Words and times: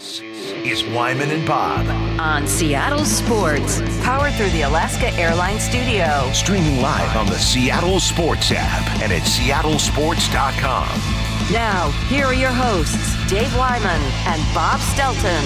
This 0.00 0.22
is 0.22 0.82
Wyman 0.94 1.30
and 1.30 1.46
Bob. 1.46 1.86
on 2.18 2.46
Seattle 2.46 3.04
Sports, 3.04 3.82
powered 4.02 4.32
through 4.32 4.48
the 4.48 4.62
Alaska 4.62 5.12
Airlines 5.12 5.62
Studio. 5.62 6.26
Streaming 6.32 6.80
live 6.80 7.14
on 7.18 7.26
the 7.26 7.36
Seattle 7.36 8.00
Sports 8.00 8.50
app 8.50 8.88
and 9.02 9.12
at 9.12 9.20
seattlesports.com. 9.20 11.52
Now, 11.52 11.90
here 12.08 12.24
are 12.24 12.32
your 12.32 12.48
hosts, 12.48 13.14
Dave 13.28 13.54
Wyman 13.58 14.00
and 14.24 14.42
Bob 14.54 14.80
Stelton. 14.80 15.44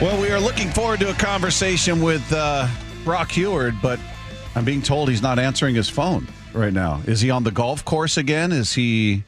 Well, 0.00 0.18
we 0.18 0.30
are 0.30 0.40
looking 0.40 0.70
forward 0.70 1.00
to 1.00 1.10
a 1.10 1.14
conversation 1.14 2.00
with 2.00 2.24
uh, 2.32 2.66
Brock 3.04 3.28
Huard, 3.28 3.74
but 3.82 4.00
I'm 4.54 4.64
being 4.64 4.80
told 4.80 5.10
he's 5.10 5.20
not 5.20 5.38
answering 5.38 5.74
his 5.74 5.90
phone 5.90 6.28
right 6.54 6.72
now. 6.72 7.02
Is 7.06 7.20
he 7.20 7.30
on 7.30 7.44
the 7.44 7.50
golf 7.50 7.84
course 7.84 8.16
again? 8.16 8.52
Is 8.52 8.72
he 8.72 9.22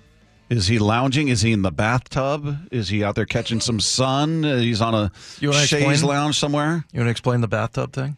is 0.49 0.67
he 0.69 0.79
lounging? 0.79 1.29
Is 1.29 1.43
he 1.43 1.53
in 1.53 1.63
the 1.63 1.73
bathtub? 1.73 2.57
Is 2.71 2.89
he 2.89 3.03
out 3.05 3.15
there 3.15 3.27
catching 3.27 3.61
some 3.61 3.81
sun? 3.81 4.45
Uh, 4.45 4.59
he's 4.59 4.81
on 4.81 4.95
a 4.95 5.11
chaise 5.41 5.73
explain? 5.73 6.03
lounge 6.03 6.39
somewhere. 6.39 6.85
You 6.93 7.01
want 7.01 7.07
to 7.09 7.11
explain 7.11 7.41
the 7.41 7.49
bathtub 7.49 7.93
thing? 7.93 8.17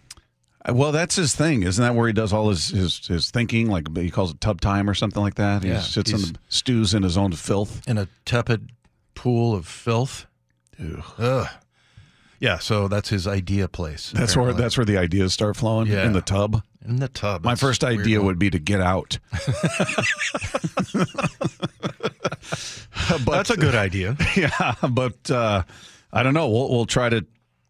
Uh, 0.69 0.75
Well, 0.75 0.93
that's 0.93 1.17
his 1.17 1.35
thing, 1.35 1.63
isn't 1.63 1.83
that 1.83 1.95
where 1.95 2.07
he 2.07 2.13
does 2.13 2.33
all 2.33 2.49
his 2.51 2.69
his, 2.69 3.07
his 3.07 3.31
thinking? 3.31 3.69
Like 3.71 3.97
he 3.97 4.11
calls 4.11 4.33
it 4.33 4.41
tub 4.41 4.61
time 4.61 4.89
or 4.91 4.95
something 4.95 5.23
like 5.23 5.37
that. 5.37 5.63
He 5.63 5.71
Yeah, 5.71 5.81
sits 5.81 6.11
in 6.11 6.19
he's- 6.19 6.33
the 6.33 6.39
stews 6.49 6.95
in 6.95 7.03
his 7.03 7.17
own 7.17 7.33
filth. 7.33 7.81
In 7.89 7.97
a 7.99 8.09
tepid 8.25 8.71
pool 9.15 9.55
of 9.55 9.67
filth. 9.67 10.27
Ugh. 11.19 11.49
Yeah, 12.41 12.59
so 12.59 12.87
that's 12.87 13.09
his 13.09 13.27
idea 13.27 13.67
place. 13.67 14.13
That's 14.15 14.37
where 14.37 14.53
that's 14.53 14.77
where 14.77 14.85
the 14.85 14.97
ideas 14.97 15.33
start 15.33 15.57
flowing 15.57 15.89
Yeah. 15.89 16.05
in 16.07 16.13
the 16.13 16.21
tub. 16.21 16.63
In 16.87 16.97
the 16.97 17.09
tub. 17.09 17.45
My 17.45 17.55
first 17.55 17.85
idea 17.85 18.23
would 18.23 18.39
be 18.39 18.51
to 18.51 18.59
get 18.59 18.81
out. 18.81 19.19
but 23.25 23.33
That's 23.33 23.51
a 23.51 23.57
good 23.57 23.75
idea. 23.75 24.17
yeah, 24.37 24.75
but 24.89 25.31
uh, 25.31 25.63
I 26.13 26.23
don't 26.23 26.35
know. 26.35 26.49
We'll 26.49 26.71
we'll 26.71 26.87
try 26.87 27.09
to 27.09 27.25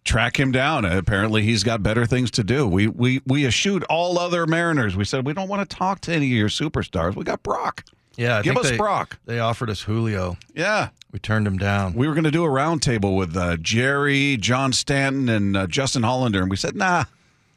track 0.05 0.39
him 0.39 0.53
down. 0.53 0.85
Apparently, 0.85 1.43
he's 1.43 1.65
got 1.65 1.83
better 1.83 2.07
things 2.07 2.31
to 2.33 2.45
do. 2.45 2.67
We 2.67 2.87
we 2.89 3.21
we 3.27 3.47
eschewed 3.47 3.85
all 3.85 4.19
other 4.19 4.47
Mariners. 4.47 4.97
We 4.97 5.05
said 5.05 5.27
we 5.27 5.33
don't 5.33 5.49
want 5.49 5.69
to 5.69 5.77
talk 5.77 6.01
to 6.03 6.13
any 6.13 6.27
of 6.27 6.33
your 6.33 6.49
superstars. 6.49 7.15
We 7.17 7.25
got 7.25 7.43
Brock. 7.43 7.85
Yeah, 8.17 8.39
I 8.39 8.43
Give 8.43 8.57
us 8.57 8.71
they, 8.71 8.77
Brock. 8.77 9.19
They 9.27 9.39
offered 9.39 9.71
us 9.71 9.83
Julio. 9.83 10.37
Yeah. 10.53 10.89
We 11.13 11.21
turned 11.21 11.47
him 11.47 11.57
down. 11.57 11.95
We 11.95 12.09
were 12.09 12.15
going 12.15 12.25
to 12.25 12.33
do 12.33 12.45
a 12.45 12.49
roundtable 12.49 13.17
with 13.17 13.37
uh, 13.37 13.57
Jerry, 13.59 14.37
John 14.37 14.73
Stanton, 14.73 15.29
and 15.29 15.57
uh, 15.57 15.67
Justin 15.69 16.03
Hollander, 16.03 16.43
and 16.43 16.51
we 16.51 16.57
said, 16.57 16.77
nah, 16.77 17.05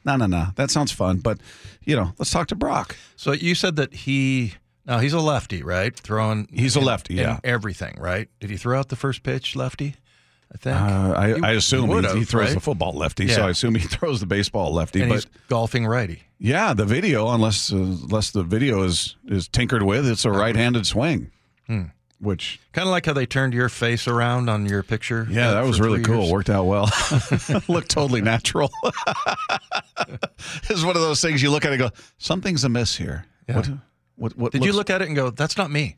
no, 0.06 0.16
no, 0.16 0.26
no. 0.26 0.48
That 0.56 0.72
sounds 0.72 0.92
fun, 0.92 1.18
but 1.18 1.40
you 1.84 1.96
know, 1.96 2.14
let's 2.18 2.32
talk 2.32 2.48
to 2.48 2.56
Brock. 2.56 2.96
So 3.16 3.32
you 3.32 3.56
said 3.56 3.76
that 3.78 3.94
he 3.94 4.54
now 4.86 5.00
he's 5.00 5.14
a 5.14 5.20
lefty, 5.20 5.64
right? 5.64 5.96
Throwing 5.96 6.48
He's 6.52 6.76
a 6.76 6.80
in- 6.80 6.86
lefty, 6.86 7.14
in 7.16 7.20
yeah. 7.24 7.40
everything, 7.44 7.98
right? 8.00 8.30
Did 8.40 8.50
he 8.50 8.58
throw 8.58 8.80
out 8.80 8.90
the 8.90 8.96
first 8.96 9.24
pitch 9.24 9.56
lefty? 9.56 9.96
I 10.54 10.58
think. 10.58 10.76
Uh, 10.76 11.14
I, 11.16 11.28
He- 11.36 11.44
I 11.44 11.52
assume 11.52 11.90
he 11.90 12.08
he, 12.10 12.20
he 12.20 12.26
throws 12.26 12.48
right? 12.48 12.54
the 12.56 12.60
football 12.60 12.92
lefty, 12.94 13.28
so 13.30 13.46
I 13.48 13.52
assume 13.52 13.76
he 13.76 13.88
throws 13.88 14.20
the 14.20 14.26
baseball 14.26 14.74
lefty. 14.74 15.02
and 15.02 15.10
but 15.10 15.16
he's 15.16 15.28
golfing 15.48 15.86
righty. 15.88 16.24
Yeah, 16.40 16.74
the 16.74 16.86
video, 16.86 17.30
unless 17.30 17.72
uh, 17.72 17.78
unless 17.78 18.32
the 18.32 18.44
video 18.44 18.82
is 18.84 19.16
is 19.28 19.48
tinkered 19.48 19.84
with, 19.84 20.08
it's 20.08 20.26
a 20.26 20.32
right-handed 20.32 20.86
swing. 20.88 21.32
Hmm. 21.68 21.84
Which 22.22 22.60
Kind 22.72 22.88
of 22.88 22.92
like 22.92 23.08
how 23.08 23.14
they 23.14 23.26
turned 23.26 23.54
your 23.54 23.68
face 23.68 24.08
around 24.08 24.48
on 24.50 24.68
your 24.68 24.84
picture. 24.84 25.28
yeah, 25.30 25.50
uh, 25.50 25.54
that 25.56 25.66
was 25.66 25.80
really 25.82 26.02
cool. 26.04 26.22
years. 26.22 26.32
Worked 26.32 26.50
out 26.52 26.66
well. 26.66 26.88
Looked 27.68 27.90
totally 27.90 28.22
natural. 28.22 28.70
it's 30.70 30.84
one 30.84 30.96
of 30.96 31.02
those 31.02 31.22
things 31.22 31.42
you 31.42 31.50
look 31.52 31.66
at 31.66 31.72
and 31.72 31.80
go, 31.80 31.90
something's 32.18 32.64
amiss 32.64 32.96
here. 32.96 33.26
Yeah. 33.48 33.56
What, 33.58 33.70
what, 34.16 34.38
what 34.38 34.52
Did 34.52 34.66
you 34.66 34.74
look 34.74 34.90
at 34.90 35.02
it 35.02 35.08
and 35.08 35.16
go, 35.16 35.30
"That's 35.32 35.58
not 35.58 35.72
me"? 35.72 35.98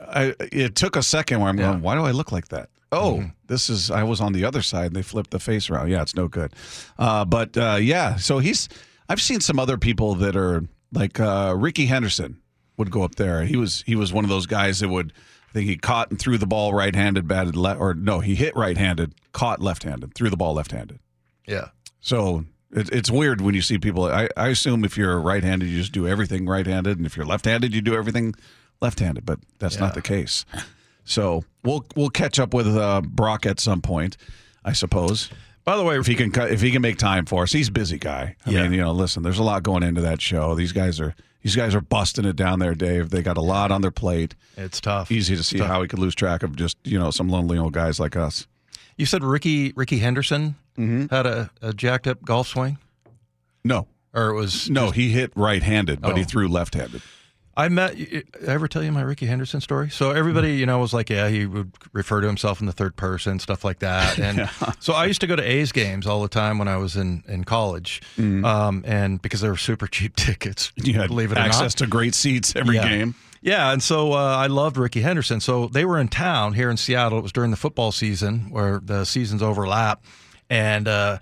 I, 0.00 0.34
it 0.38 0.76
took 0.76 0.94
a 0.96 1.02
second 1.02 1.40
where 1.40 1.48
I'm 1.48 1.58
Yeah. 1.58 1.64
Mm-hmm. 1.64 1.72
going, 1.72 1.82
why 1.82 1.94
do 1.96 2.02
I 2.02 2.12
look 2.12 2.30
like 2.32 2.48
that? 2.48 2.68
Oh, 2.92 3.24
this 3.48 3.68
is, 3.68 3.90
I 3.90 4.04
was 4.04 4.20
on 4.20 4.32
the 4.32 4.44
other 4.44 4.62
side 4.62 4.86
and 4.86 4.96
they 4.96 5.02
flipped 5.02 5.30
the 5.30 5.40
face 5.40 5.68
around. 5.68 5.90
Yeah, 5.90 6.02
it's 6.02 6.14
no 6.14 6.28
good. 6.28 6.52
Uh, 6.98 7.24
but 7.24 7.56
uh, 7.56 7.78
yeah, 7.80 8.16
so 8.16 8.38
he's, 8.38 8.68
I've 9.08 9.20
seen 9.20 9.40
some 9.40 9.58
other 9.58 9.76
people 9.76 10.14
that 10.16 10.36
are 10.36 10.62
like 10.92 11.18
uh, 11.18 11.54
Rickey 11.58 11.86
Henderson 11.86 12.40
would 12.76 12.90
go 12.92 13.02
up 13.02 13.16
there. 13.16 13.44
He 13.44 13.56
was, 13.56 13.82
he 13.86 13.96
was 13.96 14.12
one 14.12 14.24
of 14.24 14.30
those 14.30 14.46
guys 14.46 14.78
that 14.80 14.88
would, 14.88 15.12
think 15.56 15.68
he 15.68 15.76
caught 15.76 16.10
and 16.10 16.18
threw 16.18 16.36
the 16.38 16.46
ball 16.46 16.74
right 16.74 16.94
handed, 16.94 17.26
batted 17.26 17.56
left, 17.56 17.80
or 17.80 17.94
no, 17.94 18.20
he 18.20 18.34
hit 18.34 18.54
right 18.54 18.76
handed, 18.76 19.14
caught 19.32 19.60
left 19.62 19.84
handed, 19.84 20.14
threw 20.14 20.28
the 20.28 20.36
ball 20.36 20.54
left 20.54 20.70
handed. 20.72 20.98
Yeah. 21.46 21.68
So 22.00 22.44
it, 22.72 22.90
it's 22.92 23.10
weird 23.10 23.40
when 23.40 23.54
you 23.54 23.62
see 23.62 23.78
people. 23.78 24.04
I, 24.04 24.28
I 24.36 24.48
assume 24.48 24.84
if 24.84 24.96
you're 24.98 25.18
right 25.20 25.42
handed, 25.42 25.68
you 25.68 25.78
just 25.78 25.92
do 25.92 26.06
everything 26.06 26.46
right 26.46 26.66
handed. 26.66 26.98
And 26.98 27.06
if 27.06 27.16
you're 27.16 27.26
left 27.26 27.46
handed, 27.46 27.74
you 27.74 27.80
do 27.80 27.94
everything 27.94 28.34
left 28.80 29.00
handed. 29.00 29.24
But 29.24 29.40
that's 29.58 29.78
not 29.78 29.94
the 29.94 30.02
case. 30.02 30.44
So 31.04 31.44
we'll 31.64 31.86
we'll 31.96 32.10
catch 32.10 32.38
up 32.38 32.52
with 32.52 32.66
uh, 32.66 33.00
Brock 33.02 33.46
at 33.46 33.58
some 33.60 33.80
point, 33.80 34.16
I 34.64 34.72
suppose. 34.72 35.30
By 35.64 35.76
the 35.76 35.82
way, 35.84 35.98
If 35.98 36.06
he 36.06 36.14
can 36.14 36.30
if 36.50 36.60
he 36.60 36.70
can 36.70 36.82
make 36.82 36.98
time 36.98 37.24
for 37.26 37.44
us, 37.44 37.52
he's 37.52 37.68
a 37.68 37.72
busy 37.72 37.98
guy. 37.98 38.36
I 38.44 38.50
Yeah. 38.50 38.62
mean, 38.64 38.72
you 38.72 38.80
know, 38.82 38.92
listen, 38.92 39.22
there's 39.22 39.38
a 39.38 39.42
lot 39.42 39.62
going 39.62 39.82
into 39.82 40.00
that 40.02 40.20
show. 40.20 40.54
These 40.54 40.72
guys 40.72 41.00
are 41.00 41.14
these 41.46 41.54
guys 41.54 41.76
are 41.76 41.80
busting 41.80 42.24
it 42.24 42.34
down 42.34 42.58
there, 42.58 42.74
Dave. 42.74 43.10
They 43.10 43.22
got 43.22 43.36
a 43.36 43.40
lot 43.40 43.70
on 43.70 43.80
their 43.80 43.92
plate. 43.92 44.34
it's 44.56 44.80
tough. 44.80 45.12
Easy 45.12 45.36
to 45.36 45.44
see 45.44 45.58
how 45.60 45.80
he 45.80 45.86
could 45.86 46.00
lose 46.00 46.12
track 46.16 46.42
of 46.42 46.56
just 46.56 46.76
you 46.82 46.98
know 46.98 47.12
some 47.12 47.28
lonely 47.28 47.56
old 47.56 47.72
guys 47.72 48.00
like 48.00 48.16
us. 48.16 48.48
You 48.96 49.06
said 49.06 49.22
Rickey 49.22 49.72
Rickey 49.76 49.98
Henderson 49.98 50.56
Mm-hmm. 50.76 51.14
had 51.14 51.24
a, 51.24 51.50
a 51.62 51.72
jacked 51.72 52.06
up 52.08 52.22
golf 52.24 52.48
swing, 52.48 52.76
No, 53.64 53.86
or 54.12 54.30
it 54.30 54.34
was 54.34 54.68
no, 54.68 54.90
he 54.90 55.10
hit 55.10 55.30
right 55.36 55.62
handed, 55.62 56.00
but 56.02 56.16
he 56.16 56.22
Oh. 56.24 56.26
threw 56.26 56.48
left 56.48 56.74
handed. 56.74 57.00
I 57.56 57.68
met. 57.70 57.94
I 57.96 58.22
ever 58.46 58.68
tell 58.68 58.82
you 58.82 58.92
my 58.92 59.00
Rickey 59.00 59.24
Henderson 59.26 59.60
story? 59.62 59.88
So 59.88 60.10
everybody, 60.10 60.56
you 60.56 60.66
know, 60.66 60.78
was 60.78 60.92
like, 60.92 61.08
yeah, 61.08 61.28
he 61.28 61.46
would 61.46 61.72
refer 61.94 62.20
to 62.20 62.26
himself 62.26 62.60
in 62.60 62.66
the 62.66 62.72
third 62.72 62.96
person, 62.96 63.38
stuff 63.38 63.64
like 63.64 63.78
that. 63.78 64.18
And 64.26 64.48
so 64.80 64.92
I 64.92 65.06
used 65.06 65.20
to 65.22 65.26
go 65.26 65.36
to 65.36 65.42
A's 65.42 65.72
games 65.72 66.06
all 66.06 66.20
the 66.20 66.28
time 66.28 66.58
when 66.58 66.68
I 66.68 66.76
was 66.76 66.96
in 66.96 67.22
in 67.28 67.44
college, 67.44 68.02
um, 68.18 68.84
and 68.86 69.22
because 69.22 69.40
they 69.40 69.48
were 69.48 69.56
super 69.56 69.86
cheap 69.86 70.16
tickets, 70.26 70.72
You 70.76 70.94
had 70.94 71.08
believe 71.08 71.32
it 71.32 71.38
or 71.38 71.40
access 71.40 71.74
not. 71.74 71.84
to 71.84 71.86
great 71.86 72.14
seats 72.14 72.54
every 72.56 72.76
Yeah. 72.76 72.88
game. 72.88 73.14
Yeah, 73.42 73.72
and 73.72 73.80
so 73.82 74.12
uh, 74.12 74.16
I 74.16 74.48
loved 74.48 74.76
Rickey 74.76 75.02
Henderson. 75.02 75.40
So 75.40 75.68
they 75.68 75.84
were 75.84 75.98
in 76.00 76.08
town 76.08 76.54
here 76.54 76.68
in 76.68 76.76
Seattle. 76.76 77.18
It 77.18 77.22
was 77.22 77.32
during 77.32 77.52
the 77.52 77.56
football 77.56 77.92
season 77.92 78.50
where 78.50 78.80
the 78.82 79.04
seasons 79.04 79.40
overlap, 79.42 80.02
and 80.50 80.88
uh, 80.88 81.18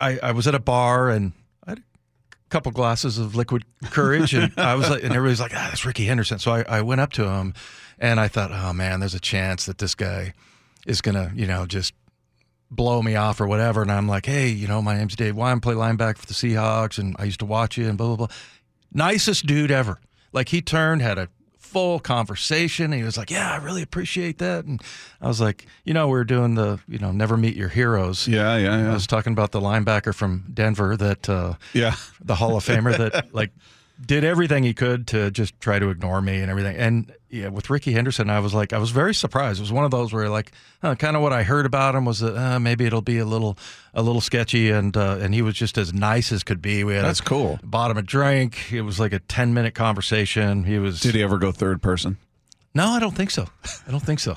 I, 0.00 0.18
I 0.22 0.32
was 0.32 0.46
at 0.46 0.54
a 0.54 0.58
bar 0.58 1.08
and 1.08 1.22
I 1.22 1.22
had 1.22 1.32
a 1.32 1.36
couple 2.48 2.72
glasses 2.72 3.18
of 3.18 3.34
liquid 3.34 3.64
courage, 3.90 4.34
and 4.34 4.52
I 4.56 4.74
was 4.74 4.88
like, 4.90 5.02
and 5.02 5.12
everybody's 5.12 5.40
like, 5.40 5.52
ah, 5.54 5.68
that's 5.68 5.84
Rickey 5.84 6.06
Henderson. 6.06 6.38
So 6.38 6.52
I, 6.52 6.62
I 6.62 6.82
went 6.82 7.00
up 7.00 7.12
to 7.12 7.28
him, 7.28 7.54
and 7.98 8.18
I 8.18 8.28
thought, 8.28 8.50
oh 8.52 8.72
man, 8.72 9.00
there's 9.00 9.14
a 9.14 9.20
chance 9.20 9.66
that 9.66 9.78
this 9.78 9.94
guy 9.94 10.32
is 10.86 11.00
gonna, 11.00 11.32
you 11.34 11.46
know, 11.46 11.66
just 11.66 11.94
blow 12.70 13.02
me 13.02 13.16
off 13.16 13.40
or 13.40 13.46
whatever. 13.46 13.82
And 13.82 13.90
I'm 13.90 14.08
like, 14.08 14.26
hey, 14.26 14.48
you 14.48 14.68
know, 14.68 14.82
my 14.82 14.96
name's 14.96 15.16
Dave 15.16 15.36
Wyman, 15.36 15.60
play 15.60 15.74
linebacker 15.74 16.18
for 16.18 16.26
the 16.26 16.34
Seahawks, 16.34 16.98
and 16.98 17.16
I 17.18 17.24
used 17.24 17.40
to 17.40 17.46
watch 17.46 17.76
you 17.76 17.88
and 17.88 17.98
blah 17.98 18.08
blah 18.08 18.26
blah. 18.26 18.36
Nicest 18.92 19.46
dude 19.46 19.70
ever. 19.70 20.00
Like 20.32 20.48
he 20.48 20.62
turned, 20.62 21.02
had 21.02 21.18
a 21.18 21.28
full 21.68 22.00
conversation. 22.00 22.92
He 22.92 23.02
was 23.02 23.16
like, 23.16 23.30
yeah, 23.30 23.52
I 23.52 23.56
really 23.56 23.82
appreciate 23.82 24.38
that. 24.38 24.64
And 24.64 24.82
I 25.20 25.26
was 25.28 25.40
like, 25.40 25.66
you 25.84 25.94
know, 25.94 26.06
we 26.06 26.12
were 26.12 26.24
doing 26.24 26.54
the, 26.54 26.80
you 26.88 26.98
know, 26.98 27.12
never 27.12 27.36
meet 27.36 27.56
your 27.56 27.68
heroes. 27.68 28.26
Yeah, 28.26 28.56
yeah, 28.56 28.90
I 28.90 28.94
was 28.94 29.06
talking 29.06 29.32
about 29.32 29.52
the 29.52 29.60
linebacker 29.60 30.14
from 30.14 30.44
Denver 30.52 30.96
that 30.96 31.28
uh, 31.28 31.54
Yeah. 31.74 31.94
the 32.24 32.34
Hall 32.36 32.56
of 32.56 32.64
Famer 32.64 32.96
that 32.96 33.34
like 33.34 33.50
did 34.04 34.24
everything 34.24 34.62
he 34.62 34.74
could 34.74 35.06
to 35.08 35.30
just 35.30 35.58
try 35.60 35.78
to 35.78 35.90
ignore 35.90 36.20
me 36.20 36.38
and 36.38 36.50
everything. 36.50 36.76
And 36.76 37.12
yeah, 37.30 37.48
with 37.48 37.68
Rickey 37.68 37.92
Henderson, 37.92 38.30
I 38.30 38.40
was 38.40 38.54
like, 38.54 38.72
I 38.72 38.78
was 38.78 38.90
very 38.90 39.14
surprised. 39.14 39.58
It 39.58 39.62
was 39.62 39.72
one 39.72 39.84
of 39.84 39.90
those 39.90 40.12
where 40.12 40.28
like, 40.28 40.52
uh, 40.82 40.94
kind 40.94 41.16
of 41.16 41.22
what 41.22 41.32
I 41.32 41.42
heard 41.42 41.66
about 41.66 41.94
him 41.94 42.04
was 42.04 42.20
that 42.20 42.36
uh, 42.36 42.58
maybe 42.60 42.86
it'll 42.86 43.02
be 43.02 43.18
a 43.18 43.24
little, 43.24 43.58
a 43.94 44.02
little 44.02 44.20
sketchy, 44.20 44.70
and 44.70 44.96
uh, 44.96 45.18
and 45.20 45.34
he 45.34 45.42
was 45.42 45.54
just 45.54 45.76
as 45.76 45.92
nice 45.92 46.30
as 46.30 46.44
could 46.44 46.62
be. 46.62 46.84
We 46.84 46.94
had 46.94 47.04
That's 47.04 47.20
a, 47.20 47.24
cool. 47.24 47.58
Bought 47.62 47.90
him 47.90 47.96
a 47.96 48.02
drink. 48.02 48.72
It 48.72 48.82
was 48.82 49.00
like 49.00 49.12
a 49.12 49.18
ten 49.18 49.52
minute 49.52 49.74
conversation. 49.74 50.64
He 50.64 50.78
was. 50.78 51.00
Did 51.00 51.14
he 51.14 51.22
ever 51.22 51.38
go 51.38 51.52
third 51.52 51.82
person? 51.82 52.18
No, 52.74 52.88
I 52.88 53.00
don't 53.00 53.16
think 53.16 53.30
so. 53.30 53.46
I 53.86 53.90
don't 53.90 54.02
think 54.02 54.20
so. 54.20 54.36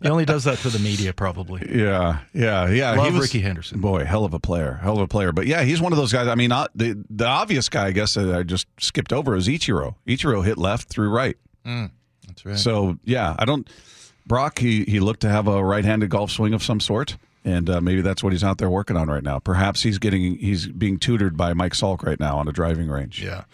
he 0.00 0.08
only 0.08 0.24
does 0.24 0.44
that 0.44 0.58
to 0.58 0.70
the 0.70 0.78
media, 0.78 1.12
probably. 1.12 1.60
Yeah, 1.68 2.20
yeah, 2.32 2.68
yeah. 2.68 2.92
Love 2.92 3.06
he 3.06 3.12
was, 3.12 3.22
Rickey 3.22 3.40
Henderson. 3.40 3.80
Boy, 3.80 4.04
hell 4.04 4.24
of 4.24 4.32
a 4.32 4.38
player, 4.38 4.78
hell 4.82 4.94
of 4.94 5.00
a 5.00 5.08
player. 5.08 5.32
But 5.32 5.46
yeah, 5.46 5.62
he's 5.62 5.80
one 5.80 5.92
of 5.92 5.98
those 5.98 6.12
guys. 6.12 6.28
I 6.28 6.34
mean, 6.34 6.52
uh, 6.52 6.68
the 6.74 7.02
the 7.10 7.26
obvious 7.26 7.68
guy, 7.68 7.88
I 7.88 7.92
guess, 7.92 8.14
that 8.14 8.34
I 8.34 8.42
just 8.42 8.66
skipped 8.80 9.12
over 9.12 9.34
is 9.34 9.48
Ichiro. 9.48 9.96
Ichiro 10.06 10.44
hit 10.44 10.56
left 10.56 10.88
through 10.88 11.10
right. 11.10 11.36
That's 11.64 12.46
right. 12.46 12.58
So 12.58 12.98
yeah, 13.04 13.34
I 13.38 13.44
don't. 13.44 13.68
Brock, 14.26 14.58
he 14.58 14.84
he 14.84 15.00
looked 15.00 15.20
to 15.20 15.28
have 15.28 15.48
a 15.48 15.62
right-handed 15.62 16.08
golf 16.08 16.30
swing 16.30 16.54
of 16.54 16.62
some 16.62 16.78
sort, 16.80 17.16
and 17.44 17.68
uh, 17.68 17.80
maybe 17.80 18.00
that's 18.00 18.22
what 18.22 18.32
he's 18.32 18.44
out 18.44 18.58
there 18.58 18.70
working 18.70 18.96
on 18.96 19.08
right 19.08 19.22
now. 19.22 19.40
Perhaps 19.40 19.82
he's 19.82 19.98
getting 19.98 20.38
he's 20.38 20.68
being 20.68 20.98
tutored 20.98 21.36
by 21.36 21.52
Mike 21.54 21.72
Salk 21.72 22.02
right 22.04 22.20
now 22.20 22.38
on 22.38 22.46
a 22.48 22.52
driving 22.52 22.88
range. 22.88 23.22
Yeah. 23.22 23.44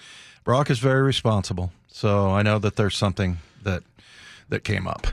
Brock 0.44 0.70
is 0.70 0.78
very 0.78 1.02
responsible. 1.02 1.72
So 1.88 2.30
I 2.30 2.42
know 2.42 2.58
that 2.58 2.76
there's 2.76 2.96
something 2.96 3.38
that 3.64 3.82
that 4.48 4.64
came 4.64 4.86
up. 4.86 5.08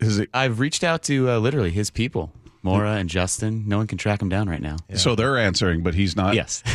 Is 0.00 0.18
it, 0.18 0.28
I've 0.34 0.58
reached 0.58 0.82
out 0.82 1.02
to 1.04 1.30
uh, 1.30 1.38
literally 1.38 1.70
his 1.70 1.90
people, 1.90 2.32
Mora 2.62 2.92
and 2.96 3.08
Justin. 3.08 3.68
No 3.68 3.78
one 3.78 3.86
can 3.86 3.96
track 3.96 4.20
him 4.20 4.28
down 4.28 4.48
right 4.48 4.60
now. 4.60 4.76
So 4.94 5.14
they're 5.14 5.38
answering, 5.38 5.82
but 5.82 5.94
he's 5.94 6.16
not. 6.16 6.34
Yes. 6.34 6.62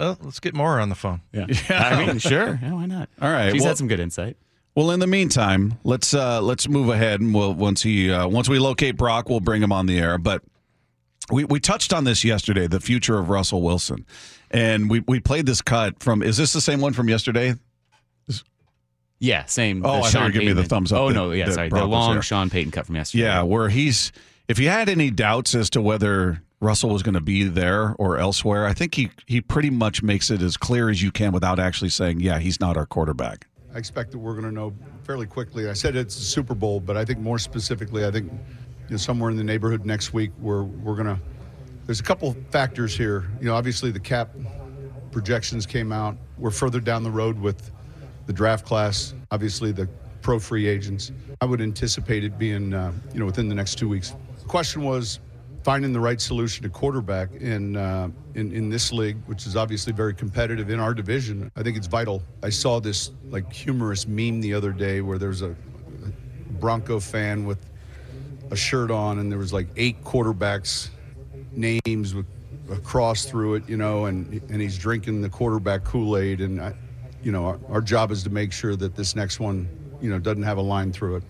Well, 0.00 0.18
let's 0.22 0.40
get 0.40 0.54
Mora 0.54 0.82
on 0.82 0.88
the 0.88 0.94
phone. 0.96 1.20
yeah. 1.32 1.46
I 1.68 2.04
mean, 2.04 2.18
sure. 2.18 2.58
Yeah, 2.60 2.72
why 2.72 2.86
not? 2.86 3.08
All 3.22 3.30
right, 3.30 3.52
She's 3.52 3.60
well- 3.60 3.68
had 3.68 3.78
some 3.78 3.86
good 3.86 4.00
insight. 4.00 4.36
Well, 4.74 4.90
in 4.90 4.98
the 4.98 5.06
meantime, 5.06 5.74
let's 5.84 6.12
uh, 6.14 6.40
let's 6.40 6.66
move 6.66 6.88
ahead, 6.88 7.20
and 7.20 7.32
we'll 7.34 7.54
once 7.54 7.82
he 7.82 8.10
uh, 8.10 8.26
once 8.26 8.48
we 8.48 8.58
locate 8.58 8.96
Brock, 8.96 9.28
we'll 9.28 9.38
bring 9.40 9.62
him 9.62 9.70
on 9.70 9.86
the 9.86 9.98
air. 9.98 10.16
But 10.16 10.42
we 11.30 11.44
we 11.44 11.60
touched 11.60 11.92
on 11.92 12.04
this 12.04 12.24
yesterday, 12.24 12.66
the 12.66 12.80
future 12.80 13.18
of 13.18 13.28
Russell 13.30 13.62
Wilson, 13.62 14.06
and 14.50 14.88
we 14.90 15.00
we 15.06 15.20
played 15.20 15.46
this 15.46 15.60
cut 15.60 16.02
from. 16.02 16.22
Is 16.22 16.36
this 16.36 16.52
the 16.52 16.60
same 16.60 16.80
one 16.80 16.92
from 16.92 17.08
yesterday? 17.08 17.54
Yeah, 19.20 19.44
same. 19.44 19.84
Oh, 19.84 19.88
the 19.88 19.94
I 19.98 20.00
thought 20.00 20.10
Sean 20.10 20.32
you 20.32 20.40
were 20.40 20.46
me 20.46 20.52
the 20.54 20.64
thumbs 20.64 20.92
up 20.92 20.98
Oh 21.00 21.08
that- 21.08 21.14
no, 21.14 21.30
yeah, 21.30 21.46
that 21.46 21.52
sorry, 21.54 21.68
Brock 21.68 21.82
the 21.82 21.86
long 21.86 22.12
there. 22.14 22.22
Sean 22.22 22.50
Payton 22.50 22.72
cut 22.72 22.86
from 22.86 22.96
yesterday. 22.96 23.24
Yeah, 23.24 23.42
where 23.42 23.68
he's 23.68 24.12
if 24.48 24.58
you 24.58 24.68
had 24.68 24.88
any 24.88 25.10
doubts 25.10 25.54
as 25.54 25.70
to 25.70 25.82
whether 25.82 26.42
Russell 26.60 26.90
was 26.90 27.02
going 27.02 27.14
to 27.14 27.20
be 27.20 27.44
there 27.44 27.94
or 27.98 28.18
elsewhere, 28.18 28.66
I 28.66 28.72
think 28.72 28.94
he 28.94 29.10
he 29.26 29.40
pretty 29.40 29.70
much 29.70 30.02
makes 30.02 30.30
it 30.30 30.40
as 30.42 30.56
clear 30.56 30.88
as 30.90 31.02
you 31.02 31.12
can 31.12 31.32
without 31.32 31.58
actually 31.58 31.90
saying, 31.90 32.20
yeah, 32.20 32.38
he's 32.38 32.58
not 32.60 32.76
our 32.76 32.86
quarterback. 32.86 33.46
I 33.74 33.78
expect 33.78 34.10
that 34.12 34.18
we're 34.18 34.32
going 34.32 34.46
to 34.46 34.50
know 34.52 34.74
fairly 35.04 35.26
quickly. 35.26 35.68
I 35.68 35.74
said 35.74 35.94
it's 35.94 36.16
the 36.16 36.24
Super 36.24 36.54
Bowl, 36.56 36.80
but 36.80 36.96
I 36.96 37.04
think 37.04 37.20
more 37.20 37.38
specifically, 37.38 38.04
I 38.04 38.10
think 38.10 38.32
you 38.32 38.90
know, 38.90 38.96
somewhere 38.96 39.30
in 39.30 39.36
the 39.36 39.44
neighborhood 39.44 39.84
next 39.86 40.12
week, 40.12 40.30
we're 40.40 40.62
we're 40.64 40.96
going 40.96 41.06
to. 41.06 41.20
There's 41.86 42.00
a 42.00 42.04
couple 42.04 42.34
factors 42.50 42.96
here. 42.96 43.28
You 43.40 43.46
know, 43.46 43.54
obviously 43.54 43.90
the 43.90 44.00
cap 44.00 44.30
projections 45.12 45.66
came 45.66 45.92
out. 45.92 46.16
We're 46.38 46.50
further 46.50 46.80
down 46.80 47.02
the 47.02 47.10
road 47.10 47.38
with 47.38 47.70
the 48.26 48.32
draft 48.32 48.64
class. 48.64 49.14
Obviously 49.30 49.72
the 49.72 49.88
pro 50.22 50.38
free 50.38 50.66
agents. 50.66 51.12
I 51.40 51.46
would 51.46 51.60
anticipate 51.60 52.24
it 52.24 52.38
being 52.38 52.74
uh, 52.74 52.92
you 53.12 53.20
know 53.20 53.26
within 53.26 53.48
the 53.48 53.54
next 53.54 53.76
two 53.76 53.88
weeks. 53.88 54.14
The 54.38 54.46
question 54.46 54.82
was 54.82 55.20
finding 55.62 55.92
the 55.92 56.00
right 56.00 56.20
solution 56.20 56.62
to 56.62 56.68
quarterback 56.70 57.32
in, 57.34 57.76
uh, 57.76 58.08
in 58.34 58.52
in 58.52 58.68
this 58.68 58.92
league, 58.92 59.16
which 59.26 59.46
is 59.46 59.56
obviously 59.56 59.92
very 59.92 60.14
competitive 60.14 60.70
in 60.70 60.80
our 60.80 60.94
division. 60.94 61.50
I 61.56 61.62
think 61.62 61.76
it's 61.76 61.86
vital. 61.86 62.22
I 62.42 62.50
saw 62.50 62.80
this 62.80 63.12
like 63.28 63.52
humorous 63.52 64.06
meme 64.06 64.40
the 64.40 64.54
other 64.54 64.72
day 64.72 65.00
where 65.00 65.18
there's 65.18 65.42
a 65.42 65.54
Bronco 66.60 67.00
fan 67.00 67.46
with 67.46 67.58
a 68.50 68.56
shirt 68.56 68.90
on, 68.90 69.18
and 69.18 69.30
there 69.30 69.38
was 69.38 69.52
like 69.52 69.68
eight 69.76 70.02
quarterbacks 70.04 70.90
names 71.52 72.14
with 72.14 72.26
through 73.28 73.54
it, 73.54 73.68
you 73.68 73.76
know, 73.76 74.06
and 74.06 74.32
and 74.50 74.60
he's 74.60 74.78
drinking 74.78 75.22
the 75.22 75.28
quarterback 75.28 75.84
Kool 75.84 76.16
Aid, 76.16 76.40
and 76.40 76.60
I, 76.60 76.74
you 77.22 77.32
know, 77.32 77.44
our, 77.46 77.60
our 77.68 77.80
job 77.80 78.10
is 78.10 78.22
to 78.24 78.30
make 78.30 78.52
sure 78.52 78.76
that 78.76 78.96
this 78.96 79.14
next 79.14 79.40
one, 79.40 79.68
you 80.00 80.10
know, 80.10 80.18
doesn't 80.18 80.42
have 80.42 80.58
a 80.58 80.62
line 80.62 80.92
through 80.92 81.16
it. 81.16 81.22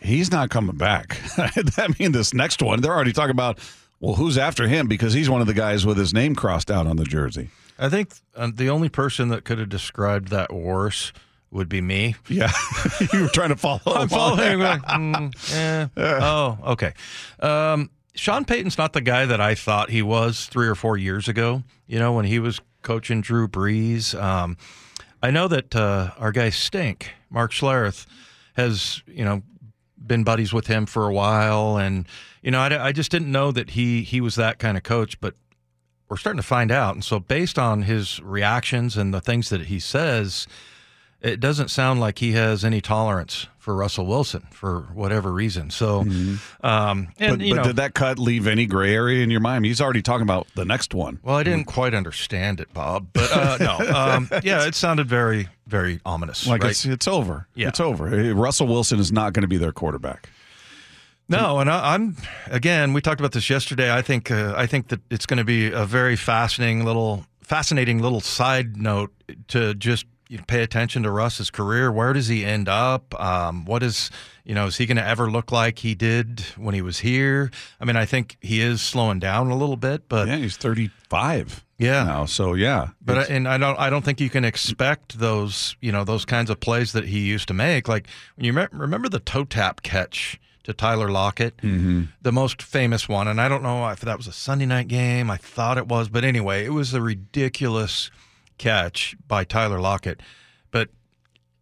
He's 0.00 0.30
not 0.30 0.50
coming 0.50 0.76
back. 0.76 1.20
I 1.38 1.88
mean, 1.98 2.12
this 2.12 2.32
next 2.32 2.62
one, 2.62 2.80
they're 2.80 2.94
already 2.94 3.12
talking 3.12 3.32
about, 3.32 3.58
well, 4.00 4.14
who's 4.14 4.38
after 4.38 4.68
him 4.68 4.86
because 4.86 5.12
he's 5.12 5.28
one 5.28 5.40
of 5.40 5.46
the 5.46 5.54
guys 5.54 5.84
with 5.84 5.96
his 5.96 6.14
name 6.14 6.34
crossed 6.34 6.70
out 6.70 6.86
on 6.86 6.96
the 6.96 7.04
jersey. 7.04 7.50
I 7.78 7.88
think 7.88 8.12
uh, 8.36 8.50
the 8.52 8.70
only 8.70 8.88
person 8.88 9.28
that 9.28 9.44
could 9.44 9.58
have 9.58 9.68
described 9.68 10.28
that 10.28 10.52
worse 10.52 11.12
would 11.50 11.68
be 11.68 11.80
me. 11.80 12.16
Yeah, 12.28 12.52
you 13.12 13.22
were 13.22 13.28
trying 13.28 13.50
to 13.50 13.56
follow. 13.56 13.80
I'm 13.86 14.08
following. 14.08 14.58
like, 14.58 14.82
mm, 14.82 15.54
eh. 15.54 15.88
Oh, 15.96 16.58
okay. 16.72 16.92
Um, 17.40 17.90
Sean 18.14 18.44
Payton's 18.44 18.78
not 18.78 18.92
the 18.92 19.00
guy 19.00 19.26
that 19.26 19.40
I 19.40 19.54
thought 19.54 19.90
he 19.90 20.02
was 20.02 20.46
three 20.46 20.66
or 20.66 20.74
four 20.74 20.96
years 20.96 21.28
ago. 21.28 21.62
You 21.86 21.98
know, 21.98 22.12
when 22.12 22.24
he 22.24 22.38
was 22.38 22.60
coaching 22.82 23.20
Drew 23.20 23.48
Brees. 23.48 24.20
Um, 24.20 24.56
I 25.22 25.30
know 25.30 25.48
that 25.48 25.74
uh, 25.74 26.12
our 26.18 26.32
guy 26.32 26.50
Stink, 26.50 27.12
Mark 27.30 27.52
Schlereth, 27.52 28.06
has 28.54 29.02
you 29.06 29.24
know 29.24 29.42
been 30.04 30.24
buddies 30.24 30.52
with 30.52 30.66
him 30.66 30.86
for 30.86 31.06
a 31.06 31.12
while, 31.12 31.76
and 31.76 32.06
you 32.42 32.50
know 32.50 32.60
I, 32.60 32.88
I 32.88 32.92
just 32.92 33.10
didn't 33.10 33.32
know 33.32 33.50
that 33.52 33.70
he 33.70 34.02
he 34.02 34.20
was 34.20 34.36
that 34.36 34.58
kind 34.58 34.76
of 34.76 34.82
coach, 34.82 35.20
but 35.20 35.34
we're 36.08 36.16
starting 36.16 36.40
to 36.40 36.46
find 36.46 36.70
out. 36.70 36.94
And 36.94 37.04
so, 37.04 37.18
based 37.18 37.58
on 37.58 37.82
his 37.82 38.20
reactions 38.22 38.96
and 38.96 39.12
the 39.12 39.20
things 39.20 39.50
that 39.50 39.62
he 39.62 39.78
says, 39.80 40.46
it 41.20 41.40
doesn't 41.40 41.68
sound 41.68 42.00
like 42.00 42.18
he 42.18 42.32
has 42.32 42.64
any 42.64 42.80
tolerance 42.80 43.48
for 43.58 43.74
Russell 43.74 44.06
Wilson 44.06 44.46
for 44.50 44.82
whatever 44.94 45.32
reason. 45.32 45.70
So, 45.70 46.00
um, 46.00 46.38
and 46.62 47.12
But, 47.18 47.38
but 47.38 47.38
know, 47.40 47.62
did 47.64 47.76
that 47.76 47.94
cut 47.94 48.18
leave 48.18 48.46
any 48.46 48.66
gray 48.66 48.94
area 48.94 49.22
in 49.22 49.30
your 49.30 49.40
mind? 49.40 49.66
He's 49.66 49.80
already 49.80 50.00
talking 50.00 50.22
about 50.22 50.46
the 50.54 50.64
next 50.64 50.94
one. 50.94 51.18
well, 51.22 51.36
I 51.36 51.42
didn't 51.42 51.64
quite 51.64 51.92
understand 51.92 52.60
it, 52.60 52.72
Bob, 52.72 53.08
but 53.12 53.30
uh, 53.32 53.56
no, 53.60 53.94
um, 53.94 54.30
yeah, 54.42 54.66
it 54.66 54.74
sounded 54.74 55.08
very, 55.08 55.48
very 55.66 56.00
ominous. 56.06 56.46
Like 56.46 56.62
right? 56.62 56.70
it's 56.70 56.84
it's 56.84 57.08
over. 57.08 57.48
Yeah. 57.54 57.68
It's 57.68 57.80
over. 57.80 58.34
Russell 58.34 58.68
Wilson 58.68 58.98
is 59.00 59.12
not 59.12 59.32
going 59.32 59.42
to 59.42 59.48
be 59.48 59.58
their 59.58 59.72
quarterback. 59.72 60.30
No, 61.28 61.58
and 61.58 61.68
I, 61.70 61.94
I'm 61.94 62.16
again. 62.46 62.94
We 62.94 63.02
talked 63.02 63.20
about 63.20 63.32
this 63.32 63.50
yesterday. 63.50 63.92
I 63.92 64.00
think 64.00 64.30
uh, 64.30 64.54
I 64.56 64.66
think 64.66 64.88
that 64.88 65.00
it's 65.10 65.26
going 65.26 65.38
to 65.38 65.44
be 65.44 65.70
a 65.70 65.84
very 65.84 66.16
fascinating 66.16 66.86
little 66.86 67.26
fascinating 67.42 68.00
little 68.00 68.20
side 68.20 68.76
note 68.78 69.12
to 69.48 69.74
just 69.74 70.06
you 70.28 70.38
pay 70.46 70.62
attention 70.62 71.02
to 71.04 71.10
Russ's 71.10 71.50
career. 71.50 71.90
Where 71.90 72.12
does 72.12 72.28
he 72.28 72.44
end 72.44 72.68
up? 72.68 73.18
Um, 73.20 73.64
what 73.64 73.82
is 73.82 74.10
you 74.44 74.54
know 74.54 74.66
is 74.66 74.76
he 74.76 74.86
going 74.86 74.96
to 74.98 75.06
ever 75.06 75.30
look 75.30 75.50
like 75.50 75.78
he 75.80 75.94
did 75.94 76.40
when 76.56 76.74
he 76.74 76.82
was 76.82 76.98
here? 76.98 77.50
I 77.80 77.84
mean, 77.84 77.96
I 77.96 78.04
think 78.04 78.36
he 78.40 78.60
is 78.60 78.80
slowing 78.82 79.18
down 79.18 79.50
a 79.50 79.56
little 79.56 79.76
bit, 79.76 80.08
but 80.08 80.28
Yeah, 80.28 80.36
he's 80.36 80.56
thirty 80.56 80.90
five. 81.08 81.64
Yeah. 81.78 82.02
now. 82.04 82.24
So 82.26 82.54
yeah, 82.54 82.88
But 83.00 83.18
I, 83.18 83.22
and 83.24 83.46
I 83.48 83.56
don't 83.56 83.78
I 83.78 83.88
don't 83.88 84.04
think 84.04 84.20
you 84.20 84.28
can 84.30 84.44
expect 84.44 85.18
those 85.18 85.76
you 85.80 85.92
know 85.92 86.04
those 86.04 86.24
kinds 86.24 86.50
of 86.50 86.58
plays 86.60 86.92
that 86.92 87.04
he 87.06 87.20
used 87.20 87.48
to 87.48 87.54
make. 87.54 87.86
Like 87.88 88.06
when 88.36 88.44
you 88.44 88.52
me- 88.52 88.66
remember 88.72 89.08
the 89.08 89.20
toe 89.20 89.44
tap 89.44 89.82
catch 89.82 90.40
to 90.64 90.72
Tyler 90.74 91.08
Lockett, 91.08 91.56
Mm-hmm. 91.58 92.02
the 92.20 92.32
most 92.32 92.60
famous 92.60 93.08
one, 93.08 93.26
and 93.28 93.40
I 93.40 93.48
don't 93.48 93.62
know 93.62 93.88
if 93.88 94.00
that 94.00 94.18
was 94.18 94.26
a 94.26 94.32
Sunday 94.32 94.66
night 94.66 94.88
game. 94.88 95.30
I 95.30 95.38
thought 95.38 95.78
it 95.78 95.86
was, 95.86 96.08
but 96.10 96.24
anyway, 96.24 96.66
it 96.66 96.70
was 96.74 96.92
a 96.92 97.00
ridiculous 97.00 98.10
catch 98.58 99.16
by 99.26 99.44
Tyler 99.44 99.80
Lockett. 99.80 100.20
But 100.70 100.90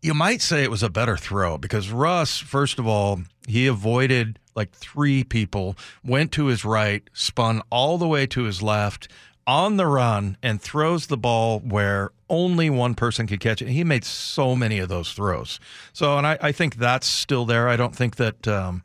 you 0.02 0.14
might 0.14 0.43
say 0.43 0.62
it 0.62 0.70
was 0.70 0.82
a 0.82 0.90
better 0.90 1.16
throw 1.16 1.58
because 1.58 1.90
Russ, 1.90 2.38
first 2.38 2.78
of 2.78 2.87
all, 2.87 3.20
he 3.46 3.66
avoided 3.66 4.38
like 4.54 4.72
three 4.72 5.22
people, 5.22 5.76
went 6.02 6.32
to 6.32 6.46
his 6.46 6.64
right, 6.64 7.02
spun 7.12 7.62
all 7.70 7.98
the 7.98 8.08
way 8.08 8.26
to 8.26 8.44
his 8.44 8.62
left 8.62 9.08
on 9.46 9.76
the 9.76 9.87
run, 9.87 10.37
and 10.43 10.60
throws 10.60 11.06
the 11.06 11.16
ball 11.16 11.60
where 11.60 12.10
only 12.28 12.69
one 12.69 12.96
person 12.96 13.28
could 13.28 13.38
catch 13.38 13.62
it. 13.62 13.69
He 13.69 13.84
made 13.84 14.04
so 14.04 14.56
many 14.56 14.81
of 14.81 14.88
those 14.88 15.12
throws. 15.12 15.60
So, 15.93 16.19
and 16.19 16.26
I, 16.26 16.37
I 16.40 16.50
think 16.52 16.76
that's 16.76 17.06
still 17.06 17.44
there. 17.44 17.69
I 17.69 17.76
don't 17.76 17.94
think 17.94 18.16
that, 18.16 18.48
um, 18.48 18.82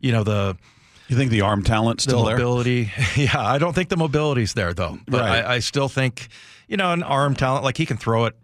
you 0.00 0.12
know, 0.12 0.22
the 0.22 0.58
you 1.08 1.16
think 1.16 1.30
the 1.30 1.40
arm 1.42 1.62
talent's 1.62 2.04
the 2.04 2.10
still 2.10 2.24
there? 2.24 2.36
mobility. 2.36 2.92
yeah, 3.16 3.40
I 3.40 3.56
don't 3.58 3.74
think 3.74 3.88
the 3.88 3.96
mobility's 3.96 4.52
there 4.54 4.74
though. 4.74 4.98
But 5.06 5.20
Right. 5.20 5.44
I, 5.44 5.54
I 5.54 5.58
still 5.60 5.88
think, 5.88 6.28
you 6.68 6.76
know, 6.76 6.92
an 6.92 7.02
arm 7.02 7.34
talent 7.34 7.64
like 7.64 7.76
he 7.76 7.86
can 7.86 7.96
throw 7.96 8.24
it 8.26 8.34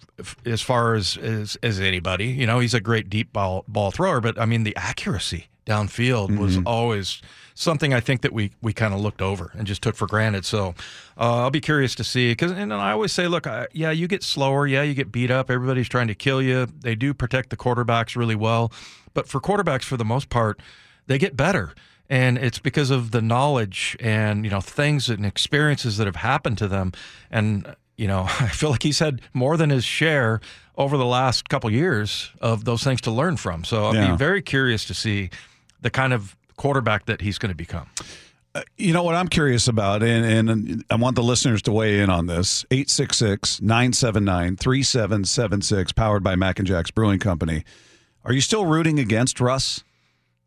as 0.44 0.60
far 0.60 0.94
as 0.94 1.16
as, 1.16 1.56
as 1.62 1.80
anybody. 1.80 2.26
You 2.26 2.46
know, 2.46 2.58
he's 2.60 2.74
a 2.74 2.80
great 2.80 3.08
deep 3.08 3.32
ball 3.32 3.64
ball 3.68 3.90
thrower. 3.90 4.20
But 4.20 4.38
I 4.38 4.44
mean, 4.46 4.64
the 4.64 4.76
accuracy 4.76 5.46
downfield 5.66 6.38
was 6.38 6.56
Mm-hmm. 6.56 6.66
always 6.66 7.22
something 7.54 7.92
I 7.92 8.00
think 8.00 8.22
that 8.22 8.32
we 8.32 8.50
we 8.62 8.72
kind 8.72 8.94
of 8.94 9.00
looked 9.00 9.22
over 9.22 9.52
and 9.54 9.66
just 9.66 9.82
took 9.82 9.94
for 9.96 10.06
granted. 10.06 10.44
So 10.44 10.74
uh, 11.18 11.42
I'll 11.42 11.50
be 11.50 11.60
curious 11.60 11.94
to 11.96 12.04
see 12.04 12.32
because 12.32 12.50
and 12.52 12.72
I 12.72 12.92
always 12.92 13.12
say, 13.12 13.28
look, 13.28 13.46
I, 13.46 13.66
yeah, 13.72 13.90
you 13.90 14.08
get 14.08 14.22
slower, 14.22 14.66
yeah, 14.66 14.82
you 14.82 14.94
get 14.94 15.12
beat 15.12 15.30
up. 15.30 15.50
Everybody's 15.50 15.88
trying 15.88 16.08
to 16.08 16.14
kill 16.14 16.40
you. 16.42 16.66
They 16.80 16.94
do 16.94 17.14
protect 17.14 17.50
the 17.50 17.56
quarterbacks 17.56 18.16
really 18.16 18.34
well, 18.36 18.72
but 19.14 19.28
for 19.28 19.40
quarterbacks, 19.40 19.84
for 19.84 19.96
the 19.96 20.04
most 20.04 20.28
part, 20.28 20.60
they 21.06 21.18
get 21.18 21.36
better 21.36 21.74
and 22.08 22.38
it's 22.38 22.58
because 22.58 22.90
of 22.90 23.12
the 23.12 23.22
knowledge 23.22 23.96
and 24.00 24.44
you 24.44 24.50
know 24.50 24.60
things 24.60 25.08
and 25.08 25.24
experiences 25.24 25.96
that 25.96 26.06
have 26.06 26.16
happened 26.16 26.58
to 26.58 26.66
them 26.66 26.92
and 27.30 27.76
you 28.00 28.06
know 28.08 28.22
i 28.40 28.48
feel 28.48 28.70
like 28.70 28.82
he's 28.82 28.98
had 28.98 29.20
more 29.34 29.56
than 29.56 29.70
his 29.70 29.84
share 29.84 30.40
over 30.76 30.96
the 30.96 31.04
last 31.06 31.48
couple 31.48 31.70
years 31.70 32.30
of 32.40 32.64
those 32.64 32.82
things 32.82 33.00
to 33.02 33.10
learn 33.10 33.36
from 33.36 33.62
so 33.64 33.84
i'll 33.86 33.94
Yeah. 33.94 34.10
be 34.12 34.16
very 34.16 34.42
curious 34.42 34.84
to 34.86 34.94
see 34.94 35.30
the 35.82 35.90
kind 35.90 36.12
of 36.12 36.36
quarterback 36.56 37.06
that 37.06 37.20
he's 37.20 37.38
going 37.38 37.50
to 37.50 37.56
become 37.56 37.86
uh, 38.54 38.62
You 38.76 38.92
know 38.92 39.04
what 39.04 39.14
I'm 39.14 39.28
curious 39.28 39.68
about, 39.68 40.02
and, 40.02 40.24
and 40.50 40.84
I 40.90 40.96
want 40.96 41.14
the 41.14 41.22
listeners 41.22 41.62
to 41.62 41.72
weigh 41.72 42.00
in 42.00 42.10
on 42.10 42.26
this 42.26 42.64
866 42.72 43.60
979 43.62 44.56
3776, 44.56 45.92
powered 45.92 46.22
by 46.24 46.34
Mac 46.36 46.58
and 46.58 46.66
Jack's 46.66 46.90
Brewing 46.90 47.20
Company. 47.20 47.64
Are 48.24 48.32
you 48.32 48.40
still 48.40 48.66
rooting 48.66 48.98
against 48.98 49.40
Russ? 49.40 49.84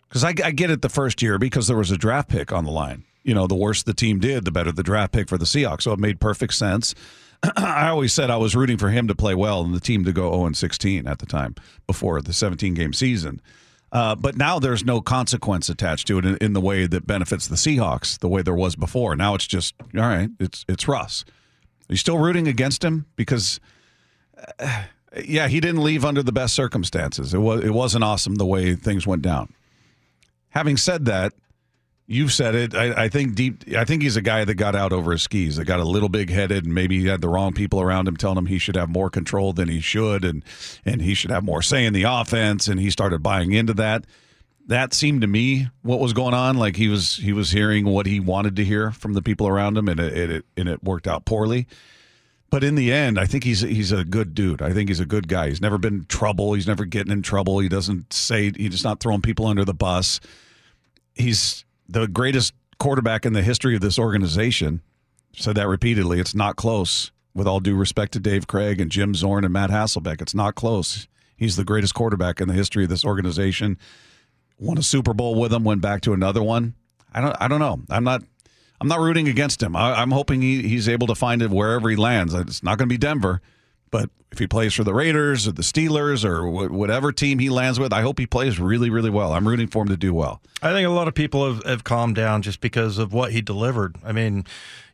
Because 0.10 0.24
I, 0.26 0.34
I 0.44 0.52
get 0.52 0.70
it 0.70 0.82
the 0.82 0.90
first 0.90 1.22
year 1.22 1.38
because 1.40 1.68
there 1.68 1.78
was 1.78 1.92
a 1.92 1.98
draft 1.98 2.28
pick 2.30 2.52
on 2.52 2.66
the 2.66 2.72
line. 2.72 3.06
You 3.24 3.34
know, 3.34 3.48
the 3.48 3.56
worse 3.56 3.84
the 3.84 3.94
team 3.94 4.20
did, 4.20 4.44
the 4.46 4.52
better 4.52 4.72
the 4.74 4.84
draft 4.84 5.14
pick 5.14 5.30
for 5.30 5.38
the 5.38 5.46
Seahawks. 5.46 5.84
So 5.84 5.94
it 5.94 6.00
made 6.00 6.20
perfect 6.20 6.54
sense. 6.56 6.94
I 7.58 7.90
always 7.90 8.14
said 8.14 8.30
I 8.30 8.38
was 8.38 8.56
rooting 8.56 8.78
for 8.78 8.90
him 8.90 9.08
to 9.08 9.16
play 9.16 9.36
well 9.36 9.62
and 9.62 9.74
the 9.74 9.80
team 9.80 10.06
to 10.06 10.14
go 10.14 10.32
0 10.32 10.54
16 10.54 11.08
at 11.08 11.20
the 11.20 11.26
time 11.26 11.56
before 11.88 12.22
the 12.22 12.34
17 12.34 12.74
game 12.74 12.94
season. 12.94 13.42
Uh, 13.92 14.16
but 14.16 14.36
now 14.36 14.58
there's 14.58 14.84
no 14.84 15.02
consequence 15.02 15.70
attached 15.70 16.08
to 16.08 16.18
it 16.18 16.26
in, 16.26 16.38
in 16.38 16.54
the 16.54 16.62
way 16.62 16.88
that 16.88 17.06
benefits 17.06 17.48
the 17.48 17.56
Seahawks, 17.56 18.18
the 18.18 18.28
way 18.28 18.42
there 18.42 18.56
was 18.56 18.76
before. 18.76 19.16
Now 19.16 19.36
it's 19.36 19.46
just 19.46 19.76
all 19.96 20.02
right. 20.02 20.30
It's 20.40 20.66
it's 20.68 20.88
Russ. 20.88 21.26
Are 21.90 21.94
you 21.94 21.98
still 21.98 22.18
rooting 22.18 22.48
against 22.48 22.84
him 22.84 23.06
because? 23.16 23.60
uh, 24.60 24.84
yeah, 25.24 25.48
he 25.48 25.60
didn't 25.60 25.84
leave 25.84 26.04
under 26.06 26.24
the 26.24 26.32
best 26.32 26.56
circumstances. 26.56 27.34
It 27.34 27.40
was 27.40 27.64
it 27.64 27.74
wasn't 27.74 28.04
awesome 28.04 28.36
the 28.36 28.46
way 28.46 28.76
things 28.76 29.06
went 29.06 29.22
down. 29.22 29.54
Having 30.50 30.78
said 30.78 31.06
that, 31.06 31.34
You've 32.06 32.34
said 32.34 32.54
it. 32.54 32.76
I, 32.76 33.06
I 33.06 33.10
think 33.10 33.34
deep. 33.34 33.64
I 33.78 33.86
think 33.86 34.02
he's 34.02 34.18
a 34.18 34.22
guy 34.22 34.44
that 34.44 34.56
got 34.56 34.76
out 34.76 34.92
over 34.92 35.14
his 35.14 35.22
skis. 35.22 35.56
That 35.56 35.66
got 35.66 35.80
a 35.80 35.86
little 35.86 36.10
big 36.10 36.30
headed, 36.30 36.66
and 36.66 36.74
maybe 36.74 37.00
he 37.00 37.08
had 37.08 37.22
the 37.22 37.30
wrong 37.30 37.54
people 37.54 37.80
around 37.80 38.10
him 38.10 38.18
telling 38.18 38.38
him 38.38 38.48
he 38.48 38.58
should 38.58 38.76
have 38.76 38.90
more 38.90 39.10
control 39.10 39.54
than 39.54 39.70
he 39.70 39.80
should, 39.80 40.26
and 40.26 40.44
and 40.86 41.02
he 41.02 41.14
should 41.14 41.32
have 41.32 41.46
more 41.46 41.62
say 41.62 41.86
in 41.86 41.94
the 41.94 42.04
offense. 42.04 42.68
And 42.68 42.80
he 42.80 42.90
started 42.90 43.24
buying 43.24 43.54
into 43.54 43.74
that. 43.76 44.06
That 44.68 44.94
seemed 44.94 45.22
to 45.22 45.28
me 45.28 45.70
what 45.82 46.00
was 46.00 46.12
going 46.12 46.34
on. 46.34 46.58
Like 46.58 46.76
he 46.76 46.90
was 46.90 47.16
he 47.16 47.32
was 47.32 47.52
hearing 47.52 47.86
what 47.86 48.06
he 48.06 48.20
wanted 48.20 48.58
to 48.58 48.66
hear 48.66 48.92
from 48.92 49.14
the 49.14 49.22
people 49.22 49.48
around 49.48 49.78
him, 49.78 49.88
and 49.88 50.00
it, 50.00 50.30
it 50.30 50.46
and 50.58 50.68
it 50.68 50.84
worked 50.84 51.08
out 51.08 51.24
poorly. 51.24 51.68
But 52.50 52.64
in 52.64 52.76
the 52.76 52.92
end, 52.92 53.18
I 53.18 53.26
think 53.26 53.46
he's 53.46 53.62
he's 53.62 53.94
a 53.94 54.04
good 54.04 54.36
dude. 54.36 54.62
I 54.62 54.74
think 54.74 54.90
he's 54.90 55.00
a 55.00 55.06
good 55.06 55.30
guy. 55.30 55.48
He's 55.48 55.62
never 55.62 55.78
been 55.78 56.00
in 56.00 56.06
trouble. 56.06 56.54
He's 56.54 56.68
never 56.68 56.84
getting 56.84 57.14
in 57.14 57.22
trouble. 57.22 57.60
He 57.60 57.70
doesn't 57.70 58.12
say 58.12 58.52
he's 58.52 58.84
not 58.84 59.00
throwing 59.00 59.22
people 59.22 59.48
under 59.48 59.66
the 59.66 59.74
bus. 59.74 60.20
He's 61.16 61.66
the 61.88 62.08
greatest 62.08 62.54
quarterback 62.80 63.26
in 63.26 63.34
the 63.34 63.42
history 63.42 63.76
of 63.76 63.82
this 63.82 64.00
organization. 64.00 64.82
Said 65.36 65.56
that 65.56 65.68
repeatedly. 65.68 66.20
It's 66.20 66.36
not 66.36 66.56
close. 66.56 67.12
With 67.36 67.48
all 67.48 67.60
due 67.60 67.76
respect 67.76 68.14
to 68.14 68.20
Dave 68.20 68.46
Krieg 68.46 68.80
and 68.80 68.92
Jim 68.92 69.16
Zorn 69.16 69.44
and 69.44 69.52
Matt 69.52 69.72
Hasselbeck, 69.72 70.22
it's 70.22 70.36
not 70.36 70.54
close. 70.54 71.08
He's 71.36 71.56
the 71.56 71.64
greatest 71.64 71.96
quarterback 71.96 72.40
in 72.40 72.48
the 72.48 72.54
history 72.54 72.84
of 72.84 72.92
this 72.92 73.04
organization. 73.04 73.80
Won 74.60 74.78
a 74.78 74.84
Super 74.84 75.16
Bowl 75.16 75.34
with 75.34 75.52
him. 75.52 75.64
Went 75.64 75.82
back 75.82 76.02
to 76.02 76.14
another 76.14 76.44
one. 76.44 76.76
I 77.12 77.22
don't. 77.22 77.36
I 77.40 77.48
don't 77.48 77.60
know. 77.60 77.82
I'm 77.90 78.04
not. 78.04 78.22
I'm 78.80 78.88
not 78.88 79.00
rooting 79.00 79.28
against 79.28 79.64
him. 79.64 79.76
I, 79.76 80.02
am 80.02 80.12
hoping 80.12 80.42
he, 80.42 80.68
he's 80.68 80.90
able 80.90 81.08
to 81.08 81.16
find 81.16 81.42
it 81.42 81.50
wherever 81.50 81.90
he 81.90 81.96
lands. 81.96 82.34
It's 82.34 82.62
not 82.62 82.78
going 82.78 82.90
to 82.90 82.94
be 82.94 82.98
Denver, 82.98 83.42
but 83.94 84.10
if 84.32 84.40
he 84.40 84.48
plays 84.48 84.74
for 84.74 84.84
the 84.84 84.94
Raiders 84.96 85.48
or 85.48 85.52
the 85.52 85.62
Steelers 85.62 86.26
or 86.26 86.48
wh- 86.48 86.74
whatever 86.74 87.12
team 87.12 87.38
he 87.38 87.52
lands 87.52 87.80
with, 87.80 87.94
I 87.94 88.02
hope 88.02 88.18
he 88.18 88.26
plays 88.26 88.60
really, 88.60 88.90
really 88.90 89.12
well. 89.12 89.32
I'm 89.32 89.48
rooting 89.48 89.68
for 89.68 89.84
him 89.84 89.90
to 89.90 89.96
do 89.96 90.16
well. 90.16 90.42
I 90.64 90.72
think 90.72 90.88
a 90.88 90.92
lot 90.92 91.08
of 91.08 91.14
people 91.14 91.46
have, 91.54 91.64
have 91.64 91.84
calmed 91.84 92.16
down 92.16 92.42
just 92.42 92.60
because 92.60 92.98
of 92.98 93.14
what 93.14 93.32
he 93.32 93.42
delivered. 93.42 93.98
I 94.04 94.12
mean, 94.12 94.46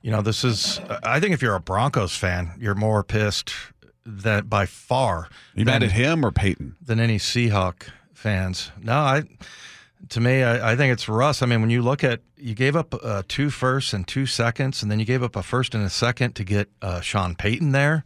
you 0.01 0.11
know, 0.11 0.21
this 0.21 0.43
is. 0.43 0.81
I 1.01 1.21
think 1.21 1.33
if 1.33 1.41
you're 1.41 1.55
a 1.55 1.61
Broncos 1.61 2.13
fan, 2.13 2.51
you're 2.59 2.75
more 2.75 3.01
pissed 3.01 3.53
that 4.05 4.49
by 4.49 4.65
far. 4.65 5.29
You 5.55 5.63
mad 5.63 5.81
at 5.81 5.93
him 5.93 6.25
or 6.25 6.31
Payton? 6.31 6.75
Than 6.81 6.99
any 6.99 7.19
Seahawk 7.19 7.87
fans. 8.13 8.73
No, 8.83 8.95
I. 8.95 9.23
To 10.09 10.19
me, 10.19 10.43
I, 10.43 10.73
I 10.73 10.75
think 10.75 10.91
it's 10.91 11.07
Russ. 11.07 11.41
I 11.41 11.45
mean, 11.45 11.61
when 11.61 11.69
you 11.69 11.81
look 11.81 12.03
at 12.03 12.19
you 12.35 12.53
gave 12.53 12.75
up 12.75 12.93
uh, 13.01 13.23
two 13.29 13.49
firsts 13.49 13.93
and 13.93 14.05
two 14.05 14.25
seconds, 14.25 14.83
and 14.83 14.91
then 14.91 14.99
you 14.99 15.05
gave 15.05 15.23
up 15.23 15.37
a 15.37 15.43
first 15.43 15.73
and 15.73 15.85
a 15.85 15.89
second 15.89 16.33
to 16.33 16.43
get 16.43 16.67
uh, 16.81 16.99
Sean 16.99 17.35
Payton 17.35 17.71
there. 17.71 18.03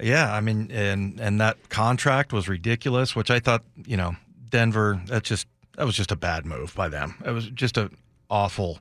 Yeah, 0.00 0.32
I 0.32 0.40
mean, 0.40 0.70
and 0.72 1.20
and 1.20 1.40
that 1.40 1.68
contract 1.68 2.32
was 2.32 2.48
ridiculous, 2.48 3.14
which 3.14 3.30
I 3.30 3.38
thought, 3.38 3.62
you 3.86 3.96
know, 3.96 4.16
Denver. 4.50 5.00
That 5.06 5.22
just 5.22 5.46
that 5.76 5.86
was 5.86 5.94
just 5.96 6.10
a 6.10 6.16
bad 6.16 6.46
move 6.46 6.74
by 6.74 6.88
them. 6.88 7.14
It 7.24 7.30
was 7.30 7.48
just 7.48 7.76
an 7.76 7.96
awful 8.28 8.78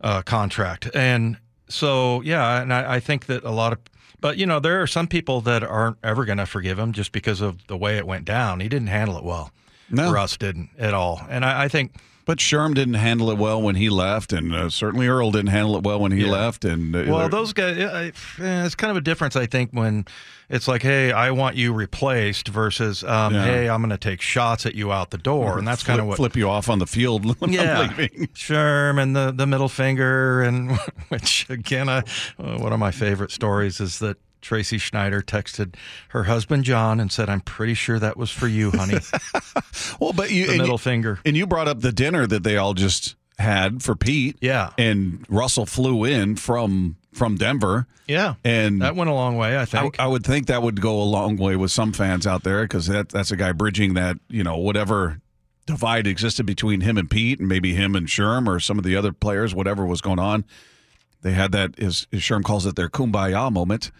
uh, 0.00 0.22
contract, 0.22 0.88
and 0.94 1.38
so 1.68 2.20
yeah, 2.20 2.62
and 2.62 2.72
I, 2.72 2.94
I 2.96 3.00
think 3.00 3.26
that 3.26 3.42
a 3.44 3.50
lot 3.50 3.72
of 3.72 3.80
but 4.20 4.36
you 4.36 4.46
know, 4.46 4.60
there 4.60 4.80
are 4.80 4.86
some 4.86 5.08
people 5.08 5.40
that 5.42 5.62
aren't 5.62 5.98
ever 6.02 6.24
going 6.24 6.38
to 6.38 6.46
forgive 6.46 6.78
him 6.78 6.92
just 6.92 7.12
because 7.12 7.40
of 7.40 7.66
the 7.66 7.76
way 7.76 7.96
it 7.96 8.06
went 8.06 8.24
down. 8.24 8.60
He 8.60 8.68
didn't 8.68 8.88
handle 8.88 9.18
it 9.18 9.24
well. 9.24 9.50
No. 9.90 10.12
Russ 10.12 10.36
didn't 10.36 10.70
at 10.78 10.94
all, 10.94 11.22
and 11.28 11.44
I, 11.44 11.64
I 11.64 11.68
think. 11.68 11.92
But 12.26 12.38
Sherm 12.38 12.74
didn't 12.74 12.94
handle 12.94 13.30
it 13.30 13.38
well 13.38 13.62
when 13.62 13.76
he 13.76 13.88
left, 13.88 14.32
and 14.32 14.52
uh, 14.52 14.68
certainly 14.68 15.06
Earl 15.06 15.30
didn't 15.30 15.46
handle 15.50 15.76
it 15.76 15.84
well 15.84 16.00
when 16.00 16.10
he 16.10 16.24
Yeah. 16.24 16.32
left. 16.32 16.64
And 16.64 16.94
uh, 16.94 17.04
Well, 17.06 17.28
those 17.28 17.52
guys, 17.52 17.78
uh, 17.78 18.10
eh, 18.42 18.64
it's 18.66 18.74
kind 18.74 18.90
of 18.90 18.96
a 18.96 19.00
difference, 19.00 19.36
I 19.36 19.46
think, 19.46 19.70
when 19.70 20.06
it's 20.50 20.66
like, 20.66 20.82
hey, 20.82 21.12
I 21.12 21.30
want 21.30 21.54
you 21.54 21.72
replaced 21.72 22.48
versus, 22.48 23.04
um, 23.04 23.32
Yeah. 23.32 23.44
hey, 23.44 23.68
I'm 23.68 23.80
going 23.80 23.90
to 23.90 23.96
take 23.96 24.20
shots 24.20 24.66
at 24.66 24.74
you 24.74 24.90
out 24.90 25.10
the 25.10 25.18
door. 25.18 25.56
And 25.56 25.66
that's 25.68 25.84
kind 25.84 26.00
of 26.00 26.06
what. 26.08 26.16
flip 26.16 26.34
you 26.34 26.48
off 26.50 26.68
on 26.68 26.80
the 26.80 26.86
field 26.86 27.24
yeah. 27.48 27.86
Sherm 28.34 29.00
and 29.00 29.14
the, 29.14 29.30
the 29.30 29.46
middle 29.46 29.68
finger, 29.68 30.42
and 30.42 30.72
which 31.10 31.48
again, 31.48 31.88
I, 31.88 31.98
uh, 32.40 32.58
one 32.58 32.72
of 32.72 32.80
my 32.80 32.90
favorite 32.90 33.30
stories 33.30 33.78
is 33.80 34.00
that 34.00 34.16
Traci 34.42 34.80
Schneider 34.80 35.22
texted 35.22 35.74
her 36.10 36.24
husband 36.24 36.64
John 36.64 37.00
and 37.00 37.10
said, 37.10 37.28
"I'm 37.28 37.40
pretty 37.40 37.74
sure 37.74 37.98
that 37.98 38.16
was 38.16 38.30
for 38.30 38.48
you, 38.48 38.70
honey." 38.70 38.98
Well, 40.00 40.12
but 40.12 40.30
you 40.30 40.46
middle 40.48 40.72
you 40.72 40.78
finger. 40.78 41.18
and 41.24 41.36
you 41.36 41.46
brought 41.46 41.68
up 41.68 41.80
the 41.80 41.92
dinner 41.92 42.26
that 42.26 42.42
they 42.42 42.56
all 42.56 42.74
just 42.74 43.16
had 43.38 43.82
for 43.82 43.94
Pete. 43.94 44.36
Yeah. 44.40 44.70
and 44.78 45.24
Russell 45.28 45.66
flew 45.66 46.04
in 46.04 46.36
from 46.36 46.96
from 47.12 47.36
Denver. 47.36 47.86
Yeah, 48.08 48.34
And 48.44 48.82
that 48.82 48.94
went 48.94 49.10
a 49.10 49.14
long 49.14 49.36
way, 49.36 49.56
I 49.56 49.62
I, 49.62 49.64
think. 49.64 49.98
I 49.98 50.06
would 50.06 50.24
think 50.24 50.46
that 50.46 50.62
would 50.62 50.80
go 50.80 51.00
a 51.00 51.02
long 51.02 51.36
way 51.36 51.56
with 51.56 51.72
some 51.72 51.92
fans 51.92 52.24
out 52.26 52.44
there 52.44 52.62
because 52.62 52.86
that 52.86 53.08
that's 53.08 53.30
a 53.32 53.36
guy 53.36 53.50
bridging 53.52 53.94
that 53.94 54.18
you 54.28 54.44
know 54.44 54.56
whatever 54.56 55.20
divide 55.66 56.06
existed 56.06 56.46
between 56.46 56.82
him 56.82 56.96
and 56.96 57.10
Pete 57.10 57.40
and 57.40 57.48
maybe 57.48 57.74
him 57.74 57.96
and 57.96 58.06
Sherm 58.06 58.46
or 58.46 58.60
some 58.60 58.78
of 58.78 58.84
the 58.84 58.94
other 58.94 59.12
players, 59.12 59.54
whatever 59.54 59.84
was 59.84 60.00
going 60.00 60.20
on. 60.20 60.44
They 61.22 61.32
had 61.32 61.50
that 61.52 61.76
as, 61.80 62.06
as 62.12 62.20
Sherm 62.20 62.44
calls 62.44 62.66
it 62.66 62.76
their 62.76 62.88
kumbaya 62.88 63.50
moment, 63.50 63.90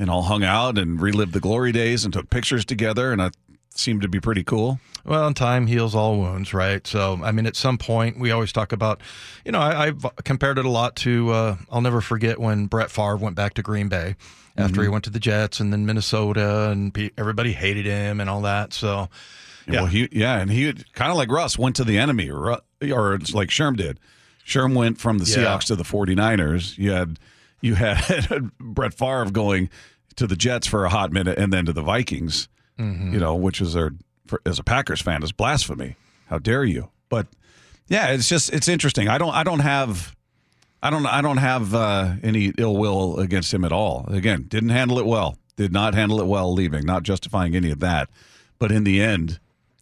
and 0.00 0.10
all 0.10 0.22
hung 0.22 0.42
out 0.42 0.78
and 0.78 1.00
relived 1.00 1.32
the 1.32 1.40
glory 1.40 1.70
days 1.70 2.04
and 2.04 2.12
took 2.12 2.28
pictures 2.30 2.64
together, 2.64 3.12
and 3.12 3.20
that 3.20 3.36
seemed 3.72 4.02
to 4.02 4.08
be 4.08 4.18
pretty 4.18 4.42
cool. 4.42 4.80
Well, 5.04 5.26
and 5.26 5.36
time 5.36 5.66
heals 5.66 5.94
all 5.94 6.18
wounds, 6.18 6.52
right? 6.52 6.84
So, 6.86 7.20
I 7.22 7.30
mean, 7.32 7.46
at 7.46 7.54
some 7.56 7.78
point, 7.78 8.18
we 8.18 8.30
always 8.32 8.52
talk 8.52 8.72
about, 8.72 9.00
you 9.44 9.52
know, 9.52 9.60
I, 9.60 9.86
I've 9.86 10.04
compared 10.24 10.58
it 10.58 10.64
a 10.64 10.68
lot 10.70 10.96
to, 10.96 11.30
uh, 11.30 11.56
I'll 11.70 11.80
never 11.80 12.00
forget 12.00 12.38
when 12.40 12.66
Brett 12.66 12.90
Favre 12.90 13.16
went 13.16 13.36
back 13.36 13.54
to 13.54 13.62
Green 13.62 13.88
Bay 13.88 14.16
after 14.56 14.82
he 14.82 14.88
went 14.88 15.04
to 15.04 15.10
the 15.10 15.20
Jets 15.20 15.60
and 15.60 15.72
then 15.72 15.86
Minnesota, 15.86 16.70
and 16.70 16.92
pe- 16.92 17.10
everybody 17.16 17.52
hated 17.52 17.86
him 17.86 18.20
and 18.20 18.28
all 18.28 18.42
that. 18.42 18.72
So, 18.74 19.08
Yeah. 19.66 19.82
Well, 19.82 19.86
he 19.86 20.08
yeah, 20.12 20.38
and 20.38 20.50
he 20.50 20.72
kind 20.94 21.10
of 21.10 21.16
like 21.16 21.30
Russ 21.30 21.58
went 21.58 21.76
to 21.76 21.84
the 21.84 21.96
enemy, 21.98 22.30
Ru- 22.30 22.56
or 22.92 23.18
like 23.32 23.48
Sherm 23.50 23.76
did. 23.76 24.00
Sherm 24.46 24.74
went 24.74 24.98
from 24.98 25.18
the 25.18 25.24
Yeah. 25.24 25.36
Seahawks 25.44 25.64
to 25.66 25.76
the 25.76 25.84
49ers. 25.84 26.76
You 26.76 26.90
had 26.90 27.18
you 27.60 27.74
had 27.74 28.50
Brett 28.60 28.94
Favre 28.94 29.30
going 29.30 29.70
to 30.16 30.26
the 30.26 30.36
Jets 30.36 30.66
for 30.66 30.84
a 30.84 30.88
hot 30.90 31.12
minute 31.12 31.38
and 31.38 31.52
then 31.52 31.66
to 31.66 31.72
the 31.72 31.82
Vikings. 31.82 32.48
Mm-hmm. 32.78 33.12
You 33.12 33.20
know, 33.20 33.34
which 33.34 33.60
is 33.60 33.74
their 33.74 33.92
for, 34.26 34.40
as 34.46 34.58
a 34.58 34.64
Packers 34.64 35.02
fan 35.02 35.22
is 35.22 35.32
blasphemy. 35.32 35.96
How 36.26 36.38
dare 36.38 36.64
you? 36.64 36.90
But 37.08 37.26
yeah, 37.88 38.08
it's 38.08 38.28
just 38.28 38.52
it's 38.52 38.68
interesting. 38.68 39.08
I 39.08 39.18
don't 39.18 39.34
I 39.34 39.42
don't 39.42 39.60
have 39.60 40.14
I 40.82 40.90
don't 40.90 41.06
I 41.06 41.20
don't 41.20 41.38
have 41.38 41.74
uh, 41.74 42.14
any 42.22 42.52
ill 42.56 42.76
will 42.76 43.18
against 43.18 43.52
him 43.52 43.64
at 43.64 43.72
all. 43.72 44.06
Again, 44.08 44.44
didn't 44.48 44.70
handle 44.70 44.98
it 44.98 45.06
well. 45.06 45.36
Did 45.56 45.72
not 45.72 45.94
handle 45.94 46.20
it 46.20 46.26
well 46.26 46.52
leaving. 46.52 46.86
Not 46.86 47.02
justifying 47.02 47.54
any 47.54 47.70
of 47.70 47.80
that. 47.80 48.08
But 48.58 48.72
in 48.72 48.84
the 48.84 49.02
end, 49.02 49.40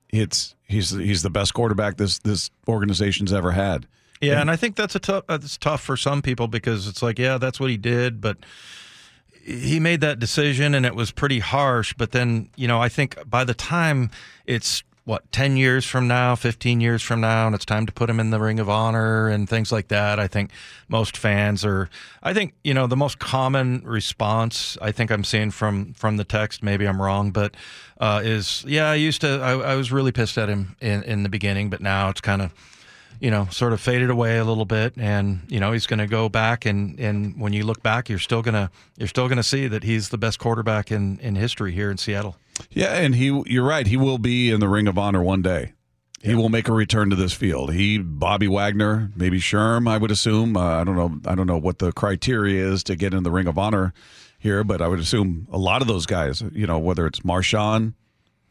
it's 0.08 0.56
he's 0.64 0.90
he's 0.90 1.22
the 1.22 1.30
best 1.30 1.54
quarterback 1.54 1.98
this 1.98 2.18
this 2.18 2.50
organization's 2.66 3.32
ever 3.32 3.52
had. 3.52 3.86
Yeah, 4.20 4.40
and 4.40 4.50
I 4.50 4.56
think 4.56 4.76
that's 4.76 4.94
a 4.94 5.00
tough, 5.00 5.24
that's 5.28 5.56
tough 5.56 5.80
for 5.82 5.96
some 5.96 6.22
people 6.22 6.48
because 6.48 6.88
it's 6.88 7.02
like, 7.02 7.18
yeah, 7.18 7.38
that's 7.38 7.60
what 7.60 7.70
he 7.70 7.76
did, 7.76 8.20
but 8.20 8.38
he 9.44 9.80
made 9.80 10.00
that 10.02 10.18
decision 10.18 10.74
and 10.74 10.84
it 10.84 10.94
was 10.94 11.10
pretty 11.10 11.38
harsh. 11.38 11.94
But 11.96 12.12
then, 12.12 12.50
you 12.56 12.68
know, 12.68 12.80
I 12.80 12.88
think 12.88 13.18
by 13.28 13.44
the 13.44 13.54
time 13.54 14.10
it's 14.46 14.82
what 15.08 15.32
10 15.32 15.56
years 15.56 15.86
from 15.86 16.06
now 16.06 16.34
15 16.34 16.82
years 16.82 17.00
from 17.00 17.22
now 17.22 17.46
and 17.46 17.54
it's 17.54 17.64
time 17.64 17.86
to 17.86 17.92
put 17.92 18.10
him 18.10 18.20
in 18.20 18.28
the 18.28 18.38
ring 18.38 18.60
of 18.60 18.68
honor 18.68 19.26
and 19.26 19.48
things 19.48 19.72
like 19.72 19.88
that 19.88 20.20
i 20.20 20.28
think 20.28 20.50
most 20.86 21.16
fans 21.16 21.64
are 21.64 21.88
i 22.22 22.34
think 22.34 22.52
you 22.62 22.74
know 22.74 22.86
the 22.86 22.94
most 22.94 23.18
common 23.18 23.80
response 23.86 24.76
i 24.82 24.92
think 24.92 25.10
i'm 25.10 25.24
seeing 25.24 25.50
from 25.50 25.94
from 25.94 26.18
the 26.18 26.24
text 26.24 26.62
maybe 26.62 26.86
i'm 26.86 27.00
wrong 27.00 27.30
but 27.30 27.54
uh, 28.02 28.20
is 28.22 28.62
yeah 28.68 28.90
i 28.90 28.94
used 28.94 29.22
to 29.22 29.40
I, 29.40 29.52
I 29.72 29.74
was 29.76 29.90
really 29.90 30.12
pissed 30.12 30.36
at 30.36 30.50
him 30.50 30.76
in, 30.82 31.02
in 31.04 31.22
the 31.22 31.30
beginning 31.30 31.70
but 31.70 31.80
now 31.80 32.10
it's 32.10 32.20
kind 32.20 32.42
of 32.42 32.52
you 33.20 33.30
know, 33.30 33.46
sort 33.50 33.72
of 33.72 33.80
faded 33.80 34.10
away 34.10 34.38
a 34.38 34.44
little 34.44 34.64
bit, 34.64 34.94
and 34.96 35.40
you 35.48 35.60
know 35.60 35.72
he's 35.72 35.86
going 35.86 35.98
to 35.98 36.06
go 36.06 36.28
back, 36.28 36.66
and 36.66 36.98
and 36.98 37.40
when 37.40 37.52
you 37.52 37.64
look 37.64 37.82
back, 37.82 38.08
you're 38.08 38.18
still 38.18 38.42
gonna 38.42 38.70
you're 38.96 39.08
still 39.08 39.28
gonna 39.28 39.42
see 39.42 39.66
that 39.68 39.82
he's 39.84 40.10
the 40.10 40.18
best 40.18 40.38
quarterback 40.38 40.90
in 40.90 41.18
in 41.20 41.34
history 41.34 41.72
here 41.72 41.90
in 41.90 41.98
Seattle. 41.98 42.36
Yeah, 42.70 42.94
and 42.94 43.14
he 43.14 43.42
you're 43.46 43.66
right. 43.66 43.86
He 43.86 43.96
will 43.96 44.18
be 44.18 44.50
in 44.50 44.60
the 44.60 44.68
Ring 44.68 44.88
of 44.88 44.98
Honor 44.98 45.22
one 45.22 45.42
day. 45.42 45.72
He 46.20 46.34
will 46.34 46.48
make 46.48 46.68
a 46.68 46.72
return 46.72 47.10
to 47.10 47.16
this 47.16 47.32
field. 47.32 47.72
He, 47.72 47.98
Bobby 47.98 48.48
Wagner, 48.48 49.12
maybe 49.14 49.38
Sherm, 49.38 49.88
I 49.88 49.98
would 49.98 50.10
assume. 50.10 50.56
Uh, 50.56 50.80
I 50.80 50.84
don't 50.84 50.96
know. 50.96 51.20
I 51.30 51.34
don't 51.34 51.46
know 51.46 51.58
what 51.58 51.78
the 51.78 51.92
criteria 51.92 52.66
is 52.66 52.82
to 52.84 52.96
get 52.96 53.14
in 53.14 53.22
the 53.22 53.30
Ring 53.30 53.46
of 53.46 53.56
Honor 53.56 53.92
here, 54.38 54.64
but 54.64 54.82
I 54.82 54.88
would 54.88 54.98
assume 54.98 55.46
a 55.52 55.58
lot 55.58 55.80
of 55.80 55.86
those 55.86 56.06
guys. 56.06 56.42
You 56.52 56.66
know, 56.66 56.78
whether 56.78 57.06
it's 57.06 57.20
Marshawn, 57.20 57.94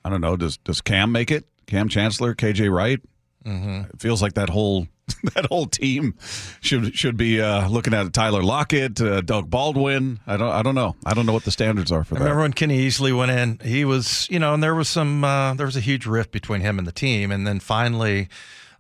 I 0.06 0.10
don't 0.10 0.22
know. 0.22 0.38
Does 0.38 0.58
does 0.58 0.80
Cam 0.82 1.12
make 1.12 1.30
it? 1.30 1.46
Cam 1.66 1.90
Chancellor, 1.90 2.34
KJ 2.34 2.72
Wright. 2.72 3.02
It 3.48 4.00
feels 4.02 4.22
like 4.22 4.34
that 4.34 4.50
whole 4.50 4.88
that 5.36 5.46
whole 5.46 5.68
team 5.68 6.16
should 6.60 6.94
should 6.98 7.16
be 7.16 7.42
uh, 7.42 7.70
looking 7.70 7.94
at 7.94 8.12
Tyler 8.12 8.44
Lockett, 8.44 9.00
uh, 9.00 9.22
Doug 9.22 9.50
Baldwin. 9.50 10.20
I 10.28 10.36
don't 10.36 10.52
I 10.52 10.62
don't 10.62 10.76
know. 10.76 10.96
I 11.06 11.14
don't 11.14 11.26
know 11.26 11.34
what 11.34 11.46
the 11.46 11.52
standards 11.52 11.92
are 11.92 12.04
for 12.04 12.16
I 12.16 12.20
that. 12.20 12.24
remember 12.26 12.42
when 12.42 12.54
Kenny 12.54 12.86
Easley 12.88 13.18
went 13.18 13.32
in, 13.32 13.60
he 13.68 13.86
was, 13.86 14.28
you 14.30 14.38
know, 14.40 14.54
and 14.54 14.62
there 14.62 14.76
was 14.76 14.90
some, 14.90 15.24
uh, 15.24 15.54
there 15.54 15.66
was 15.66 15.78
a 15.78 15.82
huge 15.82 16.06
rift 16.06 16.32
between 16.32 16.60
him 16.62 16.78
and 16.78 16.86
the 16.86 16.92
team. 16.92 17.32
And 17.32 17.48
then 17.48 17.60
finally, 17.62 18.28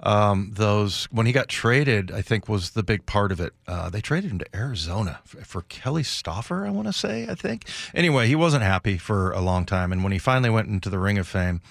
um, 0.01 0.51
those, 0.53 1.05
when 1.11 1.25
he 1.25 1.31
got 1.31 1.47
traded, 1.47 2.11
I 2.11 2.21
think 2.21 2.47
was 2.49 2.71
the 2.71 2.83
big 2.83 3.05
part 3.05 3.31
of 3.31 3.39
it. 3.39 3.53
Uh, 3.67 3.89
they 3.89 4.01
traded 4.01 4.29
him 4.31 4.39
to 4.39 4.45
Arizona 4.55 5.19
for, 5.25 5.37
for 5.45 5.61
Kelly 5.63 6.03
Stouffer, 6.03 6.67
I 6.67 6.71
want 6.71 6.87
to 6.87 6.93
say, 6.93 7.25
I 7.29 7.35
think. 7.35 7.65
Anyway, 7.95 8.27
he 8.27 8.35
wasn't 8.35 8.63
happy 8.63 8.97
for 8.97 9.31
a 9.31 9.39
long 9.39 9.65
time. 9.65 9.91
And 9.93 10.03
when 10.03 10.11
he 10.11 10.19
finally 10.19 10.49
went 10.49 10.67
into 10.67 10.89
the 10.89 10.99
Ring 10.99 11.17
of 11.17 11.27
Fame, 11.27 11.61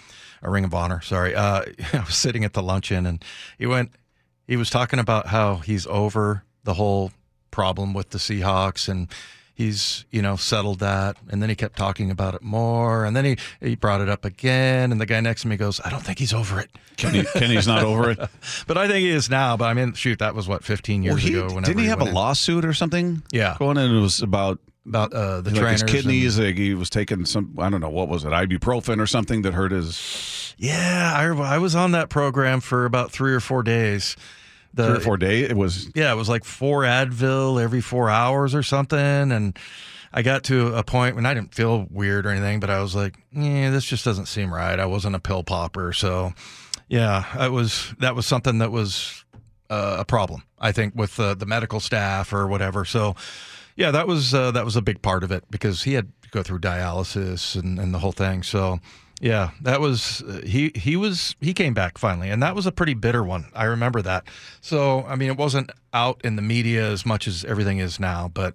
a 0.46 0.50
Ring 0.50 0.64
of 0.64 0.72
Honor, 0.72 1.00
sorry, 1.02 1.34
uh, 1.34 1.62
I 1.92 1.98
was 2.00 2.14
sitting 2.16 2.44
at 2.44 2.52
the 2.54 2.62
luncheon 2.62 3.04
and 3.04 3.22
he 3.58 3.66
went, 3.66 3.90
he 4.46 4.56
was 4.56 4.70
talking 4.70 4.98
about 4.98 5.26
how 5.26 5.56
he's 5.56 5.86
over 5.88 6.44
the 6.64 6.74
whole 6.74 7.10
problem 7.50 7.92
with 7.94 8.10
the 8.10 8.18
Seahawks 8.18 8.88
and 8.88 9.08
he's 9.54 10.04
you 10.10 10.20
know 10.20 10.36
settled 10.36 10.80
that 10.80 11.16
and 11.30 11.40
then 11.40 11.48
he 11.48 11.54
kept 11.54 11.76
talking 11.78 12.10
about 12.10 12.34
it 12.34 12.42
more 12.42 13.06
and 13.06 13.16
then 13.16 13.24
he 13.24 13.38
he 13.58 13.74
brought 13.74 14.02
it 14.02 14.08
up 14.10 14.22
again 14.26 14.92
and 14.92 15.00
the 15.00 15.06
guy 15.06 15.18
next 15.18 15.40
to 15.40 15.48
me 15.48 15.56
goes 15.56 15.80
i 15.82 15.88
don't 15.88 16.02
think 16.04 16.18
he's 16.18 16.34
over 16.34 16.60
it 16.60 16.68
Kenny, 16.98 17.24
Kenny's 17.32 17.66
not 17.66 17.82
over 17.82 18.10
it. 18.10 18.18
but 18.66 18.76
i 18.76 18.86
think 18.86 18.98
he 18.98 19.08
is 19.08 19.30
now 19.30 19.56
but 19.56 19.64
i 19.64 19.72
mean 19.72 19.94
shoot 19.94 20.18
that 20.18 20.34
was 20.34 20.46
what 20.46 20.62
15 20.62 21.02
years 21.02 21.14
Well, 21.14 21.22
he, 21.22 21.34
ago 21.38 21.58
didn't 21.60 21.78
he 21.78 21.86
have 21.86 22.02
a 22.02 22.06
in. 22.06 22.12
lawsuit 22.12 22.66
or 22.66 22.74
something? 22.74 23.22
Yeah. 23.32 23.56
going 23.58 23.78
in. 23.78 23.96
It 23.96 24.00
was 24.00 24.20
about 24.20 24.58
about 24.86 25.14
uh, 25.14 25.40
the 25.40 25.50
like 25.52 25.58
trainers 25.58 25.72
his 25.72 25.82
and- 25.82 25.90
kidneys. 25.90 26.38
like, 26.38 26.56
he 26.58 26.74
was 26.74 26.90
taking 26.90 27.24
some. 27.24 27.54
I 27.58 27.70
don't 27.70 27.80
know 27.80 27.88
what 27.88 28.08
was 28.08 28.24
it, 28.24 28.28
ibuprofen 28.28 29.00
or 29.00 29.06
something 29.06 29.40
that 29.42 29.52
hurt 29.54 29.72
his 29.72 29.96
yeah 30.56 31.12
I, 31.14 31.26
I 31.26 31.58
was 31.58 31.74
on 31.74 31.92
that 31.92 32.08
program 32.08 32.60
for 32.60 32.84
about 32.84 33.10
three 33.10 33.32
or 33.32 33.40
four 33.40 33.62
days 33.62 34.16
the, 34.76 34.86
three 34.86 34.96
or 34.96 35.00
four 35.00 35.16
days. 35.16 35.50
It 35.50 35.56
was 35.56 35.90
Yeah, 35.94 36.12
it 36.12 36.16
was 36.16 36.28
like 36.28 36.44
four 36.44 36.82
Advil 36.82 37.60
every 37.60 37.80
four 37.80 38.08
hours 38.08 38.54
or 38.54 38.62
something. 38.62 38.98
And 38.98 39.58
I 40.12 40.22
got 40.22 40.44
to 40.44 40.74
a 40.74 40.84
point 40.84 41.16
when 41.16 41.26
I 41.26 41.34
didn't 41.34 41.54
feel 41.54 41.86
weird 41.90 42.26
or 42.26 42.30
anything, 42.30 42.60
but 42.60 42.70
I 42.70 42.80
was 42.80 42.94
like, 42.94 43.18
yeah, 43.32 43.70
this 43.70 43.84
just 43.84 44.04
doesn't 44.04 44.26
seem 44.26 44.52
right. 44.52 44.78
I 44.78 44.86
wasn't 44.86 45.16
a 45.16 45.20
pill 45.20 45.42
popper. 45.42 45.92
So, 45.92 46.34
yeah, 46.88 47.24
I 47.34 47.48
was, 47.48 47.94
that 47.98 48.14
was 48.14 48.26
something 48.26 48.58
that 48.58 48.70
was 48.70 49.24
uh, 49.70 49.96
a 49.98 50.04
problem, 50.04 50.42
I 50.58 50.72
think, 50.72 50.94
with 50.94 51.18
uh, 51.18 51.34
the 51.34 51.46
medical 51.46 51.80
staff 51.80 52.32
or 52.32 52.46
whatever. 52.46 52.84
So, 52.84 53.16
yeah, 53.76 53.90
that 53.90 54.06
was, 54.06 54.32
uh, 54.32 54.52
that 54.52 54.64
was 54.64 54.76
a 54.76 54.82
big 54.82 55.02
part 55.02 55.24
of 55.24 55.32
it 55.32 55.44
because 55.50 55.82
he 55.82 55.94
had 55.94 56.10
to 56.22 56.28
go 56.30 56.42
through 56.42 56.60
dialysis 56.60 57.58
and, 57.58 57.78
and 57.78 57.92
the 57.92 57.98
whole 57.98 58.12
thing. 58.12 58.42
So, 58.42 58.78
yeah, 59.20 59.50
that 59.62 59.80
was 59.80 60.22
uh, 60.22 60.42
he. 60.44 60.72
He 60.74 60.94
was 60.96 61.36
he 61.40 61.54
came 61.54 61.72
back 61.72 61.96
finally, 61.96 62.28
and 62.28 62.42
that 62.42 62.54
was 62.54 62.66
a 62.66 62.72
pretty 62.72 62.94
bitter 62.94 63.22
one. 63.22 63.46
I 63.54 63.64
remember 63.64 64.02
that. 64.02 64.24
So 64.60 65.04
I 65.04 65.16
mean, 65.16 65.30
it 65.30 65.38
wasn't 65.38 65.70
out 65.94 66.20
in 66.22 66.36
the 66.36 66.42
media 66.42 66.90
as 66.90 67.06
much 67.06 67.26
as 67.26 67.44
everything 67.44 67.78
is 67.78 67.98
now, 67.98 68.28
but 68.32 68.54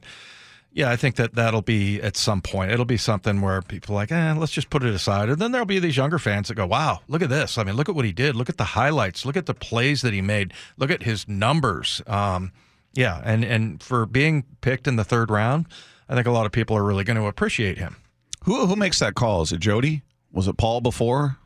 yeah, 0.73 0.89
I 0.89 0.95
think 0.95 1.15
that 1.15 1.33
that'll 1.35 1.63
be 1.63 1.99
at 2.01 2.15
some 2.15 2.41
point. 2.41 2.71
It'll 2.71 2.85
be 2.85 2.97
something 2.97 3.41
where 3.41 3.61
people 3.61 3.93
are 3.93 3.97
like, 3.97 4.11
eh, 4.11 4.33
let's 4.37 4.53
just 4.53 4.69
put 4.69 4.83
it 4.83 4.93
aside, 4.93 5.29
and 5.29 5.39
then 5.39 5.51
there'll 5.51 5.65
be 5.65 5.79
these 5.79 5.97
younger 5.97 6.19
fans 6.19 6.47
that 6.47 6.55
go, 6.55 6.67
wow, 6.67 6.99
look 7.07 7.21
at 7.21 7.29
this. 7.29 7.57
I 7.57 7.63
mean, 7.63 7.75
look 7.75 7.89
at 7.89 7.95
what 7.95 8.05
he 8.05 8.13
did. 8.13 8.35
Look 8.35 8.49
at 8.49 8.57
the 8.57 8.63
highlights. 8.63 9.25
Look 9.25 9.35
at 9.35 9.47
the 9.47 9.53
plays 9.53 10.01
that 10.03 10.13
he 10.13 10.21
made. 10.21 10.53
Look 10.77 10.91
at 10.91 11.03
his 11.03 11.27
numbers. 11.27 12.01
Um, 12.07 12.51
yeah, 12.93 13.21
and 13.23 13.43
and 13.43 13.81
for 13.81 14.05
being 14.05 14.43
picked 14.61 14.87
in 14.87 14.95
the 14.95 15.03
third 15.03 15.31
round, 15.31 15.65
I 16.07 16.13
think 16.13 16.27
a 16.27 16.31
lot 16.31 16.45
of 16.45 16.51
people 16.51 16.77
are 16.77 16.83
really 16.83 17.03
going 17.03 17.17
to 17.17 17.25
appreciate 17.25 17.77
him. 17.77 17.95
who 18.43 18.67
who 18.67 18.75
makes 18.75 18.99
that 18.99 19.15
call? 19.15 19.41
Is 19.41 19.51
it 19.51 19.59
Jody? 19.59 20.03
Was 20.31 20.47
it 20.47 20.57
Paul 20.57 20.81
before? 20.81 21.37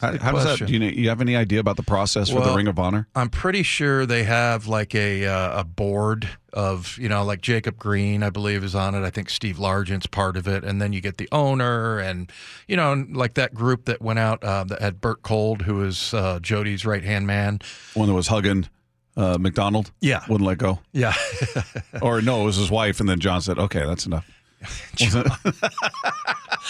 How, 0.00 0.18
how 0.18 0.32
does 0.32 0.58
that? 0.58 0.66
Do 0.66 0.72
you, 0.72 0.78
know, 0.80 0.86
you 0.86 1.08
have 1.08 1.20
any 1.20 1.36
idea 1.36 1.60
about 1.60 1.76
the 1.76 1.82
process 1.82 2.28
for 2.28 2.40
the 2.40 2.52
Ring 2.54 2.66
of 2.66 2.78
Honor? 2.78 3.06
I'm 3.14 3.30
pretty 3.30 3.62
sure 3.62 4.04
they 4.06 4.24
have 4.24 4.66
like 4.66 4.94
a 4.94 5.24
uh, 5.24 5.60
a 5.60 5.64
board 5.64 6.28
of 6.52 6.98
you 6.98 7.08
know 7.08 7.24
like 7.24 7.40
Jacob 7.40 7.78
Green 7.78 8.22
I 8.22 8.30
believe 8.30 8.64
is 8.64 8.74
on 8.74 8.94
it. 8.94 9.04
I 9.04 9.10
think 9.10 9.30
Steve 9.30 9.58
Largent's 9.58 10.06
part 10.06 10.36
of 10.36 10.48
it, 10.48 10.64
and 10.64 10.82
then 10.82 10.92
you 10.92 11.00
get 11.00 11.16
the 11.18 11.28
owner 11.30 11.98
and 11.98 12.30
you 12.66 12.76
know 12.76 13.06
like 13.12 13.34
that 13.34 13.54
group 13.54 13.84
that 13.84 14.02
went 14.02 14.18
out 14.18 14.42
uh, 14.42 14.64
that 14.64 14.82
had 14.82 15.00
Bert 15.00 15.22
Kolde, 15.22 15.62
who 15.62 15.84
is 15.84 16.12
uh, 16.12 16.40
Jody's 16.40 16.84
right 16.84 17.04
hand 17.04 17.26
man. 17.26 17.60
One 17.94 18.08
that 18.08 18.14
was 18.14 18.26
hugging 18.26 18.68
uh, 19.16 19.38
Macdonald. 19.38 19.92
Yeah. 20.00 20.24
wouldn't 20.28 20.46
let 20.46 20.58
go. 20.58 20.80
Yeah, 20.92 21.14
Or 22.02 22.20
no, 22.20 22.42
it 22.42 22.44
was 22.44 22.56
his 22.56 22.70
wife, 22.70 23.00
and 23.00 23.08
then 23.08 23.20
John 23.20 23.40
said, 23.40 23.58
"Okay, 23.58 23.84
that's 23.86 24.06
enough." 24.06 24.28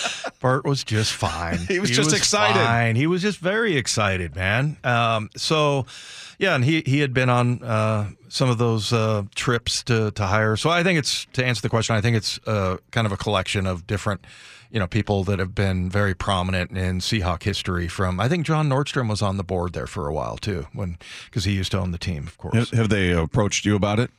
Bert 0.41 0.65
was 0.65 0.85
just 0.85 1.13
fine. 1.13 1.59
He 1.59 1.79
was 1.79 1.91
just 1.91 2.13
excited. 2.13 2.61
Fine. 2.61 2.97
He 2.97 3.07
was 3.07 3.23
just 3.23 3.39
very 3.39 3.77
excited, 3.77 4.35
man. 4.35 4.77
Um, 4.85 5.31
so, 5.37 5.87
yeah, 6.39 6.55
and 6.55 6.65
he 6.65 6.83
he 6.87 7.01
had 7.01 7.15
been 7.15 7.29
on 7.29 7.63
uh, 7.63 8.11
some 8.29 8.51
of 8.51 8.59
those 8.59 8.93
uh, 8.93 9.25
trips 9.35 9.83
to 9.85 10.11
to 10.13 10.27
hire. 10.27 10.57
So 10.57 10.71
I 10.71 10.83
think 10.83 10.99
it's 10.99 11.27
to 11.33 11.45
answer 11.45 11.63
the 11.63 11.69
question. 11.69 11.97
I 11.97 12.01
think 12.01 12.17
it's 12.17 12.39
uh, 12.47 12.79
kind 12.91 13.07
of 13.07 13.13
a 13.13 13.17
collection 13.17 13.67
of 13.67 13.87
different. 13.87 14.25
You 14.71 14.81
know, 14.81 14.89
people 14.89 15.23
that 15.25 15.39
have 15.39 15.55
been 15.55 15.89
very 15.89 16.15
prominent 16.15 16.77
in 16.77 16.99
Seahawk 16.99 17.45
history. 17.45 17.87
From 17.87 18.19
I 18.19 18.29
think 18.29 18.45
John 18.45 18.69
Nordstrom 18.69 19.09
was 19.09 19.23
on 19.23 19.37
the 19.37 19.45
board 19.45 19.73
there 19.73 19.87
for 19.87 20.09
a 20.09 20.13
while 20.13 20.37
too, 20.37 20.67
when 20.73 20.99
because 21.27 21.45
he 21.45 21.53
used 21.53 21.71
to 21.73 21.79
own 21.79 21.93
the 21.93 21.99
team, 21.99 22.27
of 22.27 22.37
course. 22.39 22.71
Have, 22.71 22.71
have 22.71 22.89
they 22.89 23.13
approached 23.13 23.65
you 23.65 23.77
about 23.77 24.01
it? 24.01 24.11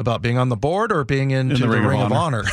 About 0.00 0.22
being 0.22 0.38
on 0.38 0.48
the 0.48 0.56
board 0.56 0.92
or 0.92 1.04
being 1.04 1.30
into 1.30 1.56
the 1.56 1.66
the, 1.66 1.68
Ring 1.68 1.84
of 1.84 1.90
Ring, 1.90 2.00
of 2.00 2.12
Honor. 2.12 2.44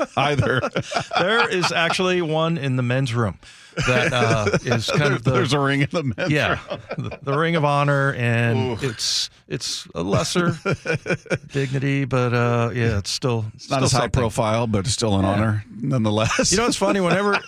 Honor. 0.00 0.08
Either. 0.16 0.60
there 1.18 1.48
is 1.48 1.70
actually 1.70 2.20
one 2.20 2.58
in 2.58 2.74
the 2.74 2.82
men's 2.82 3.14
room 3.14 3.38
that 3.86 4.12
uh, 4.12 4.58
is 4.64 4.90
kind 4.90 5.14
of 5.14 5.22
the 5.24 5.30
There's 5.30 5.52
a 5.52 5.60
ring 5.60 5.82
in 5.82 5.88
the 5.92 6.02
men's 6.02 6.30
yeah 6.32 6.58
room. 6.68 6.80
the, 6.98 7.18
the 7.22 7.38
Ring 7.38 7.54
of 7.54 7.64
Honor, 7.64 8.12
and 8.14 8.82
it's 8.82 9.30
it's 9.46 9.86
a 9.94 10.02
lesser 10.02 10.56
dignity, 11.52 12.06
but 12.06 12.34
uh, 12.34 12.70
yeah, 12.74 12.98
it's 12.98 13.10
still 13.10 13.44
It's 13.54 13.70
not 13.70 13.84
as 13.84 13.92
high 13.92 14.08
profile, 14.08 14.66
but 14.66 14.86
still 14.88 15.16
an 15.16 15.24
honor 15.24 15.64
nonetheless. 15.80 16.50
You 16.50 16.58
know, 16.58 16.66
it's 16.66 16.76
funny 16.76 17.00
whenever 17.00 17.38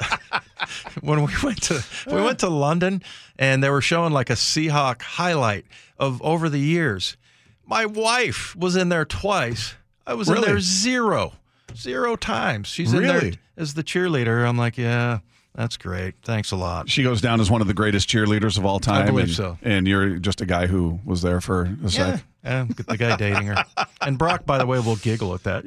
when 1.01 1.25
we 1.25 1.33
went 1.43 1.62
to 1.65 1.85
we 2.07 2.23
went 2.23 2.39
to 2.41 2.49
London 2.49 3.03
and 3.39 3.61
they 3.62 3.71
were 3.71 3.83
showing 3.83 4.12
like 4.12 4.31
a 4.31 4.35
Seahawk 4.35 5.03
highlight 5.03 5.67
of 5.99 6.23
over 6.23 6.49
the 6.49 6.61
years. 6.61 7.17
My 7.66 7.85
wife 7.85 8.55
was 8.57 8.76
in 8.76 8.88
there 8.88 9.05
twice. 9.05 9.74
I 10.07 10.14
was 10.14 10.29
in 10.29 10.40
there 10.40 10.61
zero, 10.61 11.33
zero 11.74 12.14
times. 12.14 12.68
She's 12.68 12.92
in 12.92 13.02
there 13.02 13.33
as 13.57 13.74
the 13.74 13.83
cheerleader. 13.83 14.48
I'm 14.48 14.57
like, 14.57 14.79
yeah, 14.79 15.18
that's 15.57 15.77
great. 15.77 16.14
Thanks 16.23 16.53
a 16.53 16.57
lot. 16.57 16.88
she 16.90 17.03
goes 17.03 17.21
down 17.21 17.40
as 17.40 17.51
one 17.51 17.61
of 17.62 17.66
the 17.66 17.75
greatest 17.75 18.09
cheerleaders 18.09 18.59
of 18.59 18.66
all 18.66 18.79
time. 18.79 19.03
I 19.03 19.07
believe 19.07 19.25
and, 19.27 19.35
so. 19.35 19.59
And 19.62 19.88
you're 19.88 20.16
just 20.19 20.40
a 20.40 20.47
guy 20.47 20.66
who 20.66 21.01
was 21.05 21.23
there 21.23 21.40
for 21.40 21.62
a 21.62 21.77
Yeah, 21.83 21.88
sec. 22.16 22.25
yeah, 22.45 22.66
the 22.87 22.97
guy 22.97 23.16
dating 23.16 23.47
her. 23.47 23.64
And 24.01 24.19
Brock, 24.19 24.45
by 24.47 24.59
the 24.59 24.66
way, 24.66 24.79
will 24.79 24.97
giggle 24.97 25.35
at 25.35 25.42
that. 25.45 25.64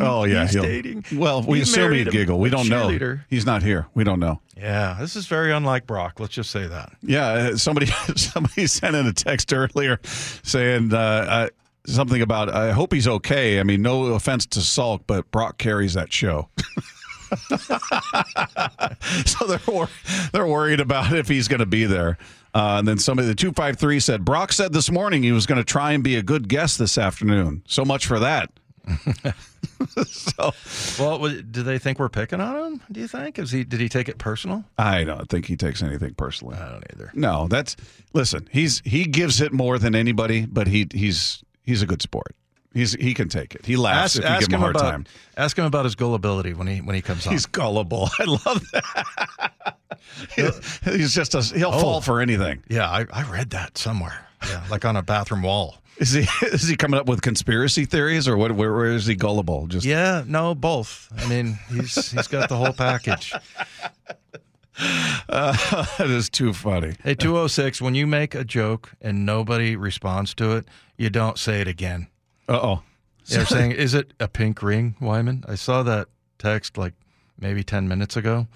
Oh 0.00 0.24
yeah, 0.24 0.42
he's 0.46 0.60
dating. 0.60 1.04
Well, 1.14 1.42
we 1.42 1.58
He 1.58 1.62
assume 1.62 1.92
he'd 1.92 2.10
giggle. 2.10 2.38
We 2.40 2.50
don't 2.50 2.68
know. 2.68 3.18
He's 3.30 3.46
not 3.46 3.62
here. 3.62 3.86
We 3.94 4.04
don't 4.04 4.20
know. 4.20 4.40
Yeah, 4.56 4.96
this 5.00 5.14
is 5.14 5.26
very 5.28 5.52
unlike 5.52 5.86
Brock. 5.86 6.18
Let's 6.18 6.34
just 6.34 6.50
say 6.50 6.66
that. 6.66 6.92
Yeah, 7.00 7.26
uh, 7.28 7.56
somebody 7.56 7.86
somebody 8.16 8.66
sent 8.66 8.96
in 8.96 9.06
a 9.06 9.12
text 9.12 9.52
earlier 9.52 10.00
saying 10.42 10.92
uh, 10.92 10.98
uh, 10.98 11.48
something 11.86 12.20
about 12.20 12.48
I 12.50 12.72
hope 12.72 12.92
he's 12.92 13.06
okay. 13.06 13.60
I 13.60 13.62
mean, 13.62 13.82
no 13.82 14.06
offense 14.14 14.46
to 14.46 14.58
Salk, 14.58 15.02
but 15.06 15.30
Brock 15.30 15.58
carries 15.58 15.94
that 15.94 16.12
show. 16.12 16.48
so 19.26 19.46
they're 19.46 19.60
wor- 19.66 19.88
they're 20.32 20.46
worried 20.46 20.80
about 20.80 21.12
if 21.12 21.28
he's 21.28 21.48
going 21.48 21.60
to 21.60 21.66
be 21.66 21.84
there. 21.84 22.18
Uh, 22.54 22.76
and 22.78 22.88
then 22.88 22.98
somebody, 22.98 23.28
the 23.28 23.34
two 23.34 23.52
five 23.52 23.78
three 23.78 24.00
said 24.00 24.24
Brock 24.24 24.52
said 24.52 24.72
this 24.72 24.90
morning 24.90 25.22
he 25.22 25.32
was 25.32 25.46
going 25.46 25.58
to 25.58 25.64
try 25.64 25.92
and 25.92 26.02
be 26.02 26.16
a 26.16 26.22
good 26.22 26.48
guest 26.48 26.78
this 26.78 26.96
afternoon. 26.98 27.62
So 27.66 27.84
much 27.84 28.06
for 28.06 28.18
that. 28.20 28.50
so 30.06 30.52
Well, 30.98 31.28
do 31.28 31.62
they 31.62 31.78
think 31.78 31.98
we're 31.98 32.08
picking 32.08 32.40
on 32.40 32.72
him? 32.72 32.80
Do 32.90 33.00
you 33.00 33.08
think? 33.08 33.38
Is 33.38 33.52
he? 33.52 33.64
Did 33.64 33.80
he 33.80 33.88
take 33.88 34.08
it 34.08 34.18
personal? 34.18 34.64
I 34.78 35.04
don't 35.04 35.28
think 35.28 35.46
he 35.46 35.56
takes 35.56 35.82
anything 35.82 36.14
personally. 36.14 36.56
I 36.56 36.70
don't 36.70 36.84
either. 36.94 37.10
No, 37.14 37.48
that's 37.48 37.76
listen. 38.14 38.48
He's 38.50 38.80
he 38.84 39.04
gives 39.04 39.40
it 39.40 39.52
more 39.52 39.78
than 39.78 39.94
anybody, 39.94 40.46
but 40.46 40.68
he 40.68 40.86
he's 40.92 41.42
he's 41.62 41.82
a 41.82 41.86
good 41.86 42.00
sport. 42.02 42.34
He's 42.74 42.92
he 42.92 43.14
can 43.14 43.28
take 43.28 43.54
it. 43.54 43.64
He 43.64 43.76
laughs 43.76 44.18
Ask, 44.18 44.24
if 44.24 44.24
you 44.24 44.38
give 44.40 44.48
him 44.48 44.54
him 44.54 44.60
a 44.60 44.60
hard 44.60 44.76
about 44.76 44.90
time. 44.90 45.06
ask 45.36 45.58
him 45.58 45.64
about 45.64 45.84
his 45.84 45.94
gullibility 45.94 46.52
when 46.52 46.66
he 46.66 46.80
when 46.80 46.94
he 46.94 47.02
comes 47.02 47.26
on. 47.26 47.32
He's 47.32 47.46
gullible. 47.46 48.10
I 48.18 48.24
love 48.24 48.62
that. 48.72 49.74
He- 50.36 50.90
he's 50.98 51.14
just 51.14 51.34
a, 51.34 51.40
he'll 51.42 51.70
Oh. 51.72 51.80
fall 51.80 52.00
for 52.00 52.20
anything. 52.20 52.62
yeah, 52.68 52.88
I, 52.88 53.06
I 53.12 53.22
read 53.30 53.50
that 53.50 53.78
somewhere. 53.78 54.26
Yeah, 54.46 54.62
like 54.70 54.84
on 54.84 54.96
a 54.96 55.02
bathroom 55.02 55.42
wall. 55.42 55.78
Is 55.98 56.12
he 56.12 56.20
is 56.46 56.68
he 56.68 56.76
coming 56.76 57.00
up 57.00 57.06
with 57.06 57.22
conspiracy 57.22 57.84
theories 57.86 58.28
or 58.28 58.36
what? 58.36 58.52
Where, 58.52 58.72
where 58.72 58.92
is 58.92 59.06
he 59.06 59.14
gullible? 59.16 59.66
Just 59.66 59.86
Yeah, 59.86 60.22
no, 60.26 60.54
both. 60.54 61.08
I 61.16 61.26
mean, 61.28 61.58
he's 61.72 62.12
he's 62.12 62.28
got 62.28 62.48
the 62.50 62.56
whole 62.56 62.72
package. 62.74 63.32
uh, 65.28 65.86
that 65.98 66.08
is 66.08 66.28
too 66.30 66.52
funny. 66.52 66.94
Hey, 67.02 67.14
206, 67.14 67.82
when 67.82 67.94
you 67.94 68.06
make 68.06 68.34
a 68.34 68.44
joke 68.44 68.92
and 69.00 69.26
nobody 69.26 69.74
responds 69.74 70.34
to 70.34 70.52
it, 70.56 70.66
you 70.96 71.10
don't 71.10 71.38
say 71.38 71.60
it 71.60 71.66
again. 71.68 72.06
Uh 72.48 72.60
oh. 72.62 72.82
They're 73.26 73.44
saying, 73.44 73.72
"Is 73.72 73.92
it 73.94 74.14
a 74.18 74.26
pink 74.28 74.62
ring, 74.62 74.94
Wyman?" 75.00 75.44
I 75.46 75.54
saw 75.54 75.82
that 75.82 76.08
text 76.38 76.78
like 76.78 76.94
maybe 77.38 77.62
ten 77.62 77.86
minutes 77.86 78.16
ago, 78.16 78.46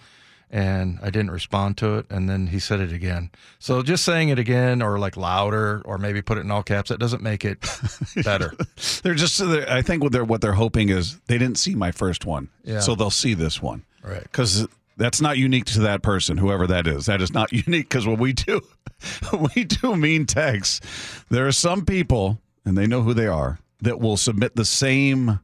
and 0.50 0.98
I 1.02 1.10
didn't 1.10 1.30
respond 1.30 1.76
to 1.78 1.98
it. 1.98 2.06
And 2.08 2.26
then 2.28 2.46
he 2.46 2.58
said 2.58 2.80
it 2.80 2.90
again. 2.90 3.30
So 3.58 3.82
just 3.82 4.02
saying 4.02 4.30
it 4.30 4.38
again, 4.38 4.80
or 4.80 4.98
like 4.98 5.16
louder, 5.18 5.82
or 5.84 5.98
maybe 5.98 6.22
put 6.22 6.38
it 6.38 6.42
in 6.42 6.50
all 6.50 6.62
caps, 6.62 6.88
that 6.88 6.98
doesn't 6.98 7.22
make 7.22 7.44
it 7.44 7.58
better. 8.24 8.54
They're 9.02 9.14
just. 9.14 9.36
they're- 9.38 9.66
I 9.68 9.82
think 9.82 10.02
what 10.02 10.12
they're 10.12 10.24
what 10.24 10.40
they're 10.40 10.54
hoping 10.54 10.88
is 10.88 11.20
they 11.26 11.36
didn't 11.36 11.58
see 11.58 11.74
my 11.74 11.92
first 11.92 12.24
one, 12.24 12.48
Yeah. 12.64 12.80
so 12.80 12.94
they'll 12.94 13.10
see 13.10 13.34
this 13.34 13.60
one. 13.60 13.84
Right. 14.02 14.22
because 14.22 14.66
that's 14.96 15.20
not 15.20 15.36
unique 15.38 15.66
to 15.66 15.80
that 15.80 16.02
person, 16.02 16.36
whoever 16.38 16.66
that 16.66 16.86
is. 16.86 17.06
That 17.06 17.20
is 17.22 17.32
not 17.32 17.52
unique 17.66 17.88
because 17.90 18.06
when 18.06 18.18
we 18.18 18.32
do, 18.32 18.62
when 19.30 19.48
we 19.54 19.64
do 19.64 19.96
mean 19.96 20.24
texts, 20.26 20.80
there 21.28 21.46
are 21.46 21.52
some 21.52 21.84
people, 21.84 22.40
and 22.64 22.76
they 22.76 22.86
know 22.86 23.02
who 23.02 23.14
they 23.14 23.26
are, 23.28 23.58
that 23.82 24.00
will 24.00 24.16
submit 24.16 24.56
the 24.56 24.64
same 24.64 25.40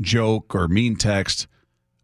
joke 0.00 0.54
or 0.54 0.66
mean 0.68 0.96
text 0.96 1.46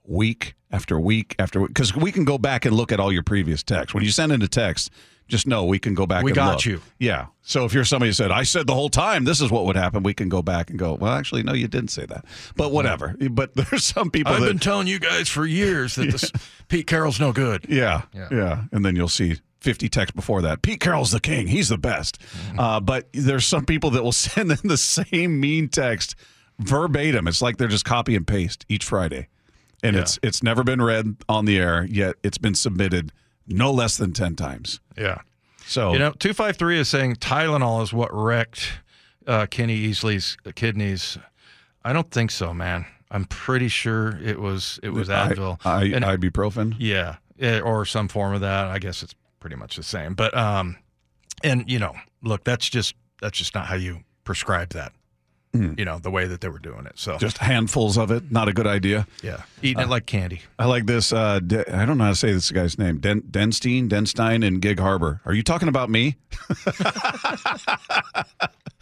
week 0.04 0.54
after 0.70 0.98
week 1.00 1.34
after 1.38 1.60
week. 1.60 1.68
Because 1.70 1.94
we 1.96 2.12
can 2.12 2.24
go 2.24 2.38
back 2.38 2.64
and 2.64 2.74
look 2.76 2.92
at 2.92 3.00
all 3.00 3.12
your 3.12 3.22
previous 3.22 3.62
texts. 3.62 3.92
When 3.94 4.04
you 4.04 4.10
send 4.10 4.30
in 4.32 4.42
a 4.42 4.48
text, 4.48 4.90
Just 5.28 5.46
know 5.46 5.64
we 5.64 5.78
can 5.78 5.94
go 5.94 6.06
back. 6.06 6.24
We 6.24 6.32
got 6.32 6.54
look. 6.56 6.64
you. 6.66 6.80
Yeah. 6.98 7.26
So 7.42 7.64
if 7.64 7.72
you're 7.72 7.84
somebody 7.84 8.08
who 8.08 8.14
said, 8.14 8.32
"I 8.32 8.42
said 8.42 8.66
the 8.66 8.74
whole 8.74 8.88
time 8.90 9.22
this 9.22 9.40
is 9.40 9.48
what 9.48 9.64
would 9.64 9.76
happen," 9.76 10.02
we 10.02 10.12
can 10.12 10.28
go 10.28 10.42
back 10.42 10.70
and 10.70 10.78
go, 10.78 10.94
"Well, 10.94 11.12
actually, 11.12 11.44
no, 11.44 11.52
you 11.52 11.68
didn't 11.68 11.90
say 11.90 12.04
that." 12.06 12.24
But 12.56 12.72
whatever. 12.72 13.14
But 13.30 13.54
there's 13.54 13.84
some 13.84 14.10
people 14.10 14.32
I've 14.32 14.40
that 14.40 14.46
been 14.48 14.58
telling 14.58 14.88
you 14.88 14.98
guys 14.98 15.28
for 15.28 15.46
years 15.46 15.94
that 15.94 16.10
this 16.10 16.32
Pete 16.68 16.88
Carroll's 16.88 17.20
no 17.20 17.32
good. 17.32 17.64
yeah, 17.68 18.02
Yeah. 18.12 18.28
yeah, 18.32 18.62
And 18.72 18.84
then 18.84 18.96
you'll 18.96 19.06
see 19.08 19.36
50 19.60 19.88
texts 19.88 20.14
before 20.14 20.42
that. 20.42 20.62
Pete 20.62 20.80
Carroll's 20.80 21.10
the 21.12 21.20
king. 21.20 21.46
He's 21.48 21.68
the 21.68 21.78
best. 21.78 22.18
Uh, 22.58 22.80
but 22.80 23.08
there's 23.12 23.44
some 23.46 23.64
people 23.66 23.90
that 23.90 24.02
will 24.02 24.12
send 24.28 24.50
in 24.50 24.58
the 24.64 24.76
same 24.78 25.38
mean 25.40 25.68
text 25.68 26.14
verbatim. 26.58 27.26
It's 27.26 27.42
like 27.42 27.56
they're 27.56 27.68
just 27.68 27.84
copy 27.84 28.16
and 28.16 28.26
paste 28.26 28.64
each 28.68 28.84
Friday. 28.84 29.28
And 29.82 29.96
Yeah. 29.96 30.02
it's 30.02 30.18
it's 30.22 30.42
never 30.42 30.62
been 30.62 30.82
read 30.82 31.16
on 31.28 31.46
the 31.46 31.58
air, 31.58 31.84
yet 31.88 32.16
it's 32.22 32.38
been 32.38 32.54
submitted 32.54 33.12
no 33.46 33.72
less 33.72 33.96
than 33.96 34.12
10 34.12 34.36
times. 34.36 34.80
Yeah. 34.96 35.20
So 35.66 35.92
You 35.92 35.98
know, 35.98 36.10
253 36.12 36.78
is 36.80 36.88
saying 36.88 37.16
Tylenol 37.16 37.82
is 37.82 37.92
what 37.92 38.12
wrecked 38.12 38.72
uh, 39.26 39.46
Kenny 39.50 39.88
Easley's 39.88 40.36
kidneys. 40.54 41.16
I 41.84 41.92
don't 41.92 42.10
think 42.10 42.30
so, 42.30 42.52
man. 42.52 42.84
I'm 43.10 43.24
pretty 43.24 43.68
sure 43.68 44.18
it 44.22 44.38
was 44.38 44.78
it 44.82 44.90
was 44.90 45.08
Advil. 45.08 45.58
I, 45.64 45.84
And- 45.84 46.04
ibuprofen. 46.04 46.76
yeah, 46.78 47.16
eh, 47.40 47.60
or 47.60 47.84
some 47.86 48.08
form 48.08 48.34
of 48.34 48.40
that. 48.42 48.66
I 48.66 48.78
guess 48.78 49.02
it's 49.02 49.14
pretty 49.40 49.56
much 49.56 49.76
the 49.76 49.82
same. 49.82 50.14
But 50.14 50.36
um 50.36 50.76
and 51.42 51.68
you 51.70 51.78
know, 51.78 51.94
look, 52.22 52.44
that's 52.44 52.68
just 52.68 52.94
that's 53.20 53.36
just 53.38 53.54
not 53.54 53.66
how 53.66 53.74
you 53.74 54.00
prescribe 54.24 54.70
that. 54.70 54.92
You 55.52 55.84
know, 55.84 55.98
the 55.98 56.12
way 56.12 56.28
that 56.28 56.42
they 56.42 56.48
were 56.48 56.60
doing 56.60 56.86
it. 56.86 56.92
So 56.94 57.18
Just 57.18 57.38
handfuls 57.38 57.98
of 57.98 58.12
it. 58.12 58.30
Not 58.30 58.46
a 58.46 58.52
good 58.52 58.68
idea. 58.68 59.08
yeah, 59.20 59.42
eating 59.62 59.82
it 59.82 59.88
like 59.88 60.06
candy. 60.06 60.42
I 60.60 60.66
like 60.66 60.86
this. 60.86 61.12
Uh, 61.12 61.40
De- 61.40 61.68
I 61.76 61.84
don't 61.86 61.98
know 61.98 62.04
how 62.04 62.10
to 62.10 62.16
say 62.16 62.30
this 62.32 62.52
guy's 62.52 62.78
name. 62.78 62.98
Den- 63.00 63.24
Denstein, 63.32 63.88
Denstein, 63.88 64.44
and 64.44 64.62
Gig 64.62 64.78
Harbor. 64.78 65.20
Are 65.24 65.34
you 65.34 65.42
talking 65.42 65.66
about 65.66 65.90
me? 65.90 66.14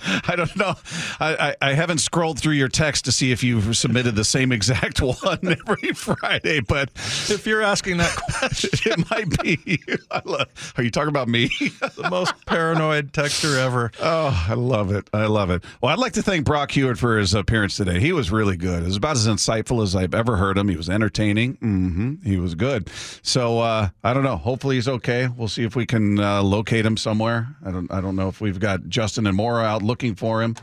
I 0.29 0.37
don't 0.37 0.55
know. 0.57 0.75
I, 1.21 1.55
I, 1.61 1.71
I 1.71 1.73
haven't 1.75 1.99
scrolled 1.99 2.39
through 2.39 2.55
your 2.55 2.69
text 2.69 3.05
to 3.07 3.13
see 3.13 3.33
if 3.33 3.43
you've 3.43 3.77
submitted 3.77 4.15
the 4.15 4.25
same 4.25 4.53
exact 4.53 5.01
one 5.03 5.39
every 5.43 5.93
Friday, 5.93 6.61
but 6.61 6.91
If 6.95 7.47
you're 7.47 7.63
asking 7.63 7.97
that 7.99 8.15
question, 8.17 8.71
it 8.93 9.11
might 9.11 9.43
be. 9.43 9.59
you. 9.65 9.79
Love, 10.25 10.75
are 10.77 10.83
you 10.83 10.91
talking 10.91 11.09
about 11.09 11.29
me? 11.29 11.49
the 11.97 12.09
most 12.11 12.35
paranoid 12.47 13.13
texter 13.13 13.57
ever. 13.59 13.91
Oh, 14.01 14.47
I 14.49 14.55
love 14.55 14.93
it. 14.93 15.09
I 15.13 15.27
love 15.27 15.51
it. 15.51 15.65
Well, 15.81 15.93
I'd 15.93 15.99
like 15.99 16.13
to 16.15 16.23
thank 16.23 16.45
Brock 16.45 16.71
Huard 16.73 16.99
for 16.99 17.19
his 17.19 17.35
appearance 17.35 17.77
today. 17.77 18.01
He 18.01 18.13
was 18.13 18.31
really 18.31 18.57
good. 18.57 18.83
It 18.83 18.87
was 18.87 18.97
about 18.97 19.17
as 19.17 19.27
insightful 19.27 19.83
as 19.83 19.95
I've 19.97 20.15
ever 20.15 20.37
heard 20.37 20.57
him. 20.59 20.69
He 20.69 20.77
was 20.77 20.89
entertaining. 20.89 21.55
hmm 21.55 22.15
He 22.25 22.37
was 22.37 22.55
good. 22.55 22.89
So 23.23 23.59
uh, 23.61 23.89
I 24.05 24.13
don't 24.15 24.25
know. 24.25 24.37
Hopefully 24.37 24.77
he's 24.77 24.89
okay. 24.89 25.29
We'll 25.29 25.49
see 25.49 25.65
if 25.65 25.75
we 25.77 25.87
can 25.87 26.19
uh, 26.19 26.43
locate 26.43 26.85
him 26.87 26.97
somewhere. 26.97 27.49
I 27.65 27.71
don't. 27.71 27.91
I 27.93 28.01
don't 28.01 28.17
know 28.17 28.29
if 28.29 28.41
we've 28.41 28.61
got 28.61 28.89
Justin 28.89 29.27
and 29.27 29.37
Mora 29.37 29.65
out 29.65 29.83
looking 29.89 30.15
for 30.15 30.41
him. 30.43 30.55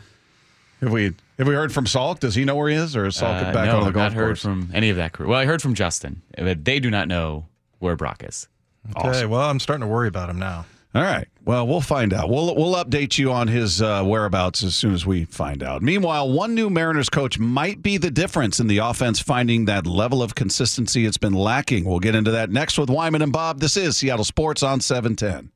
Have 0.79 0.91
we? 0.93 1.13
Have 1.37 1.47
we 1.47 1.53
heard 1.53 1.73
from 1.73 1.83
Salk? 1.85 2.19
Does 2.21 2.35
he 2.35 2.45
know 2.45 2.55
where 2.55 2.69
he 2.69 2.75
is, 2.77 2.95
or 2.95 3.05
is 3.07 3.15
Salk 3.17 3.41
Uh, 3.43 3.51
back 3.51 3.65
no, 3.65 3.77
on 3.77 3.81
the 3.81 3.87
I've 3.87 3.93
golf 3.93 4.13
not 4.13 4.13
heard 4.13 4.27
course? 4.27 4.41
from 4.41 4.69
any 4.73 4.89
of 4.89 4.95
that 4.95 5.11
crew. 5.11 5.27
Well, 5.27 5.37
I 5.39 5.45
heard 5.45 5.61
from 5.61 5.73
Justin, 5.73 6.21
but 6.37 6.63
they 6.63 6.79
do 6.79 6.89
not 6.89 7.09
know 7.09 7.45
where 7.79 7.97
Brock 7.97 8.23
is. 8.25 8.47
Okay, 8.95 9.25
well, 9.25 9.41
I'm 9.49 9.59
starting 9.59 9.81
to 9.81 9.87
worry 9.87 10.07
about 10.07 10.29
him 10.29 10.39
now. 10.39 10.65
All 10.93 11.01
right. 11.01 11.27
Well, 11.43 11.67
we'll 11.67 11.81
find 11.81 12.13
out. 12.13 12.29
We'll 12.29 12.55
we'll 12.55 12.75
update 12.75 13.17
you 13.17 13.31
on 13.33 13.49
his 13.49 13.81
uh, 13.81 14.03
whereabouts 14.05 14.63
as 14.63 14.75
soon 14.75 14.93
as 14.93 15.05
we 15.05 15.25
find 15.25 15.61
out. 15.61 15.81
Meanwhile, 15.81 16.31
one 16.31 16.55
new 16.55 16.69
Mariners 16.69 17.09
coach 17.09 17.37
might 17.37 17.81
be 17.81 17.97
the 17.97 18.09
difference 18.11 18.61
in 18.61 18.67
the 18.67 18.77
offense 18.77 19.19
finding 19.19 19.65
that 19.65 19.85
level 19.85 20.23
of 20.23 20.35
consistency 20.35 21.05
it's 21.05 21.17
been 21.17 21.33
lacking. 21.33 21.83
We'll 21.83 21.99
get 21.99 22.15
into 22.15 22.31
that 22.31 22.49
next 22.49 22.77
with 22.77 22.89
Wyman 22.89 23.21
and 23.21 23.33
Bob. 23.33 23.59
This 23.59 23.75
is 23.75 23.97
Seattle 23.97 24.23
Sports 24.23 24.63
on 24.63 24.79
710. 24.79 25.51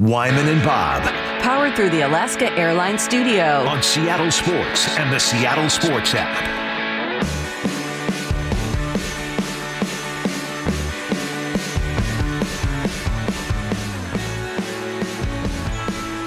Wyman 0.00 0.48
and 0.48 0.60
Bob 0.64 1.02
Powered 1.40 1.76
through 1.76 1.90
the 1.90 2.00
Alaska 2.00 2.50
Airlines 2.54 3.00
Studio. 3.00 3.64
on 3.68 3.80
Seattle 3.80 4.32
Sports 4.32 4.88
and 4.98 5.12
the 5.12 5.20
Seattle 5.20 5.70
Sports 5.70 6.14
app. 6.16 6.64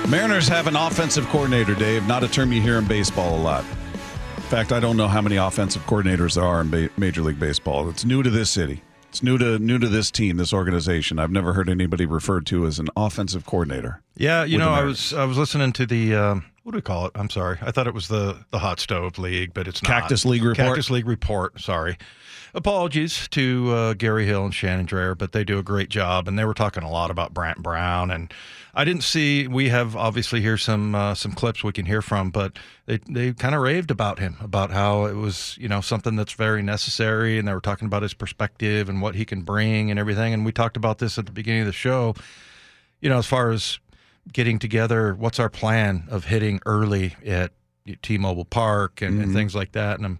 Mariners 0.10 0.48
have 0.48 0.68
an 0.68 0.78
offensive 0.78 1.28
coordinator, 1.28 1.76
Dave, 1.76 2.08
not 2.08 2.24
a 2.24 2.30
term 2.30 2.54
you 2.54 2.62
hear 2.62 2.78
in 2.78 2.86
baseball 2.86 3.36
a 3.38 3.42
lot. 3.42 3.66
In 4.38 4.44
fact, 4.44 4.72
I 4.72 4.80
don't 4.80 4.96
know 4.96 5.10
how 5.10 5.20
many 5.22 5.36
offensive 5.36 5.82
coordinators 5.86 6.36
there 6.36 6.46
are 6.46 6.62
in 6.62 6.70
ba- 6.70 6.90
Major 6.96 7.22
League 7.22 7.40
Baseball. 7.40 7.90
It's 7.90 8.06
new 8.06 8.24
to 8.24 8.30
this 8.30 8.50
city. 8.50 8.82
It's 9.18 9.24
new 9.24 9.40
to 9.40 9.58
new 9.58 9.80
to 9.80 9.90
this 9.90 10.12
team, 10.12 10.38
this 10.38 10.54
organization. 10.54 11.18
I've 11.18 11.32
never 11.32 11.54
heard 11.54 11.70
anybody 11.70 12.06
referred 12.06 12.46
to 12.48 12.68
as 12.68 12.78
an 12.78 12.88
offensive 12.96 13.48
coordinator. 13.48 14.04
Yeah, 14.16 14.44
you 14.44 14.60
know, 14.60 14.70
I 14.70 14.84
was 14.84 15.12
I 15.12 15.26
was 15.26 15.40
listening 15.40 15.74
to 15.74 15.88
the 15.88 16.14
um, 16.14 16.46
what 16.62 16.74
do 16.74 16.76
we 16.76 16.84
call 16.84 17.08
it? 17.08 17.14
I'm 17.16 17.32
sorry, 17.32 17.58
I 17.64 17.72
thought 17.72 17.88
it 17.88 17.96
was 17.96 18.10
the 18.10 18.46
the 18.52 18.60
hot 18.60 18.80
stove 18.80 19.18
league, 19.18 19.56
but 19.56 19.68
it's 19.68 19.82
not. 19.82 19.90
Cactus 19.90 20.24
League 20.24 20.44
report? 20.44 20.68
Cactus 20.68 20.92
League 20.92 21.08
report. 21.08 21.60
Sorry. 21.60 21.98
Apologies 22.54 23.28
to 23.30 23.72
uh, 23.72 23.94
Gary 23.96 24.28
Hill 24.28 24.46
and 24.46 24.54
Shannon 24.54 24.86
Drayer, 24.86 25.18
but 25.18 25.32
they 25.32 25.44
do 25.44 25.58
a 25.58 25.64
great 25.64 25.90
job, 25.90 26.28
and 26.28 26.38
they 26.38 26.46
were 26.46 26.54
talking 26.54 26.84
a 26.84 26.92
lot 26.92 27.10
about 27.10 27.34
Brant 27.34 27.64
Brown, 27.64 28.12
and 28.12 28.32
I 28.78 28.86
didn't 28.86 29.04
see. 29.04 29.48
We 29.48 29.70
have 29.70 29.96
obviously 29.96 30.40
here 30.40 30.58
some 30.58 30.96
uh, 30.96 31.16
some 31.16 31.34
clips 31.34 31.64
we 31.64 31.74
can 31.74 31.86
hear 31.86 32.02
from, 32.02 32.30
but 32.30 32.58
they 32.86 33.00
they 33.10 33.34
kind 33.34 33.56
of 33.56 33.62
raved 33.62 33.92
about 33.92 34.20
him, 34.20 34.38
about 34.40 34.72
how 34.72 35.06
it 35.06 35.16
was 35.16 35.58
you 35.60 35.68
know 35.68 35.82
something 35.82 36.16
that's 36.16 36.34
very 36.34 36.62
necessary, 36.62 37.38
and 37.38 37.48
they 37.48 37.54
were 37.54 37.60
talking 37.60 37.88
about 37.88 38.04
his 38.04 38.14
perspective 38.14 38.88
and 38.88 39.02
what 39.02 39.16
he 39.16 39.26
can 39.26 39.42
bring 39.42 39.92
and 39.92 40.00
everything, 40.00 40.34
and 40.34 40.46
we 40.46 40.52
talked 40.52 40.78
about 40.78 41.00
this 41.00 41.18
at 41.18 41.26
the 41.26 41.32
beginning 41.32 41.62
of 41.62 41.68
the 41.68 41.74
show 41.74 42.16
you 43.02 43.10
know, 43.10 43.18
as 43.18 43.26
far 43.26 43.52
as 43.52 43.80
getting 44.32 44.60
together, 44.60 45.14
what's 45.14 45.40
our 45.40 45.50
plan 45.50 46.04
of 46.10 46.26
hitting 46.26 46.60
early 46.66 47.16
at 47.26 47.52
T-Mobile 48.02 48.46
Park 48.46 49.02
and, 49.02 49.22
and 49.22 49.34
things 49.34 49.56
like 49.56 49.72
that? 49.74 49.98
And 49.98 50.06
I'm 50.06 50.20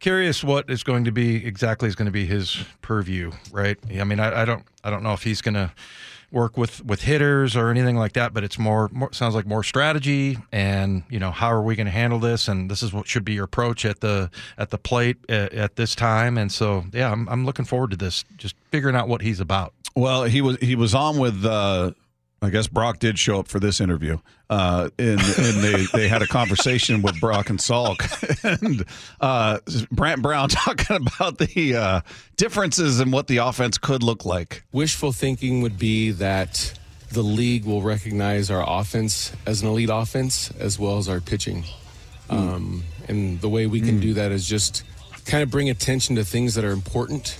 curious 0.00 0.42
what 0.42 0.68
is 0.68 0.82
going 0.82 1.04
to 1.04 1.12
be 1.12 1.44
exactly 1.46 1.88
is 1.88 1.94
going 1.94 2.06
to 2.06 2.12
be 2.12 2.26
his 2.26 2.64
purview, 2.82 3.32
right? 3.52 3.78
I 3.98 4.04
mean, 4.04 4.20
I, 4.20 4.42
I 4.42 4.44
don't, 4.44 4.64
I 4.82 4.90
don't 4.90 5.02
know 5.02 5.12
if 5.12 5.22
he's 5.22 5.40
going 5.40 5.54
to 5.54 5.72
work 6.34 6.56
with 6.56 6.84
with 6.84 7.02
hitters 7.02 7.56
or 7.56 7.70
anything 7.70 7.96
like 7.96 8.12
that, 8.14 8.34
but 8.34 8.44
it's 8.44 8.58
more, 8.58 8.90
more 8.92 9.12
sounds 9.12 9.34
like 9.34 9.46
more 9.46 9.62
strategy 9.62 10.36
and 10.52 11.04
you 11.08 11.18
know 11.18 11.30
how 11.30 11.50
are 11.50 11.62
we 11.62 11.76
going 11.76 11.86
to 11.86 11.92
handle 11.92 12.18
this? 12.18 12.48
And 12.48 12.70
this 12.70 12.82
is 12.82 12.92
what 12.92 13.06
should 13.06 13.24
be 13.24 13.34
your 13.34 13.44
approach 13.44 13.84
at 13.84 14.00
the 14.00 14.30
at 14.58 14.70
the 14.70 14.78
plate 14.78 15.16
at, 15.28 15.52
at 15.54 15.76
this 15.76 15.94
time. 15.94 16.36
And 16.36 16.50
so, 16.50 16.84
yeah, 16.92 17.10
I'm, 17.10 17.28
I'm 17.28 17.46
looking 17.46 17.64
forward 17.64 17.92
to 17.92 17.96
this, 17.96 18.24
just 18.36 18.56
figuring 18.70 18.96
out 18.96 19.08
what 19.08 19.22
he's 19.22 19.40
about. 19.40 19.72
Well, 19.94 20.24
he 20.24 20.40
was 20.40 20.58
he 20.58 20.74
was 20.74 20.94
on 20.94 21.18
with. 21.18 21.44
Uh, 21.44 21.92
I 22.44 22.50
guess 22.50 22.66
Brock 22.66 22.98
did 22.98 23.18
show 23.18 23.40
up 23.40 23.48
for 23.48 23.58
this 23.58 23.80
interview, 23.80 24.18
uh, 24.50 24.90
and, 24.98 25.20
and 25.20 25.62
they, 25.62 25.86
they 25.94 26.08
had 26.08 26.22
a 26.22 26.26
conversation 26.26 27.00
with 27.00 27.18
Brock 27.20 27.48
and 27.48 27.58
Salk, 27.58 28.02
and 28.60 28.84
uh, 29.20 29.58
Brant 29.90 30.22
Brown 30.22 30.48
talking 30.50 30.96
about 30.96 31.38
the 31.38 31.74
uh, 31.74 32.00
differences 32.36 33.00
in 33.00 33.10
what 33.10 33.26
the 33.26 33.38
offense 33.38 33.78
could 33.78 34.02
look 34.02 34.24
like. 34.24 34.64
Wishful 34.72 35.12
thinking 35.12 35.62
would 35.62 35.78
be 35.78 36.10
that 36.10 36.78
the 37.10 37.22
league 37.22 37.64
will 37.64 37.80
recognize 37.80 38.50
our 38.50 38.64
offense 38.66 39.32
as 39.46 39.62
an 39.62 39.68
elite 39.68 39.90
offense 39.90 40.50
as 40.58 40.78
well 40.78 40.98
as 40.98 41.08
our 41.08 41.20
pitching. 41.20 41.64
Um, 42.28 42.82
and 43.08 43.40
the 43.40 43.48
way 43.48 43.66
we 43.66 43.80
can 43.80 44.00
do 44.00 44.14
that 44.14 44.32
is 44.32 44.46
just 44.46 44.82
kind 45.24 45.42
of 45.42 45.50
bring 45.50 45.70
attention 45.70 46.16
to 46.16 46.24
things 46.24 46.54
that 46.54 46.64
are 46.64 46.72
important 46.72 47.38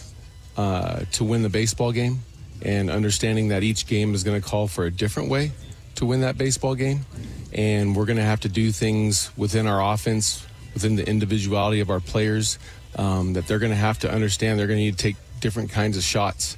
uh, 0.56 1.00
to 1.12 1.24
win 1.24 1.42
the 1.42 1.48
baseball 1.48 1.90
game 1.90 2.20
and 2.62 2.90
understanding 2.90 3.48
that 3.48 3.62
each 3.62 3.86
game 3.86 4.14
is 4.14 4.24
going 4.24 4.40
to 4.40 4.46
call 4.46 4.66
for 4.68 4.84
a 4.84 4.90
different 4.90 5.28
way 5.28 5.52
to 5.96 6.06
win 6.06 6.20
that 6.20 6.36
baseball 6.38 6.74
game. 6.74 7.04
And 7.52 7.94
we're 7.94 8.06
going 8.06 8.16
to 8.16 8.24
have 8.24 8.40
to 8.40 8.48
do 8.48 8.72
things 8.72 9.30
within 9.36 9.66
our 9.66 9.92
offense, 9.92 10.44
within 10.72 10.96
the 10.96 11.08
individuality 11.08 11.80
of 11.80 11.90
our 11.90 12.00
players, 12.00 12.58
um, 12.96 13.34
that 13.34 13.46
they're 13.46 13.58
going 13.58 13.70
to 13.70 13.76
have 13.76 13.98
to 14.00 14.10
understand 14.10 14.58
they're 14.58 14.66
going 14.66 14.78
to 14.78 14.84
need 14.84 14.98
to 14.98 15.02
take 15.02 15.16
different 15.40 15.70
kinds 15.70 15.96
of 15.96 16.02
shots 16.02 16.56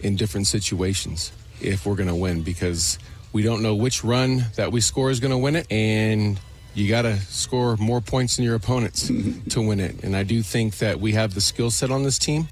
in 0.00 0.16
different 0.16 0.46
situations 0.46 1.32
if 1.60 1.86
we're 1.86 1.94
going 1.94 2.08
to 2.08 2.14
win 2.14 2.42
because 2.42 2.98
we 3.32 3.42
don't 3.42 3.62
know 3.62 3.74
which 3.74 4.02
run 4.02 4.44
that 4.56 4.72
we 4.72 4.80
score 4.80 5.10
is 5.10 5.20
going 5.20 5.30
to 5.30 5.38
win 5.38 5.54
it 5.54 5.66
and 5.70 6.40
you 6.74 6.88
got 6.88 7.02
to 7.02 7.16
score 7.20 7.76
more 7.76 8.00
points 8.00 8.36
than 8.36 8.44
your 8.44 8.54
opponents 8.54 9.08
to 9.50 9.60
win 9.60 9.78
it 9.78 10.02
and 10.02 10.16
i 10.16 10.22
do 10.22 10.42
think 10.42 10.78
that 10.78 10.98
we 10.98 11.12
have 11.12 11.34
the 11.34 11.40
skill 11.40 11.70
set 11.70 11.90
on 11.90 12.02
this 12.02 12.18
team 12.18 12.48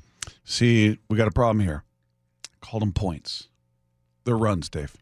See, 0.50 0.98
we 1.08 1.16
got 1.16 1.28
a 1.28 1.30
problem 1.30 1.60
here. 1.60 1.84
Call 2.60 2.80
them 2.80 2.92
points. 2.92 3.48
They're 4.24 4.36
runs, 4.36 4.68
Dave. 4.68 4.96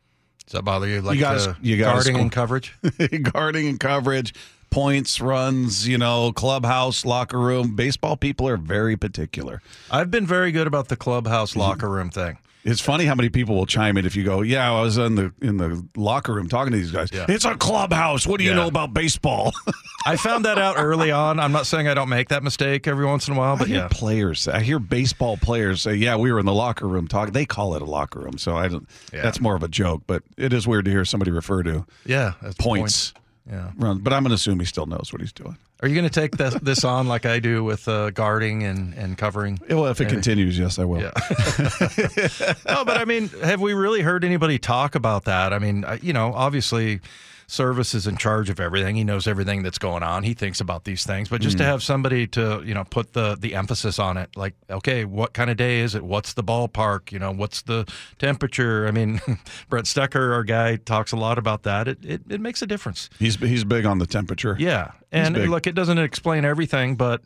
Does 0.47 0.53
that 0.53 0.63
bother 0.63 0.87
you? 0.87 1.01
Like 1.01 1.19
gotta- 1.19 1.51
uh, 1.51 1.55
you 1.61 1.77
gotta 1.77 1.97
guarding 1.97 2.15
score. 2.15 2.23
and 2.23 2.33
coverage? 2.33 2.75
Guarding 3.33 3.69
and 3.69 3.79
coverage, 3.79 4.33
points, 4.71 5.21
runs, 5.21 5.87
you 5.87 5.99
know, 5.99 6.33
clubhouse, 6.33 7.05
locker 7.05 7.39
room. 7.39 7.77
Baseball 7.77 8.17
people 8.17 8.49
are 8.49 8.57
very 8.57 8.97
particular. 8.97 9.61
I've 9.91 10.11
been 10.11 10.27
very 10.27 10.51
good 10.53 10.67
about 10.67 10.89
the 10.89 10.97
clubhouse 10.97 11.55
locker 11.57 11.89
room 11.91 12.09
thing. 12.11 12.39
It's 12.65 12.81
funny 12.81 13.05
how 13.05 13.15
many 13.15 13.29
people 13.29 13.55
will 13.55 13.67
chime 13.67 13.97
in 13.97 14.05
if 14.05 14.15
you 14.17 14.25
go, 14.25 14.43
"Yeah, 14.43 14.71
I 14.73 14.81
was 14.83 14.99
in 14.99 15.15
the 15.15 15.33
in 15.41 15.57
the 15.59 15.85
locker 15.97 16.33
room 16.35 16.49
talking 16.49 16.73
to 16.73 16.77
these 16.79 16.91
guys. 16.91 17.09
Yeah. 17.13 17.25
It's 17.29 17.45
a 17.45 17.55
clubhouse. 17.55 18.27
What 18.27 18.39
do 18.39 18.45
you 18.45 18.51
Yeah. 18.51 18.57
know 18.57 18.67
about 18.67 18.93
baseball?" 18.93 19.53
I 20.07 20.17
found 20.17 20.45
that 20.45 20.59
out 20.59 20.75
early 20.79 21.11
on. 21.11 21.39
I'm 21.41 21.53
not 21.53 21.67
saying 21.67 21.87
I 21.89 21.95
don't 21.95 22.09
make 22.09 22.29
that 22.29 22.43
mistake 22.43 22.87
every 22.89 23.05
once 23.07 23.29
in 23.29 23.35
a 23.35 23.39
while, 23.39 23.55
I 23.55 23.59
but 23.59 23.69
hear 23.69 23.77
yeah. 23.79 23.89
players. 23.91 24.49
I 24.49 24.61
hear 24.61 24.79
baseball 24.79 25.37
players 25.37 25.83
say, 25.83 25.95
"Yeah, 25.95 26.17
we 26.17 26.33
were 26.33 26.39
in 26.41 26.47
the 26.47 26.53
locker 26.55 26.87
room 26.89 27.09
talking." 27.09 27.33
They 27.33 27.47
call 27.47 27.75
it 27.75 27.83
a 27.83 27.87
locker 27.87 28.21
room, 28.21 28.39
so 28.39 28.57
I 28.57 28.69
don't. 28.69 28.89
Yeah. 29.13 29.23
That's 29.23 29.41
more 29.41 29.55
of 29.55 29.63
a 29.63 29.69
joke, 29.69 30.03
but 30.07 30.23
it 30.37 30.53
is 30.53 30.67
weird 30.67 30.85
to 30.87 30.91
hear 30.91 31.05
somebody 31.05 31.31
refer 31.31 31.63
to 31.63 31.87
Yeah. 32.07 32.33
that's 32.43 32.57
points. 32.57 33.13
point. 33.13 33.25
Yeah. 33.51 33.71
Run, 33.77 33.99
but 34.01 34.13
I'm 34.13 34.23
going 34.25 34.31
to 34.31 34.35
assume 34.35 34.61
he 34.61 34.67
still 34.67 34.85
knows 34.87 35.11
what 35.13 35.23
he's 35.23 35.33
doing. 35.33 35.57
Are 35.81 35.87
you 35.87 35.95
going 35.95 36.09
to 36.09 36.21
take 36.21 36.37
this, 36.37 36.55
this 36.55 36.83
on 36.83 37.07
like 37.07 37.25
I 37.25 37.39
do 37.39 37.63
with 37.63 37.87
uh, 37.87 38.11
guarding 38.11 38.65
and, 38.65 38.95
and 38.95 39.17
covering? 39.17 39.61
Well, 39.69 39.87
if 39.87 40.01
it 40.01 40.09
continues, 40.09 40.59
yes, 40.59 40.77
I 40.79 40.85
will. 40.85 41.01
Yeah. 41.01 41.13
no, 42.67 42.85
but 42.85 42.97
I 42.97 43.05
mean, 43.07 43.29
have 43.45 43.61
we 43.61 43.75
really 43.75 44.01
heard 44.01 44.25
anybody 44.25 44.59
talk 44.59 44.97
about 44.97 45.27
that? 45.27 45.53
I 45.53 45.61
mean, 45.61 45.85
you 46.03 46.13
know, 46.13 46.33
obviously, 46.35 47.01
Servais 47.49 47.95
is 47.95 48.07
in 48.07 48.19
charge 48.19 48.51
of 48.51 48.61
everything. 48.61 48.95
He 48.95 49.05
knows 49.05 49.27
everything 49.27 49.63
that's 49.63 49.79
going 49.79 50.03
on. 50.03 50.23
He 50.23 50.35
thinks 50.35 50.61
about 50.61 50.85
these 50.85 51.05
things. 51.05 51.31
But 51.31 51.41
just 51.41 51.57
to 51.57 51.65
hmm. 51.65 51.71
have 51.71 51.83
somebody 51.83 52.27
to, 52.29 52.63
you 52.63 52.75
know, 52.75 52.85
put 52.85 53.15
the 53.15 53.37
the 53.41 53.55
emphasis 53.55 53.99
on 53.99 54.19
it, 54.19 54.37
like, 54.37 54.55
okay, 54.69 55.07
what 55.07 55.33
kind 55.33 55.49
of 55.49 55.57
day 55.57 55.81
is 55.81 55.95
it? 55.95 56.03
What's 56.03 56.35
the 56.35 56.45
ballpark? 56.45 57.11
You 57.11 57.19
know, 57.19 57.33
what's 57.33 57.63
the 57.63 57.91
temperature? 58.19 58.87
I 58.87 58.91
mean, 58.91 59.21
Brent 59.71 59.87
Stecker, 59.87 60.35
our 60.35 60.45
guy, 60.45 60.77
talks 60.77 61.13
a 61.13 61.17
lot 61.17 61.39
about 61.39 61.63
that. 61.63 61.89
It 61.89 62.05
it, 62.05 62.23
it 62.29 62.41
makes 62.43 62.61
a 62.61 62.67
difference. 62.67 63.09
He's 63.19 63.37
he's 63.37 63.65
big 63.65 63.87
on 63.87 63.99
the 63.99 64.07
temperature. 64.07 64.55
Yeah, 64.59 64.93
and 65.11 65.35
look, 65.49 65.67
it 65.67 65.75
doesn't 65.75 65.99
explain 65.99 66.45
everything, 66.45 66.97
but 66.97 67.23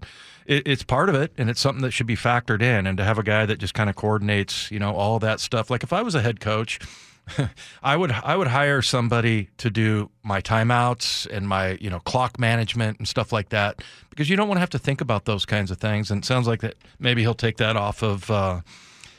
it, 0.46 0.68
it's 0.68 0.84
part 0.84 1.08
of 1.08 1.16
it, 1.16 1.32
and 1.36 1.50
it's 1.50 1.60
something 1.60 1.82
that 1.82 1.90
should 1.90 2.06
be 2.06 2.16
factored 2.16 2.62
in. 2.62 2.86
And 2.86 2.96
to 2.98 3.04
have 3.04 3.18
a 3.18 3.24
guy 3.24 3.44
that 3.46 3.58
just 3.58 3.74
kind 3.74 3.90
of 3.90 3.96
coordinates, 3.96 4.70
you 4.70 4.78
know, 4.78 4.94
all 4.94 5.18
that 5.18 5.40
stuff. 5.40 5.68
Like 5.68 5.82
if 5.82 5.92
I 5.92 6.02
was 6.02 6.14
a 6.14 6.22
head 6.22 6.38
coach, 6.38 6.78
I 7.82 7.96
would 7.96 8.12
I 8.12 8.36
would 8.36 8.48
hire 8.48 8.82
somebody 8.82 9.48
to 9.58 9.70
do 9.70 10.10
my 10.22 10.40
timeouts 10.40 11.26
and 11.30 11.48
my 11.48 11.72
you 11.80 11.90
know 11.90 12.00
clock 12.00 12.38
management 12.38 12.98
and 12.98 13.06
stuff 13.06 13.32
like 13.32 13.50
that 13.50 13.82
because 14.10 14.28
you 14.28 14.36
don't 14.36 14.48
want 14.48 14.56
to 14.56 14.60
have 14.60 14.70
to 14.70 14.78
think 14.78 15.00
about 15.00 15.24
those 15.24 15.44
kinds 15.44 15.70
of 15.70 15.78
things. 15.78 16.10
And 16.10 16.22
it 16.22 16.26
sounds 16.26 16.46
like 16.46 16.60
that 16.60 16.74
maybe 16.98 17.22
he'll 17.22 17.34
take 17.34 17.58
that 17.58 17.76
off 17.76 18.02
of 18.02 18.30
uh, 18.30 18.60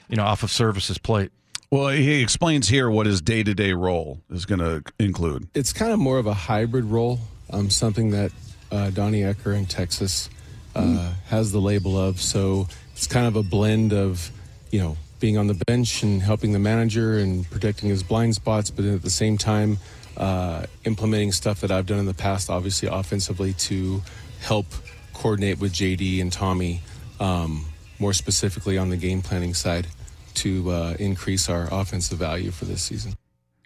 you 0.09 0.15
know 0.15 0.23
off 0.23 0.43
of 0.43 0.49
Servais's 0.49 0.97
plate. 0.97 1.31
Well, 1.71 1.87
he 1.87 2.21
explains 2.21 2.67
here 2.67 2.87
what 2.87 3.07
his 3.07 3.19
day 3.19 3.41
to 3.41 3.55
day 3.55 3.73
role 3.73 4.21
is 4.29 4.45
going 4.45 4.59
to 4.59 4.83
include. 4.99 5.47
It's 5.55 5.73
kind 5.73 5.91
of 5.91 5.97
more 5.97 6.19
of 6.19 6.27
a 6.27 6.33
hybrid 6.33 6.85
role, 6.85 7.19
um, 7.49 7.71
something 7.71 8.11
that 8.11 8.31
uh, 8.71 8.91
Donnie 8.91 9.21
Ecker 9.21 9.57
in 9.57 9.65
Texas 9.65 10.29
uh, 10.75 11.13
has 11.29 11.51
the 11.51 11.59
label 11.59 11.97
of. 11.97 12.21
So 12.21 12.67
it's 12.91 13.07
kind 13.07 13.25
of 13.25 13.35
a 13.35 13.41
blend 13.41 13.91
of, 13.91 14.29
you 14.69 14.81
know, 14.81 14.97
being 15.23 15.37
on 15.37 15.47
the 15.47 15.53
bench 15.53 16.03
and 16.03 16.21
helping 16.21 16.51
the 16.51 16.59
manager 16.59 17.17
and 17.17 17.49
protecting 17.49 17.87
his 17.87 18.03
blind 18.03 18.35
spots, 18.35 18.69
but 18.69 18.83
at 18.83 19.03
the 19.03 19.09
same 19.09 19.37
time, 19.37 19.77
uh, 20.17 20.65
implementing 20.83 21.31
stuff 21.31 21.61
that 21.61 21.71
I've 21.71 21.85
done 21.85 21.99
in 21.99 22.05
the 22.05 22.13
past, 22.13 22.49
obviously 22.49 22.89
offensively, 22.91 23.53
to 23.53 24.01
help 24.41 24.65
coordinate 25.13 25.61
with 25.61 25.71
JD 25.71 26.19
and 26.19 26.29
Tommy, 26.29 26.81
um, 27.21 27.63
more 27.99 28.11
specifically 28.11 28.77
on 28.77 28.89
the 28.89 28.97
game 28.97 29.21
planning 29.21 29.53
side, 29.53 29.87
to 30.33 30.69
uh, 30.69 30.95
increase 30.99 31.47
our 31.47 31.69
offensive 31.71 32.17
value 32.17 32.51
for 32.51 32.65
this 32.65 32.81
season. 32.83 33.13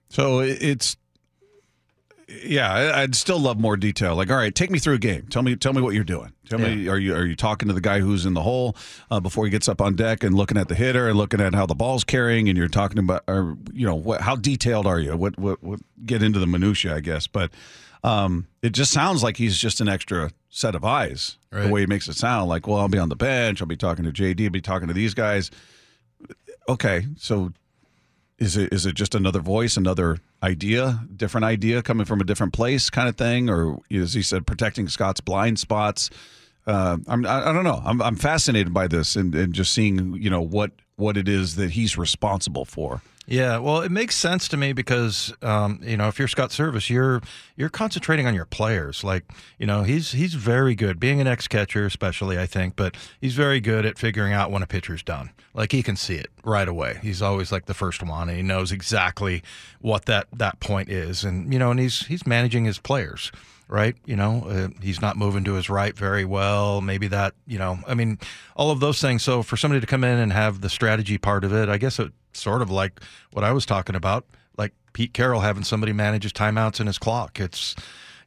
So 0.10 0.42
it's 0.42 0.96
yeah, 2.28 2.92
I'd 2.96 3.16
still 3.16 3.40
love 3.40 3.58
more 3.60 3.78
detail. 3.78 4.16
Like, 4.16 4.30
all 4.30 4.36
right, 4.36 4.54
take 4.54 4.70
me 4.70 4.80
through 4.80 4.96
a 4.96 5.00
game. 5.00 5.28
Tell 5.30 5.44
me, 5.44 5.56
tell 5.56 5.72
me 5.72 5.82
what 5.82 5.94
you're 5.94 6.04
doing. 6.04 6.34
Tell 6.50 6.60
me, 6.60 6.88
are 6.90 6.98
you 6.98 7.16
are 7.16 7.26
you 7.26 7.36
talking 7.36 7.68
to 7.70 7.74
the 7.74 7.82
guy 7.82 8.00
who's 8.00 8.26
in 8.26 8.34
the 8.34 8.42
hole 8.44 8.76
uh, 9.10 9.20
before 9.20 9.46
he 9.46 9.52
gets 9.52 9.70
up 9.70 9.82
on 9.82 9.96
deck 9.96 10.24
and 10.24 10.36
looking 10.36 10.58
at 10.58 10.68
the 10.68 10.76
hitter 10.76 11.08
and 11.08 11.18
looking 11.18 11.40
at 11.40 11.54
how 11.54 11.66
the 11.66 11.76
ball's 11.76 12.04
carrying, 12.04 12.50
and 12.50 12.58
you're 12.58 12.68
talking 12.68 13.00
about, 13.00 13.24
or 13.28 13.58
you 13.72 13.86
know, 13.86 13.96
what, 13.96 14.22
how 14.22 14.36
detailed 14.36 14.86
are 14.88 15.00
you? 15.00 15.16
What, 15.16 15.38
what 15.40 15.64
what 15.64 15.80
get 16.06 16.22
into 16.22 16.40
the 16.40 16.48
minutia, 16.48 16.96
I 16.96 17.00
guess. 17.00 17.28
But 17.28 17.52
um, 18.04 18.48
it 18.62 18.72
just 18.72 18.92
sounds 18.92 19.24
like 19.24 19.38
he's 19.38 19.58
just 19.58 19.80
an 19.82 19.88
extra 19.88 20.32
set 20.50 20.76
of 20.76 20.84
eyes. 20.84 21.38
The 21.68 21.72
way 21.74 21.82
he 21.82 21.88
makes 21.88 22.08
it 22.08 22.16
sound, 22.16 22.50
like, 22.50 22.68
well, 22.68 22.80
I'll 22.80 22.90
be 22.90 22.98
on 22.98 23.10
the 23.10 23.16
bench, 23.16 23.62
I'll 23.62 23.68
be 23.68 23.78
talking 23.78 24.04
to 24.06 24.12
JD, 24.12 24.46
I'll 24.46 24.50
be 24.50 24.62
talking 24.62 24.88
to 24.90 24.94
these 24.94 25.14
guys. 25.14 25.50
Okay, 26.70 27.08
so 27.18 27.54
is 28.40 28.56
it 28.56 28.72
is 28.72 28.86
it 28.86 28.96
just 28.96 29.16
another 29.16 29.40
voice, 29.40 29.78
another 29.78 30.20
idea, 30.44 31.02
different 31.16 31.46
idea 31.46 31.82
coming 31.82 32.06
from 32.06 32.22
a 32.22 32.24
different 32.24 32.54
place, 32.54 32.90
kind 32.90 33.10
of 33.10 33.16
thing, 33.16 33.50
or 33.50 33.80
as 33.92 34.14
he 34.14 34.22
said, 34.22 34.46
protecting 34.46 34.88
Scott's 34.88 35.22
blind 35.22 35.60
spots? 35.60 36.10
Uh, 36.66 36.98
I'm, 37.08 37.26
I, 37.26 37.50
I 37.50 37.54
don't 37.54 37.64
know. 37.64 37.82
I'm, 37.84 38.02
I'm 38.02 38.16
fascinated 38.16 38.74
by 38.74 38.88
this 38.88 39.16
and, 39.16 39.34
and 39.34 39.54
just 39.54 39.74
seeing 39.74 40.14
you 40.22 40.30
know 40.30 40.42
what 40.42 40.72
what 40.98 41.18
it 41.18 41.28
is 41.28 41.56
that 41.56 41.72
he's 41.72 41.98
responsible 41.98 42.66
for. 42.66 43.02
Yeah, 43.30 43.58
well, 43.58 43.82
it 43.82 43.92
makes 43.92 44.16
sense 44.16 44.48
to 44.48 44.58
me 44.58 44.72
because 44.72 45.34
um, 45.42 45.82
you 45.84 45.98
know 45.98 46.08
if 46.08 46.18
you're 46.18 46.30
Scott 46.30 46.52
Servais, 46.52 46.90
you're 46.90 47.22
you're 47.58 47.68
concentrating 47.68 48.26
on 48.26 48.34
your 48.34 48.46
players. 48.46 49.04
Like 49.04 49.26
you 49.60 49.68
know 49.68 49.84
he's 49.84 50.14
he's 50.14 50.34
very 50.34 50.76
good 50.76 50.98
being 50.98 51.20
an 51.20 51.28
ex 51.28 51.46
catcher, 51.46 51.86
especially 51.86 52.40
I 52.40 52.46
think, 52.46 52.78
but 52.78 52.96
he's 53.20 53.36
very 53.36 53.60
good 53.60 53.86
at 53.86 53.98
figuring 53.98 54.32
out 54.32 54.50
when 54.50 54.64
a 54.64 54.68
pitcher's 54.68 55.04
done. 55.04 55.32
Like 55.54 55.74
he 55.74 55.84
can 55.84 55.98
see 55.98 56.16
it 56.16 56.32
right 56.46 56.70
away. 56.70 57.00
He's 57.02 57.22
always 57.22 57.52
like 57.52 57.66
the 57.66 57.74
first 57.74 58.02
one, 58.02 58.30
and 58.30 58.38
he 58.38 58.44
knows 58.44 58.72
exactly 58.72 59.44
what 59.82 60.06
that 60.06 60.28
that 60.32 60.62
point 60.62 60.90
is, 60.90 61.26
and 61.26 61.52
you 61.52 61.60
know, 61.60 61.72
and 61.72 61.82
he's 61.82 62.06
he's 62.08 62.26
managing 62.26 62.64
his 62.64 62.80
players 62.80 63.34
right? 63.68 63.96
You 64.06 64.16
know, 64.16 64.46
uh, 64.48 64.68
he's 64.82 65.02
not 65.02 65.18
moving 65.18 65.44
to 65.46 65.54
his 65.54 65.70
right 65.70 65.96
very 65.96 66.26
well. 66.26 66.82
Maybe 66.82 67.08
that, 67.08 67.34
you 67.46 67.58
know, 67.58 67.80
I 67.88 67.94
mean, 67.94 68.18
all 68.56 68.72
of 68.72 68.80
those 68.80 69.02
things. 69.02 69.24
So 69.24 69.44
for 69.44 69.58
somebody 69.58 69.82
to 69.82 69.88
come 69.88 70.04
in 70.04 70.18
and 70.18 70.32
have 70.32 70.62
the 70.62 70.70
strategy 70.70 71.18
part 71.18 71.44
of 71.44 71.54
it, 71.54 71.70
I 71.70 71.78
guess 71.78 72.00
it's 72.00 72.14
sort 72.34 72.62
of 72.62 72.70
like 72.70 73.02
what 73.32 73.44
I 73.44 73.52
was 73.52 73.66
talking 73.66 73.96
about, 73.96 74.26
like 74.58 74.74
Pete 74.94 75.14
Carroll 75.14 75.42
having 75.42 75.64
somebody 75.64 75.94
manage 75.94 76.24
his 76.24 76.34
timeouts 76.34 76.80
and 76.80 76.88
his 76.88 76.98
clock. 76.98 77.40
It's 77.40 77.76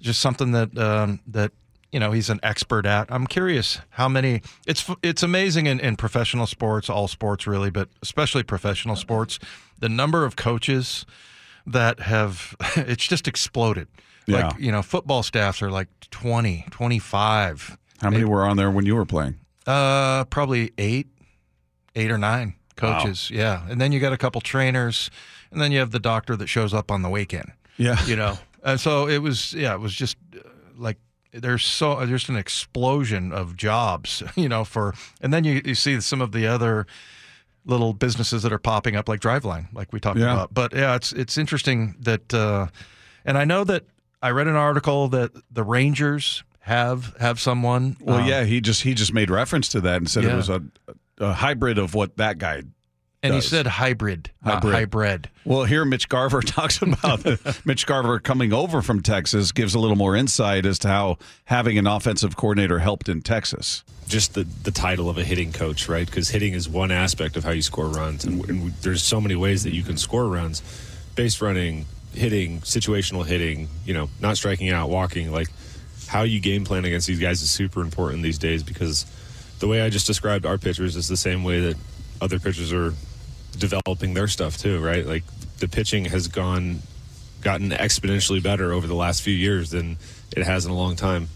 just 0.00 0.20
something 0.20 0.52
that 0.52 0.76
um, 0.78 1.20
that 1.26 1.52
you 1.92 2.00
know 2.00 2.12
he's 2.12 2.30
an 2.30 2.40
expert 2.42 2.86
at. 2.86 3.10
I'm 3.10 3.26
curious 3.26 3.80
how 3.90 4.08
many. 4.08 4.42
It's 4.66 4.88
it's 5.02 5.22
amazing 5.22 5.66
in, 5.66 5.80
in 5.80 5.96
professional 5.96 6.46
sports, 6.46 6.88
all 6.90 7.08
sports 7.08 7.46
really, 7.46 7.70
but 7.70 7.88
especially 8.02 8.42
professional 8.42 8.96
sports, 8.96 9.38
the 9.78 9.88
number 9.88 10.24
of 10.24 10.36
coaches 10.36 11.06
that 11.72 12.00
have 12.00 12.54
it's 12.76 13.06
just 13.06 13.26
exploded. 13.28 13.88
Like, 14.26 14.52
Yeah. 14.52 14.52
you 14.58 14.70
know, 14.72 14.82
football 14.82 15.22
staffs 15.22 15.62
are 15.62 15.70
like 15.70 15.88
20, 16.10 16.66
25. 16.70 17.76
How 18.00 18.10
many 18.10 18.24
were 18.24 18.44
on 18.44 18.56
there 18.56 18.70
when 18.70 18.86
you 18.86 18.94
were 18.94 19.04
playing? 19.06 19.36
Uh, 19.66 20.24
probably 20.24 20.72
eight, 20.78 21.08
eight 21.94 22.10
or 22.10 22.18
nine 22.18 22.54
coaches. 22.76 23.30
Yeah. 23.30 23.62
And 23.68 23.80
then 23.80 23.92
you 23.92 24.00
got 24.00 24.12
a 24.12 24.16
couple 24.16 24.40
trainers, 24.40 25.10
and 25.50 25.60
then 25.60 25.70
you 25.72 25.78
have 25.80 25.90
the 25.90 25.98
doctor 26.00 26.36
that 26.36 26.46
shows 26.46 26.72
up 26.72 26.90
on 26.90 27.02
the 27.02 27.08
weekend, 27.10 27.52
Yeah, 27.76 28.02
you 28.06 28.16
know? 28.16 28.38
and 28.64 28.78
so 28.80 29.06
it 29.08 29.18
was, 29.18 29.52
yeah, 29.52 29.74
it 29.74 29.80
was 29.80 29.94
just 29.94 30.16
uh, 30.34 30.48
like, 30.76 30.96
there's 31.32 31.64
so 31.64 32.04
there's 32.06 32.28
an 32.28 32.36
explosion 32.36 33.32
of 33.32 33.56
jobs, 33.56 34.22
you 34.36 34.48
know, 34.48 34.64
for 34.64 34.94
and 35.20 35.32
then 35.32 35.44
you, 35.44 35.60
you 35.64 35.74
see 35.74 36.00
some 36.00 36.20
of 36.20 36.32
the 36.32 36.46
other 36.46 36.86
little 37.64 37.92
businesses 37.92 38.42
that 38.42 38.52
are 38.52 38.58
popping 38.58 38.96
up 38.96 39.08
like 39.08 39.20
Driveline, 39.20 39.66
like 39.72 39.92
we 39.92 40.00
talked 40.00 40.18
Yeah. 40.18 40.32
about. 40.32 40.54
But 40.54 40.74
yeah, 40.74 40.94
it's 40.96 41.12
it's 41.12 41.36
interesting 41.38 41.94
that 42.00 42.32
uh 42.34 42.68
and 43.24 43.36
I 43.38 43.44
know 43.44 43.64
that 43.64 43.84
I 44.22 44.30
read 44.30 44.46
an 44.48 44.56
article 44.56 45.08
that 45.08 45.32
the 45.50 45.62
Rangers 45.64 46.42
have 46.60 47.14
have 47.20 47.40
someone 47.40 47.96
Well, 48.00 48.18
um, 48.18 48.26
yeah, 48.26 48.44
he 48.44 48.60
just 48.60 48.82
he 48.82 48.94
just 48.94 49.12
made 49.12 49.30
reference 49.30 49.68
to 49.70 49.80
that 49.82 49.96
and 49.96 50.10
said 50.10 50.24
it 50.24 50.34
was 50.34 50.48
a, 50.48 50.62
a 51.18 51.32
hybrid 51.32 51.78
of 51.78 51.94
what 51.94 52.16
that 52.18 52.38
guy. 52.38 52.62
and 53.22 53.34
he 53.34 53.40
said 53.42 53.66
hybrid, 53.66 54.30
not 54.44 54.54
Hybrid. 54.62 54.74
hybrid. 54.74 55.30
Well, 55.44 55.64
here 55.64 55.84
Mitch 55.84 56.08
Garver 56.08 56.40
talks 56.42 56.80
about 56.80 57.24
Mitch 57.66 57.86
Garver 57.86 58.18
coming 58.20 58.52
over 58.52 58.80
from 58.82 59.02
Texas 59.02 59.52
gives 59.52 59.74
a 59.74 59.78
little 59.78 59.96
more 59.96 60.16
insight 60.16 60.64
as 60.66 60.78
to 60.80 60.88
how 60.88 61.18
having 61.44 61.76
an 61.78 61.86
offensive 61.86 62.36
coordinator 62.36 62.78
helped 62.78 63.08
in 63.08 63.20
Texas. 63.22 63.84
Just 64.10 64.34
the, 64.34 64.44
the 64.44 64.70
title 64.70 65.08
of 65.08 65.16
a 65.16 65.24
hitting 65.24 65.52
coach, 65.52 65.88
right? 65.88 66.06
Because 66.06 66.28
hitting 66.28 66.52
is 66.52 66.68
one 66.68 66.90
aspect 66.90 67.36
of 67.36 67.44
how 67.44 67.50
you 67.52 67.62
score 67.62 67.86
runs, 67.86 68.24
and, 68.24 68.44
and 68.48 68.72
there's 68.82 69.02
so 69.02 69.20
many 69.20 69.36
ways 69.36 69.62
that 69.62 69.72
you 69.72 69.82
can 69.82 69.96
score 69.96 70.26
runs: 70.26 70.62
base 71.14 71.40
running, 71.40 71.86
hitting, 72.12 72.60
situational 72.60 73.24
hitting. 73.24 73.68
You 73.86 73.94
know, 73.94 74.10
not 74.20 74.36
striking 74.36 74.68
out, 74.68 74.90
walking. 74.90 75.32
Like 75.32 75.48
how 76.08 76.22
you 76.22 76.40
game 76.40 76.64
plan 76.64 76.84
against 76.84 77.06
these 77.06 77.20
guys 77.20 77.40
is 77.40 77.50
super 77.50 77.80
important 77.80 78.22
these 78.22 78.38
days 78.38 78.62
because 78.62 79.06
the 79.60 79.68
way 79.68 79.80
I 79.80 79.90
just 79.90 80.06
described 80.06 80.44
our 80.44 80.58
pitchers 80.58 80.96
is 80.96 81.06
the 81.06 81.16
same 81.16 81.44
way 81.44 81.60
that 81.60 81.76
other 82.20 82.38
pitchers 82.38 82.72
are 82.72 82.92
developing 83.56 84.14
their 84.14 84.26
stuff 84.26 84.58
too, 84.58 84.80
right? 84.80 85.06
Like 85.06 85.22
the 85.58 85.68
pitching 85.68 86.06
has 86.06 86.26
gone 86.26 86.80
gotten 87.42 87.70
exponentially 87.70 88.42
better 88.42 88.72
over 88.72 88.86
the 88.86 88.94
last 88.94 89.22
few 89.22 89.34
years 89.34 89.70
than 89.70 89.96
it 90.36 90.42
has 90.42 90.66
in 90.66 90.72
a 90.72 90.74
long 90.74 90.96
time. 90.96 91.28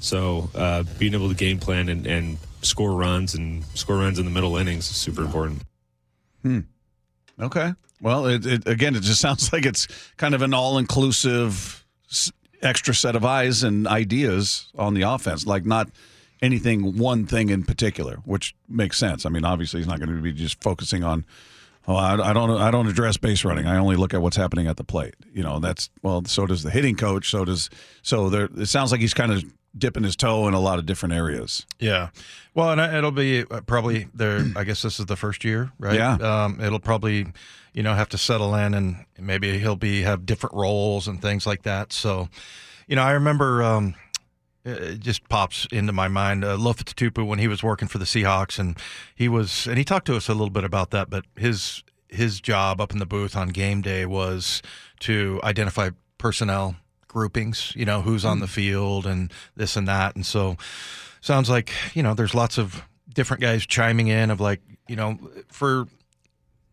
So 0.00 0.50
uh, 0.54 0.84
being 0.98 1.14
able 1.14 1.28
to 1.28 1.34
game 1.34 1.58
plan 1.58 1.88
and, 1.88 2.06
and 2.06 2.38
score 2.62 2.92
runs 2.92 3.34
and 3.34 3.64
score 3.74 3.98
runs 3.98 4.18
in 4.18 4.24
the 4.24 4.30
middle 4.30 4.56
innings 4.56 4.90
is 4.90 4.96
super 4.96 5.22
important. 5.22 5.62
Okay. 7.38 7.74
Well, 8.00 8.26
it, 8.26 8.46
it, 8.46 8.66
again, 8.66 8.96
it 8.96 9.02
just 9.02 9.20
sounds 9.22 9.52
like 9.52 9.66
it's 9.66 9.86
kind 10.16 10.34
of 10.34 10.42
an 10.42 10.54
all-inclusive 10.54 11.84
extra 12.62 12.94
set 12.94 13.16
of 13.16 13.24
eyes 13.24 13.62
and 13.62 13.86
ideas 13.86 14.70
on 14.76 14.94
the 14.94 15.02
offense, 15.02 15.46
like 15.46 15.64
not 15.64 15.88
anything 16.42 16.96
one 16.96 17.26
thing 17.26 17.50
in 17.50 17.62
particular, 17.62 18.16
which 18.24 18.54
makes 18.68 18.98
sense. 18.98 19.24
I 19.26 19.28
mean, 19.28 19.44
obviously, 19.44 19.80
he's 19.80 19.86
not 19.86 19.98
going 19.98 20.14
to 20.14 20.22
be 20.22 20.32
just 20.32 20.62
focusing 20.62 21.04
on 21.04 21.24
Oh, 21.88 21.96
I, 21.96 22.30
I 22.30 22.32
don't. 22.32 22.50
I 22.50 22.70
don't 22.70 22.86
address 22.86 23.16
base 23.16 23.44
running. 23.44 23.66
I 23.66 23.78
only 23.78 23.96
look 23.96 24.12
at 24.12 24.20
what's 24.20 24.36
happening 24.36 24.66
at 24.66 24.76
the 24.76 24.84
plate. 24.84 25.14
You 25.32 25.42
know, 25.42 25.58
that's 25.58 25.88
well. 26.02 26.24
So 26.26 26.46
does 26.46 26.62
the 26.62 26.70
hitting 26.70 26.94
coach. 26.94 27.30
So 27.30 27.44
does. 27.44 27.70
So 28.02 28.28
there. 28.28 28.48
It 28.56 28.66
sounds 28.66 28.92
like 28.92 29.00
he's 29.00 29.14
kind 29.14 29.32
of 29.32 29.42
dipping 29.76 30.02
his 30.02 30.16
toe 30.16 30.48
in 30.48 30.54
a 30.54 30.60
lot 30.60 30.78
of 30.78 30.86
different 30.86 31.14
areas. 31.14 31.66
Yeah. 31.78 32.10
Well, 32.54 32.70
and 32.70 32.80
it'll 32.94 33.12
be 33.12 33.44
uh, 33.50 33.60
probably 33.62 34.08
there. 34.14 34.44
I 34.56 34.64
guess 34.64 34.82
this 34.82 34.98
is 34.98 35.06
the 35.06 35.16
first 35.16 35.44
year, 35.44 35.70
right? 35.78 35.96
Yeah. 35.96 36.14
Um, 36.16 36.60
it'll 36.60 36.80
probably, 36.80 37.26
you 37.72 37.82
know, 37.82 37.94
have 37.94 38.08
to 38.10 38.18
settle 38.18 38.54
in, 38.54 38.74
and 38.74 39.04
maybe 39.18 39.58
he'll 39.58 39.76
be 39.76 40.02
have 40.02 40.26
different 40.26 40.54
roles 40.54 41.06
and 41.06 41.22
things 41.22 41.46
like 41.46 41.62
that. 41.62 41.92
So, 41.92 42.28
you 42.86 42.96
know, 42.96 43.02
I 43.02 43.12
remember. 43.12 43.62
Um, 43.62 43.94
it 44.62 45.00
just 45.00 45.26
pops 45.30 45.66
into 45.72 45.90
my 45.90 46.06
mind. 46.06 46.44
Uh, 46.44 46.54
Lofa 46.54 46.84
Tatupu 46.84 47.26
when 47.26 47.38
he 47.38 47.48
was 47.48 47.62
working 47.62 47.88
for 47.88 47.96
the 47.96 48.04
Seahawks, 48.04 48.58
and 48.58 48.76
he 49.14 49.26
was, 49.26 49.66
and 49.66 49.78
he 49.78 49.84
talked 49.84 50.06
to 50.06 50.16
us 50.16 50.28
a 50.28 50.34
little 50.34 50.50
bit 50.50 50.64
about 50.64 50.90
that. 50.90 51.08
But 51.08 51.24
his 51.34 51.82
his 52.08 52.40
job 52.40 52.80
up 52.80 52.92
in 52.92 52.98
the 52.98 53.06
booth 53.06 53.36
on 53.36 53.48
game 53.48 53.80
day 53.80 54.04
was 54.04 54.60
to 55.00 55.40
identify 55.42 55.90
personnel 56.18 56.76
groupings. 57.10 57.72
You 57.76 57.84
know, 57.84 58.00
who's 58.02 58.24
on 58.24 58.40
the 58.40 58.46
field 58.46 59.06
and 59.06 59.32
this 59.56 59.76
and 59.76 59.86
that. 59.88 60.14
And 60.16 60.24
so, 60.24 60.56
sounds 61.20 61.50
like 61.50 61.70
you 61.94 62.02
know, 62.02 62.14
there's 62.14 62.34
lots 62.34 62.56
of 62.58 62.82
different 63.12 63.42
guys 63.42 63.66
chiming 63.66 64.06
in 64.08 64.30
of 64.30 64.40
like, 64.40 64.60
you 64.88 64.96
know, 64.96 65.18
for 65.48 65.86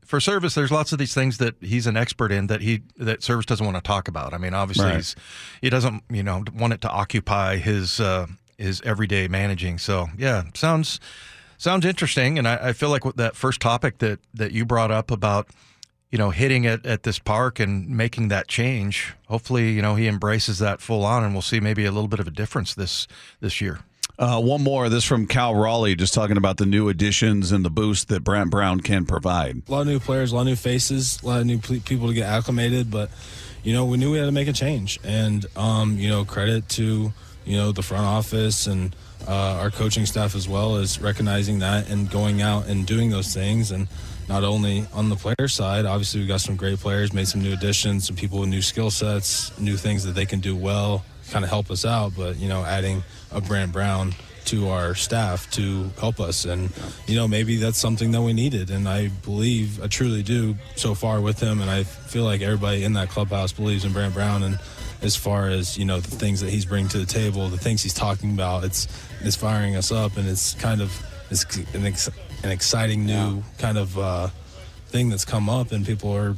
for 0.06 0.20
Servais, 0.20 0.54
there's 0.56 0.72
lots 0.72 0.94
of 0.94 1.00
these 1.00 1.14
things 1.14 1.38
that 1.40 1.56
he's 1.60 1.86
an 1.88 1.98
expert 1.98 2.32
in 2.32 2.48
that 2.48 2.62
he 2.62 2.84
that 2.98 3.20
Servais 3.22 3.46
doesn't 3.46 3.66
want 3.66 3.76
to 3.76 3.84
talk 3.84 4.08
about. 4.08 4.34
I 4.34 4.38
mean, 4.38 4.54
obviously, 4.54 4.86
Right. 4.86 4.96
he's, 4.96 5.16
he 5.62 5.70
doesn't 5.70 6.04
you 6.10 6.24
know 6.24 6.44
want 6.56 6.74
it 6.74 6.82
to 6.82 6.90
occupy 6.90 7.58
his 7.58 8.00
uh, 8.00 8.28
his 8.58 8.80
everyday 8.82 9.28
managing. 9.28 9.78
So 9.80 10.08
yeah, 10.18 10.44
sounds 10.54 11.00
sounds 11.58 11.86
interesting, 11.86 12.38
and 12.38 12.48
I, 12.48 12.70
I 12.70 12.74
feel 12.74 12.90
like 12.90 13.04
with 13.04 13.18
that 13.18 13.36
first 13.36 13.60
topic 13.60 13.98
that 13.98 14.20
that 14.34 14.52
you 14.54 14.64
brought 14.66 14.92
up 14.92 15.12
about 15.12 15.50
you 16.12 16.18
know 16.18 16.30
hitting 16.30 16.64
it 16.64 16.86
at 16.86 17.04
this 17.04 17.20
park 17.20 17.60
and 17.60 17.90
making 17.90 18.30
that 18.30 18.48
change. 18.48 19.14
Hopefully, 19.28 19.72
you 19.72 19.82
know 19.82 19.96
he 19.96 20.08
embraces 20.08 20.60
that 20.60 20.82
full 20.82 21.04
on, 21.04 21.24
and 21.24 21.34
we'll 21.34 21.42
see 21.42 21.60
maybe 21.60 21.86
a 21.86 21.92
little 21.92 22.08
bit 22.08 22.20
of 22.20 22.28
a 22.28 22.32
difference 22.32 22.74
this 22.74 23.08
this 23.40 23.62
year. 23.62 23.80
Uh, 24.20 24.42
one 24.42 24.64
more. 24.64 24.90
This 24.90 25.04
from 25.04 25.28
Cal 25.28 25.54
Raleigh, 25.54 25.96
just 25.96 26.14
talking 26.14 26.38
about 26.38 26.58
the 26.58 26.66
new 26.66 26.90
additions 26.90 27.52
and 27.52 27.64
the 27.64 27.70
boost 27.70 28.08
that 28.08 28.24
Brant 28.24 28.50
Brown 28.50 28.80
can 28.80 29.06
provide. 29.06 29.62
A 29.68 29.72
lot 29.72 29.82
of 29.82 29.88
new 29.88 30.00
players, 30.00 30.32
a 30.32 30.36
lot 30.36 30.42
of 30.42 30.48
new 30.48 30.56
faces, 30.56 31.22
a 31.22 31.28
lot 31.28 31.42
of 31.42 31.46
new 31.46 31.60
ple- 31.60 31.82
people 31.82 32.08
to 32.08 32.14
get 32.16 32.26
acclimated. 32.26 32.90
But 32.90 33.12
you 33.64 33.74
know, 33.74 33.86
we 33.86 33.98
knew 33.98 34.12
we 34.12 34.18
had 34.18 34.26
to 34.26 34.32
make 34.32 34.48
a 34.48 34.54
change, 34.54 35.00
and 35.04 35.46
um, 35.56 35.98
you 35.98 36.10
know, 36.10 36.26
credit 36.26 36.68
to 36.70 37.14
you 37.46 37.58
know 37.58 37.72
the 37.72 37.84
front 37.84 38.06
office 38.06 38.66
and 38.66 38.96
uh, 39.28 39.60
our 39.62 39.70
coaching 39.70 40.06
staff 40.06 40.36
as 40.36 40.48
well 40.48 40.78
as 40.78 41.00
recognizing 41.00 41.60
that 41.60 41.90
and 41.90 42.10
going 42.10 42.42
out 42.42 42.68
and 42.68 42.88
doing 42.88 43.10
those 43.12 43.34
things. 43.34 43.72
And 43.72 43.88
not 44.28 44.44
only 44.44 44.86
on 44.94 45.10
the 45.10 45.16
player 45.16 45.48
side, 45.48 45.86
obviously 45.86 46.22
we 46.22 46.28
got 46.28 46.42
some 46.42 46.56
great 46.56 46.80
players, 46.80 47.14
made 47.14 47.28
some 47.28 47.42
new 47.42 47.54
additions, 47.54 48.08
some 48.08 48.16
people 48.16 48.40
with 48.40 48.50
new 48.50 48.62
skill 48.62 48.92
sets, 48.92 49.58
new 49.60 49.78
things 49.78 50.04
that 50.04 50.14
they 50.14 50.26
can 50.26 50.40
do 50.40 50.56
well, 50.56 51.04
kind 51.32 51.46
of 51.46 51.50
help 51.50 51.72
us 51.72 51.86
out. 51.86 52.14
But 52.16 52.38
you 52.38 52.50
know, 52.50 52.64
adding 52.64 53.04
a 53.32 53.42
Brant 53.42 53.72
Brown 53.72 54.14
to 54.48 54.70
our 54.70 54.96
staff 54.96 55.50
to 55.52 55.90
help 56.00 56.20
us. 56.20 56.46
And, 56.46 56.72
you 57.06 57.16
know, 57.16 57.28
maybe 57.28 57.58
that's 57.58 57.78
something 57.78 58.12
that 58.12 58.22
we 58.22 58.34
needed. 58.34 58.70
And 58.70 58.88
I 58.88 59.10
believe, 59.10 59.84
I 59.84 59.88
truly 59.88 60.24
do 60.24 60.56
so 60.76 60.96
far 60.96 61.20
with 61.20 61.40
him. 61.40 61.62
And 61.62 61.70
I 61.70 61.84
feel 61.84 62.24
like 62.24 62.42
everybody 62.42 62.84
in 62.84 62.94
that 62.94 63.10
clubhouse 63.10 63.52
believes 63.52 63.84
in 63.84 63.92
Brant 63.92 64.14
Brown. 64.14 64.44
And 64.44 64.60
as 65.02 65.18
far 65.18 65.50
as, 65.50 65.78
you 65.78 65.84
know, 65.84 66.00
the 66.00 66.16
things 66.16 66.40
that 66.40 66.50
he's 66.50 66.66
bringing 66.66 66.88
to 66.90 66.98
the 66.98 67.06
table, 67.06 67.50
the 67.50 67.58
things 67.58 67.84
he's 67.84 67.94
talking 67.94 68.32
about, 68.32 68.64
it's, 68.64 68.88
it's 69.22 69.36
firing 69.36 69.76
us 69.76 69.92
up. 69.92 70.16
And 70.16 70.28
it's 70.28 70.54
kind 70.54 70.82
of, 70.82 70.98
it's 71.30 71.44
an, 71.74 71.86
an 72.48 72.54
exciting 72.54 73.06
new 73.06 73.44
kind 73.60 73.78
of 73.78 73.98
uh, 74.00 74.28
thing 74.88 75.10
that's 75.10 75.26
come 75.26 75.50
up. 75.50 75.72
And 75.72 75.86
people 75.86 76.12
are, 76.16 76.36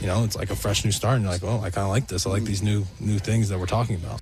you 0.00 0.06
know, 0.06 0.22
it's 0.24 0.36
like 0.36 0.50
a 0.50 0.56
fresh 0.56 0.84
new 0.84 0.92
start. 0.92 1.16
And 1.16 1.24
you're 1.24 1.32
like, 1.32 1.42
oh, 1.42 1.58
I 1.58 1.70
kind 1.70 1.84
of 1.84 1.88
like 1.88 2.08
this. 2.08 2.26
I 2.26 2.30
like 2.30 2.44
these 2.44 2.62
new, 2.62 2.84
new 3.00 3.18
things 3.18 3.48
that 3.48 3.58
we're 3.58 3.66
talking 3.66 3.96
about. 3.96 4.20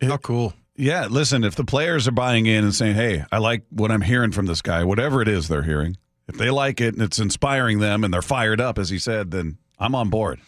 How 0.00 0.18
cool! 0.18 0.52
Yeah, 0.76 1.06
listen, 1.06 1.44
if 1.44 1.54
the 1.54 1.64
players 1.64 2.06
are 2.06 2.12
buying 2.12 2.46
in 2.46 2.62
and 2.62 2.74
saying, 2.74 2.96
hey, 2.96 3.24
I 3.32 3.38
like 3.38 3.62
what 3.70 3.90
I'm 3.90 4.02
hearing 4.02 4.32
from 4.32 4.46
this 4.46 4.60
guy, 4.60 4.84
whatever 4.84 5.22
it 5.22 5.28
is 5.28 5.48
they're 5.48 5.62
hearing, 5.62 5.96
if 6.28 6.36
they 6.36 6.50
like 6.50 6.80
it 6.80 6.94
and 6.94 7.02
it's 7.02 7.18
inspiring 7.18 7.78
them 7.78 8.04
and 8.04 8.12
they're 8.12 8.20
fired 8.20 8.60
up, 8.60 8.78
as 8.78 8.90
he 8.90 8.98
said, 8.98 9.30
then 9.30 9.56
I'm 9.78 9.94
on 9.94 10.10
board. 10.10 10.40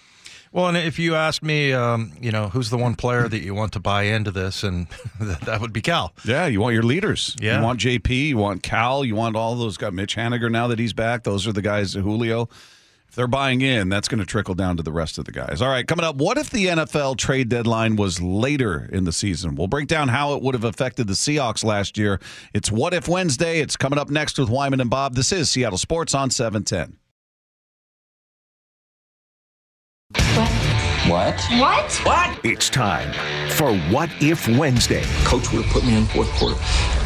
Well, 0.57 0.69
and 0.69 0.77
if 0.79 0.99
you 0.99 1.15
ask 1.15 1.43
me, 1.43 1.75
um, 1.75 2.13
you 2.19 2.33
know, 2.33 2.49
who's 2.49 2.71
the 2.71 2.79
one 2.79 2.95
player 2.95 3.29
that 3.29 3.41
you 3.41 3.55
want 3.55 3.75
to 3.75 3.79
buy 3.79 4.05
into 4.05 4.31
this, 4.31 4.63
and 4.63 4.87
that, 5.21 5.61
would 5.61 5.75
be 5.75 5.83
Cal. 5.83 6.15
Yeah, 6.25 6.47
you 6.47 6.63
want 6.63 6.73
your 6.73 6.83
leaders. 6.83 7.37
Yeah. 7.39 7.59
You 7.59 7.63
want 7.63 7.79
JP, 7.79 8.29
you 8.29 8.39
want 8.39 8.63
Cal, 8.63 9.05
you 9.05 9.15
want 9.15 9.37
all 9.37 9.55
those 9.55 9.77
guys. 9.77 9.93
Mitch 9.93 10.17
Haniger 10.17 10.51
now 10.51 10.67
that 10.69 10.79
he's 10.79 10.95
back. 10.95 11.25
Those 11.25 11.47
are 11.47 11.53
the 11.53 11.61
guys, 11.61 11.93
Julio. 11.93 12.49
If 13.07 13.15
they're 13.15 13.27
buying 13.27 13.61
in, 13.61 13.91
that's 13.91 14.09
going 14.09 14.21
to 14.21 14.25
trickle 14.25 14.55
down 14.55 14.79
to 14.79 14.83
the 14.83 14.93
rest 14.93 15.19
of 15.19 15.27
the 15.27 15.33
guys. 15.33 15.61
All 15.61 15.69
right, 15.69 15.87
coming 15.87 16.07
up, 16.07 16.17
what 16.17 16.39
if 16.39 16.49
the 16.49 16.69
NFL 16.69 17.19
trade 17.19 17.51
deadline 17.51 17.97
was 17.97 18.23
later 18.23 18.89
in 18.91 19.05
the 19.05 19.13
season? 19.13 19.57
We'll 19.57 19.67
break 19.67 19.89
down 19.89 20.09
how 20.09 20.37
it 20.37 20.43
would 20.43 20.55
have 20.55 20.65
affected 20.65 21.07
the 21.07 21.13
Seahawks 21.13 21.65
last 21.65 21.99
year. 21.99 22.19
It's 22.55 22.73
What 22.73 22.95
If 22.95 23.09
Wednesday. 23.09 23.61
It's 23.61 23.77
coming 23.77 23.99
up 23.99 24.09
next 24.09 24.39
with 24.39 24.49
Wyman 24.49 24.81
and 24.81 24.89
Bob. 24.89 25.17
This 25.17 25.33
is 25.33 25.51
Seattle 25.51 25.77
Sports 25.77 26.15
on 26.15 26.31
710. 26.31 26.97
What? 31.09 31.41
What? 31.53 31.93
What? 32.05 32.41
It's 32.45 32.69
time 32.69 33.13
for 33.51 33.77
What 33.93 34.11
If 34.21 34.49
Wednesday. 34.49 35.05
Coach 35.25 35.53
would 35.53 35.65
have 35.65 35.73
put 35.73 35.85
me 35.85 35.97
in 35.97 36.05
fourth 36.07 36.29
quarter. 36.33 36.57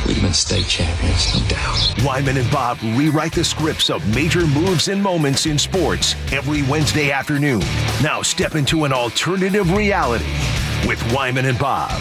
We'd 0.06 0.14
have 0.14 0.22
been 0.22 0.32
state 0.32 0.66
champions, 0.66 1.34
no 1.34 1.46
doubt. 1.48 1.94
Wyman 2.02 2.38
and 2.38 2.50
Bob 2.50 2.78
rewrite 2.96 3.32
the 3.32 3.44
scripts 3.44 3.90
of 3.90 4.02
major 4.14 4.46
moves 4.46 4.88
and 4.88 5.02
moments 5.02 5.44
in 5.44 5.58
sports 5.58 6.14
every 6.32 6.62
Wednesday 6.62 7.10
afternoon. 7.10 7.60
Now 8.02 8.22
step 8.22 8.54
into 8.54 8.84
an 8.84 8.92
alternative 8.94 9.70
reality 9.76 10.32
with 10.88 11.00
Wyman 11.12 11.44
and 11.44 11.58
Bob. 11.58 12.00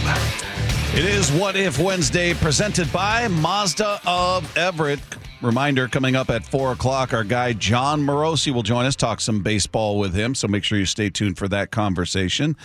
It 0.94 1.04
is 1.06 1.32
What 1.34 1.58
If 1.58 1.80
Wednesday, 1.80 2.34
presented 2.34 2.92
by 2.94 3.28
Mazda 3.28 4.00
of 4.06 4.58
Everett. 4.58 5.00
Reminder 5.42 5.88
coming 5.88 6.18
up 6.18 6.30
at 6.30 6.44
4 6.44 6.74
o'clock, 6.74 7.14
our 7.14 7.24
guy 7.24 7.54
Jon 7.54 8.02
Morosi 8.02 8.54
will 8.54 8.64
join 8.64 8.86
us, 8.86 8.96
talk 8.96 9.22
some 9.22 9.42
baseball 9.42 9.98
with 9.98 10.14
him. 10.14 10.36
So 10.36 10.50
make 10.50 10.66
sure 10.66 10.78
you 10.78 10.86
stay 10.86 11.10
tuned 11.10 11.38
for 11.38 11.48
that 11.48 11.72
conversation. 11.72 12.58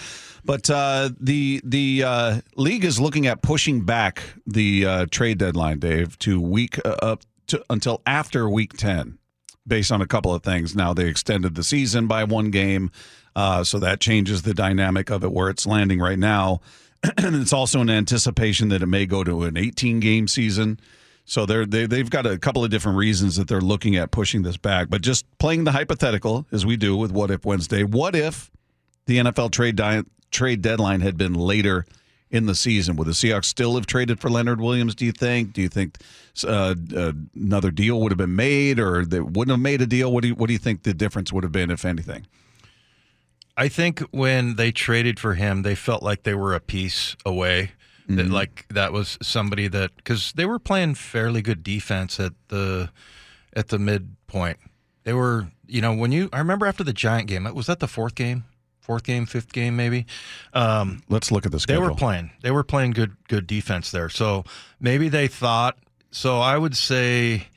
But 0.44 0.68
uh, 0.68 1.10
the 1.20 1.60
the 1.64 2.02
uh, 2.04 2.40
league 2.56 2.84
is 2.84 3.00
looking 3.00 3.26
at 3.26 3.42
pushing 3.42 3.82
back 3.82 4.22
the 4.46 4.86
uh, 4.86 5.06
trade 5.10 5.38
deadline, 5.38 5.78
Dave, 5.78 6.18
to 6.20 6.40
week 6.40 6.78
uh, 6.84 6.96
up 7.00 7.22
to 7.46 7.64
until 7.70 8.02
after 8.06 8.48
week 8.48 8.72
10 8.76 9.18
based 9.66 9.92
on 9.92 10.02
a 10.02 10.06
couple 10.06 10.34
of 10.34 10.42
things. 10.42 10.74
Now 10.74 10.92
they 10.92 11.06
extended 11.06 11.54
the 11.54 11.64
season 11.64 12.06
by 12.08 12.24
one 12.24 12.50
game, 12.50 12.90
uh, 13.36 13.64
so 13.64 13.78
that 13.78 14.00
changes 14.00 14.42
the 14.42 14.52
dynamic 14.52 15.10
of 15.10 15.22
it 15.22 15.32
where 15.32 15.48
it's 15.48 15.66
landing 15.66 16.00
right 16.00 16.18
now. 16.18 16.60
and 17.18 17.36
it's 17.36 17.52
also 17.52 17.80
in 17.80 17.88
anticipation 17.88 18.68
that 18.68 18.82
it 18.82 18.86
may 18.86 19.06
go 19.06 19.22
to 19.24 19.44
an 19.44 19.56
18 19.56 20.00
game 20.00 20.26
season. 20.26 20.80
So 21.24 21.46
they're 21.46 21.66
they, 21.66 21.86
they've 21.86 22.08
got 22.08 22.26
a 22.26 22.38
couple 22.38 22.64
of 22.64 22.70
different 22.70 22.98
reasons 22.98 23.36
that 23.36 23.48
they're 23.48 23.60
looking 23.60 23.96
at 23.96 24.10
pushing 24.10 24.42
this 24.42 24.56
back. 24.56 24.88
But 24.90 25.02
just 25.02 25.26
playing 25.38 25.64
the 25.64 25.72
hypothetical 25.72 26.46
as 26.52 26.66
we 26.66 26.76
do 26.76 26.96
with 26.96 27.12
What 27.12 27.30
If 27.30 27.44
Wednesday. 27.44 27.82
What 27.82 28.14
if 28.14 28.50
the 29.06 29.18
NFL 29.18 29.50
trade 29.52 29.76
di- 29.76 30.04
trade 30.30 30.60
deadline 30.60 31.00
had 31.00 31.16
been 31.16 31.34
later 31.34 31.86
in 32.30 32.46
the 32.46 32.54
season? 32.54 32.96
Would 32.96 33.06
the 33.06 33.12
Seahawks 33.12 33.46
still 33.46 33.76
have 33.76 33.86
traded 33.86 34.20
for 34.20 34.28
Leonard 34.28 34.60
Williams? 34.60 34.94
Do 34.94 35.06
you 35.06 35.12
think? 35.12 35.54
Do 35.54 35.62
you 35.62 35.68
think 35.68 35.98
uh, 36.46 36.74
uh, 36.94 37.12
another 37.34 37.70
deal 37.70 38.00
would 38.00 38.12
have 38.12 38.18
been 38.18 38.36
made, 38.36 38.78
or 38.78 39.06
they 39.06 39.20
wouldn't 39.20 39.50
have 39.50 39.60
made 39.60 39.80
a 39.80 39.86
deal? 39.86 40.12
What 40.12 40.22
do 40.22 40.28
you, 40.28 40.34
what 40.34 40.48
do 40.48 40.52
you 40.52 40.58
think 40.58 40.82
the 40.82 40.92
difference 40.92 41.32
would 41.32 41.44
have 41.44 41.52
been, 41.52 41.70
if 41.70 41.84
anything? 41.84 42.26
I 43.56 43.68
think 43.68 44.00
when 44.10 44.56
they 44.56 44.72
traded 44.72 45.20
for 45.20 45.34
him, 45.34 45.62
they 45.62 45.76
felt 45.76 46.02
like 46.02 46.24
they 46.24 46.34
were 46.34 46.54
a 46.54 46.60
piece 46.60 47.16
away. 47.24 47.72
That 48.06 48.28
like 48.28 48.66
that 48.68 48.92
was 48.92 49.16
somebody 49.22 49.66
that 49.68 49.96
because 49.96 50.32
they 50.32 50.44
were 50.44 50.58
playing 50.58 50.94
fairly 50.96 51.40
good 51.40 51.62
defense 51.62 52.20
at 52.20 52.32
the 52.48 52.90
at 53.54 53.68
the 53.68 53.78
midpoint. 53.78 54.58
They 55.04 55.14
were, 55.14 55.48
you 55.66 55.80
know, 55.80 55.94
when 55.94 56.12
you 56.12 56.28
I 56.32 56.38
remember 56.38 56.66
after 56.66 56.84
the 56.84 56.92
Giant 56.92 57.28
game, 57.28 57.44
was 57.54 57.66
that 57.66 57.80
the 57.80 57.88
fourth 57.88 58.14
game, 58.14 58.44
fourth 58.80 59.04
game, 59.04 59.24
fifth 59.24 59.52
game, 59.52 59.74
maybe. 59.76 60.04
Um, 60.52 61.02
Let's 61.08 61.30
look 61.32 61.46
at 61.46 61.52
the 61.52 61.64
they 61.66 61.78
were 61.78 61.94
playing. 61.94 62.30
They 62.42 62.50
were 62.50 62.62
playing 62.64 62.90
good 62.90 63.16
good 63.28 63.46
defense 63.46 63.90
there. 63.90 64.10
So 64.10 64.44
maybe 64.80 65.08
they 65.08 65.26
thought. 65.26 65.78
So 66.10 66.40
I 66.40 66.58
would 66.58 66.76
say, 66.76 67.48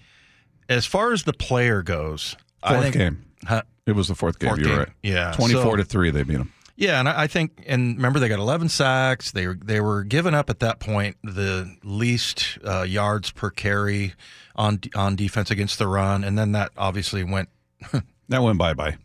as 0.69 0.85
far 0.85 1.11
as 1.11 1.23
the 1.23 1.33
player 1.33 1.83
goes, 1.83 2.37
fourth 2.65 2.81
think, 2.83 2.95
game. 2.95 3.25
Huh? 3.45 3.63
It 3.85 3.91
was 3.95 4.07
the 4.07 4.15
fourth 4.15 4.39
game. 4.39 4.49
Fourth 4.49 4.59
You're 4.59 4.69
game, 4.69 4.77
right. 4.79 4.89
yeah. 5.03 5.33
twenty-four 5.33 5.73
So- 5.73 5.75
to 5.77 5.83
three. 5.83 6.09
They 6.11 6.23
beat 6.23 6.37
them. 6.37 6.53
Yeah, 6.77 6.99
and 6.99 7.09
I 7.09 7.23
I 7.23 7.27
think, 7.27 7.63
and 7.67 7.95
remember, 7.97 8.19
they 8.19 8.29
got 8.29 8.39
11 8.39 8.69
sacks. 8.69 9.31
They 9.31 9.47
were 9.47 9.55
they 9.61 9.81
were 9.81 10.03
giving 10.03 10.33
up 10.35 10.49
at 10.49 10.59
that 10.59 10.79
point 10.79 11.17
the 11.23 11.75
least 11.83 12.59
uh, 12.63 12.83
yards 12.83 13.31
per 13.31 13.49
carry 13.49 14.13
on 14.55 14.79
on 14.95 15.15
defense 15.15 15.49
against 15.51 15.79
the 15.79 15.87
run, 15.87 16.23
and 16.23 16.37
then 16.37 16.51
that 16.53 16.71
obviously 16.77 17.23
went 17.23 17.49
That 18.29 18.43
went 18.43 18.57
bye 18.59 18.73
bye. 18.75 18.97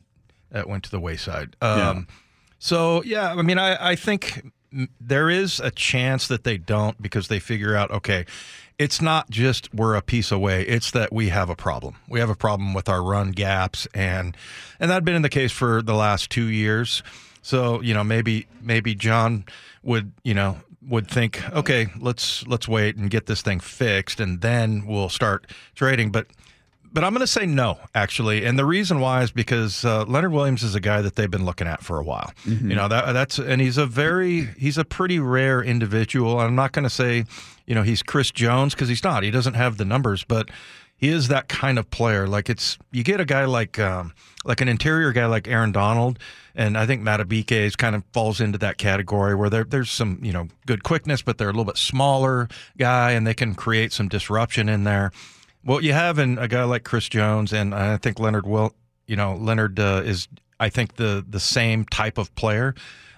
that 0.51 0.69
went 0.69 0.85
to 0.85 0.91
the 0.91 1.01
wayside. 1.01 1.57
Um, 1.63 2.07
So 2.59 3.03
yeah, 3.05 3.33
I 3.33 3.41
mean, 3.43 3.59
I 3.59 3.91
I 3.93 3.97
think 3.97 4.53
there 5.01 5.31
is 5.31 5.59
a 5.61 5.71
chance 5.71 6.29
that 6.29 6.45
they 6.45 6.59
don't 6.59 7.01
because 7.01 7.29
they 7.29 7.39
figure 7.39 7.75
out, 7.77 7.91
okay, 7.91 8.25
it's 8.79 9.01
not 9.03 9.29
just 9.31 9.73
we're 9.75 9.95
a 9.95 10.03
piece 10.03 10.31
away; 10.31 10.63
it's 10.67 10.91
that 10.91 11.13
we 11.13 11.31
have 11.31 11.49
a 11.51 11.57
problem. 11.57 11.97
We 12.09 12.21
have 12.21 12.31
a 12.31 12.35
problem 12.37 12.75
with 12.75 12.89
our 12.89 13.03
run 13.03 13.33
gaps, 13.33 13.87
and 13.95 14.37
and 14.79 14.91
that 14.91 14.95
had 14.95 15.05
been 15.05 15.15
in 15.17 15.23
the 15.23 15.29
case 15.31 15.53
for 15.53 15.81
the 15.83 15.95
last 15.95 16.29
two 16.31 16.47
years. 16.47 17.03
So 17.43 17.81
you 17.83 17.93
know, 17.93 18.05
maybe 18.05 18.47
maybe 18.61 18.95
John 18.95 19.45
would 19.83 20.13
you 20.25 20.35
know 20.35 20.59
would 20.89 21.09
think, 21.09 21.43
okay, 21.53 21.89
let's 22.01 22.47
let's 22.47 22.67
wait 22.67 22.97
and 22.97 23.11
get 23.11 23.27
this 23.27 23.43
thing 23.43 23.61
fixed, 23.61 24.21
and 24.21 24.41
then 24.41 24.87
we'll 24.87 25.09
start 25.09 25.47
trading. 25.75 26.11
But 26.11 26.27
but 26.93 27.05
I'm 27.05 27.13
going 27.13 27.21
to 27.21 27.27
say 27.27 27.47
no, 27.47 27.79
actually, 27.95 28.45
and 28.45 28.59
the 28.59 28.65
reason 28.65 29.01
why 29.01 29.23
is 29.23 29.31
because 29.31 29.85
uh, 29.85 30.05
Leonard 30.05 30.33
Williams 30.33 30.63
is 30.63 30.75
a 30.75 30.81
guy 30.81 31.01
that 31.01 31.17
they've 31.17 31.31
been 31.31 31.45
looking 31.45 31.67
at 31.67 31.83
for 31.83 31.99
a 31.99 32.05
while. 32.05 32.33
Mm-hmm. 32.45 32.71
You 32.71 32.77
know 32.77 32.89
that 32.89 33.13
that's 33.13 33.39
and 33.39 33.61
he's 33.61 33.79
a 33.79 33.87
very 33.87 34.49
he's 34.59 34.79
a 34.79 34.85
pretty 34.85 35.19
rare 35.19 35.63
individual. 35.63 36.41
I'm 36.41 36.55
not 36.55 36.73
going 36.73 36.85
to 36.85 36.91
say 36.91 37.25
you 37.67 37.75
know 37.75 37.83
he's 37.83 38.03
Chris 38.03 38.31
Jones 38.31 38.75
because 38.75 38.89
he's 38.89 39.05
not. 39.05 39.23
He 39.23 39.31
doesn't 39.31 39.55
have 39.55 39.79
the 39.79 39.85
numbers, 39.85 40.25
but 40.25 40.51
he 40.97 41.09
is 41.09 41.29
that 41.29 41.49
kind 41.49 41.79
of 41.79 41.91
player. 41.91 42.27
Like 42.27 42.51
it's 42.51 42.79
you 42.91 43.03
get 43.03 43.21
a 43.21 43.25
guy 43.25 43.45
like 43.45 43.79
um, 43.79 44.13
like 44.45 44.61
an 44.61 44.69
interior 44.69 45.13
guy 45.13 45.27
like 45.27 45.49
Aaron 45.49 45.73
Donald, 45.73 46.19
and 46.55 46.77
I 46.77 46.87
think 46.87 47.03
Matabike 47.03 47.53
is 47.53 47.77
kind 47.77 47.95
of 47.95 48.05
falls 48.13 48.41
into 48.41 48.59
that 48.59 48.79
category 48.79 49.35
where 49.35 49.51
there, 49.51 49.65
there's 49.65 49.91
some 49.91 50.19
you 50.23 50.33
know 50.33 50.49
good 50.67 50.83
quickness, 50.83 51.23
but 51.23 51.39
they're 51.39 51.49
a 51.49 51.53
little 51.53 51.65
bit 51.65 51.77
smaller 51.77 52.49
guy, 52.79 53.13
and 53.13 53.27
they 53.27 53.35
can 53.35 53.55
create 53.55 53.93
some 53.93 54.09
disruption 54.09 54.69
in 54.69 54.85
there. 54.85 55.13
What 55.65 55.85
you 55.85 55.93
have 55.93 56.19
in 56.19 56.39
a 56.39 56.49
guy 56.49 56.65
like 56.65 56.85
Chris 56.85 57.09
Jones, 57.09 57.53
and 57.53 57.75
I 57.75 57.97
think 57.97 58.19
Leonard 58.19 58.47
will, 58.47 58.75
you 59.07 59.17
know, 59.17 59.35
Leonard 59.37 59.79
uh, 59.79 60.03
is, 60.05 60.29
I 60.59 60.69
think 60.69 60.97
the 60.97 61.25
the 61.27 61.41
same 61.41 61.85
type 61.85 62.19
of 62.19 62.35
player 62.35 62.75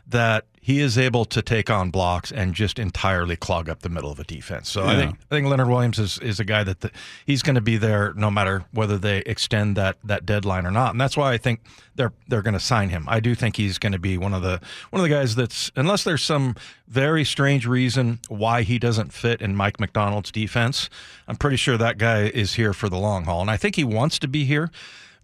that 0.06 0.44
he 0.64 0.80
is 0.80 0.96
able 0.96 1.26
to 1.26 1.42
take 1.42 1.68
on 1.68 1.90
blocks 1.90 2.32
and 2.32 2.54
just 2.54 2.78
entirely 2.78 3.36
clog 3.36 3.68
up 3.68 3.82
the 3.82 3.90
middle 3.90 4.10
of 4.10 4.18
a 4.18 4.24
defense. 4.24 4.70
So 4.70 4.84
I 4.84 4.96
think 4.96 5.18
I 5.30 5.34
think 5.34 5.46
Leonard 5.46 5.68
Williams 5.68 5.98
is, 5.98 6.18
is 6.20 6.40
a 6.40 6.44
guy 6.44 6.64
that 6.64 6.80
the, 6.80 6.90
he's 7.26 7.42
going 7.42 7.56
to 7.56 7.60
be 7.60 7.76
there 7.76 8.14
no 8.14 8.30
matter 8.30 8.64
whether 8.72 8.96
they 8.96 9.18
extend 9.26 9.76
that 9.76 9.98
that 10.04 10.24
deadline 10.24 10.64
or 10.64 10.70
not, 10.70 10.92
and 10.92 11.00
that's 11.00 11.18
why 11.18 11.34
I 11.34 11.36
think 11.36 11.60
they're 11.96 12.14
they're 12.28 12.40
going 12.40 12.54
to 12.54 12.60
sign 12.60 12.88
him. 12.88 13.04
I 13.08 13.20
do 13.20 13.34
think 13.34 13.56
he's 13.56 13.76
going 13.76 13.92
to 13.92 13.98
be 13.98 14.16
one 14.16 14.32
of 14.32 14.40
the 14.40 14.58
one 14.88 15.00
of 15.00 15.02
the 15.02 15.14
guys 15.14 15.34
that's 15.34 15.70
unless 15.76 16.02
there's 16.02 16.22
some 16.22 16.56
very 16.88 17.24
strange 17.24 17.66
reason 17.66 18.20
why 18.28 18.62
he 18.62 18.78
doesn't 18.78 19.12
fit 19.12 19.42
in 19.42 19.54
Mike 19.54 19.78
Macdonald's 19.78 20.30
defense. 20.30 20.88
I'm 21.28 21.36
pretty 21.36 21.56
sure 21.56 21.76
that 21.76 21.98
guy 21.98 22.22
is 22.22 22.54
here 22.54 22.72
for 22.72 22.88
the 22.88 22.98
long 22.98 23.24
haul, 23.24 23.42
and 23.42 23.50
I 23.50 23.58
think 23.58 23.76
he 23.76 23.84
wants 23.84 24.18
to 24.20 24.28
be 24.28 24.46
here. 24.46 24.70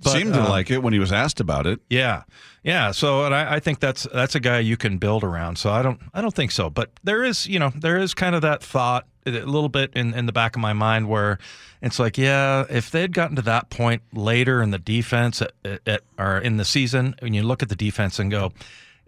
But, 0.03 0.13
Seemed 0.13 0.33
to 0.33 0.43
um, 0.43 0.49
like 0.49 0.71
it 0.71 0.83
when 0.83 0.93
he 0.95 0.99
was 0.99 1.13
asked 1.13 1.41
about 1.41 1.67
it. 1.67 1.81
yeah, 1.91 2.23
yeah. 2.65 2.91
So, 2.91 3.27
and 3.27 3.35
I, 3.35 3.57
I 3.57 3.61
think 3.61 3.81
that's 3.81 4.07
that's 4.15 4.35
a 4.35 4.41
guy 4.41 4.59
you 4.61 4.77
can 4.79 4.97
build 4.97 5.23
around. 5.25 5.57
So 5.57 5.71
I 5.71 5.83
don't 5.83 6.01
I 6.15 6.23
don't 6.23 6.35
think 6.35 6.53
so. 6.53 6.71
But 6.71 6.91
there 7.05 7.23
is 7.23 7.47
you 7.47 7.59
know 7.59 7.71
there 7.77 7.99
is 7.99 8.15
kind 8.15 8.35
of 8.35 8.41
that 8.43 8.63
thought 8.63 9.07
a 9.27 9.31
little 9.31 9.69
bit 9.69 9.93
in 9.95 10.15
in 10.15 10.25
the 10.25 10.33
back 10.33 10.57
of 10.57 10.63
my 10.63 10.73
mind 10.73 11.09
where 11.09 11.39
it's 11.83 11.99
like 11.99 12.17
yeah 12.17 12.65
if 12.71 12.91
they 12.91 13.03
had 13.03 13.13
gotten 13.13 13.37
to 13.37 13.43
that 13.43 13.69
point 13.69 14.01
later 14.15 14.63
in 14.63 14.71
the 14.71 14.79
defense 14.79 15.43
at, 15.43 15.53
at- 15.87 16.03
or 16.19 16.39
in 16.39 16.57
the 16.57 16.65
season 16.65 17.15
when 17.21 17.35
you 17.35 17.43
look 17.43 17.63
at 17.63 17.69
the 17.69 17.77
defense 17.77 18.19
and 18.19 18.31
go 18.31 18.53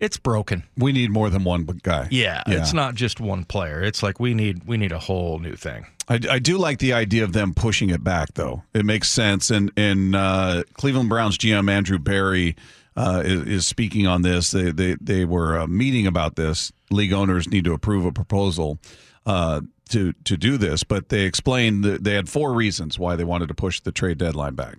it's 0.02 0.16
broken. 0.16 0.64
We 0.76 0.90
need 0.90 1.10
more 1.10 1.30
than 1.30 1.44
one 1.44 1.64
guy. 1.64 2.08
Yeah, 2.10 2.42
it's 2.48 2.72
not 2.72 2.96
just 2.96 3.20
one 3.20 3.44
player. 3.44 3.80
It's 3.80 4.02
like 4.02 4.18
we 4.18 4.34
need 4.34 4.64
we 4.64 4.76
need 4.76 4.90
a 4.90 4.98
whole 4.98 5.38
new 5.38 5.54
thing. 5.54 5.86
I, 6.08 6.18
I 6.28 6.38
do 6.40 6.58
like 6.58 6.80
the 6.80 6.92
idea 6.92 7.22
of 7.22 7.32
them 7.32 7.54
pushing 7.54 7.88
it 7.90 8.02
back, 8.02 8.34
though. 8.34 8.64
It 8.74 8.84
makes 8.84 9.08
sense. 9.08 9.48
And 9.50 9.70
and 9.76 10.16
uh, 10.16 10.64
Cleveland 10.74 11.08
Browns 11.08 11.38
GM 11.38 11.70
Andrew 11.70 12.00
Berry 12.00 12.56
uh, 12.96 13.22
is, 13.24 13.42
is 13.46 13.66
speaking 13.66 14.08
on 14.08 14.22
this. 14.22 14.50
They 14.50 14.72
they 14.72 14.96
they 15.00 15.24
were 15.24 15.60
uh, 15.60 15.66
meeting 15.68 16.08
about 16.08 16.34
this. 16.34 16.72
League 16.90 17.12
owners 17.12 17.48
need 17.48 17.64
to 17.64 17.72
approve 17.72 18.04
a 18.04 18.12
proposal 18.12 18.80
uh, 19.24 19.60
to 19.90 20.12
to 20.24 20.36
do 20.36 20.56
this, 20.56 20.82
but 20.82 21.10
they 21.10 21.22
explained 21.22 21.84
that 21.84 22.02
they 22.02 22.14
had 22.14 22.28
four 22.28 22.52
reasons 22.52 22.98
why 22.98 23.14
they 23.14 23.24
wanted 23.24 23.46
to 23.46 23.54
push 23.54 23.78
the 23.80 23.92
trade 23.92 24.18
deadline 24.18 24.56
back. 24.56 24.78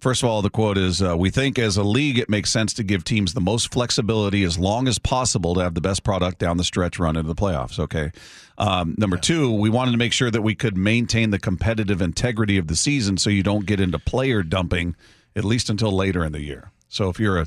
First 0.00 0.22
of 0.22 0.28
all, 0.28 0.42
the 0.42 0.50
quote 0.50 0.78
is 0.78 1.02
uh, 1.02 1.16
We 1.16 1.30
think 1.30 1.58
as 1.58 1.76
a 1.76 1.82
league, 1.82 2.18
it 2.18 2.28
makes 2.28 2.50
sense 2.50 2.72
to 2.74 2.84
give 2.84 3.02
teams 3.02 3.34
the 3.34 3.40
most 3.40 3.72
flexibility 3.72 4.44
as 4.44 4.56
long 4.56 4.86
as 4.86 4.98
possible 4.98 5.54
to 5.54 5.60
have 5.60 5.74
the 5.74 5.80
best 5.80 6.04
product 6.04 6.38
down 6.38 6.56
the 6.56 6.64
stretch 6.64 7.00
run 7.00 7.16
into 7.16 7.26
the 7.26 7.34
playoffs. 7.34 7.80
Okay. 7.80 8.12
Um, 8.58 8.94
number 8.96 9.16
two, 9.16 9.52
we 9.52 9.70
wanted 9.70 9.92
to 9.92 9.96
make 9.96 10.12
sure 10.12 10.30
that 10.30 10.42
we 10.42 10.54
could 10.54 10.76
maintain 10.76 11.30
the 11.30 11.38
competitive 11.38 12.00
integrity 12.00 12.58
of 12.58 12.68
the 12.68 12.76
season 12.76 13.16
so 13.16 13.28
you 13.28 13.42
don't 13.42 13.66
get 13.66 13.80
into 13.80 13.98
player 13.98 14.42
dumping 14.42 14.94
at 15.34 15.44
least 15.44 15.68
until 15.68 15.92
later 15.92 16.24
in 16.24 16.32
the 16.32 16.42
year. 16.42 16.70
So 16.88 17.08
if 17.08 17.18
you're 17.18 17.38
a 17.38 17.46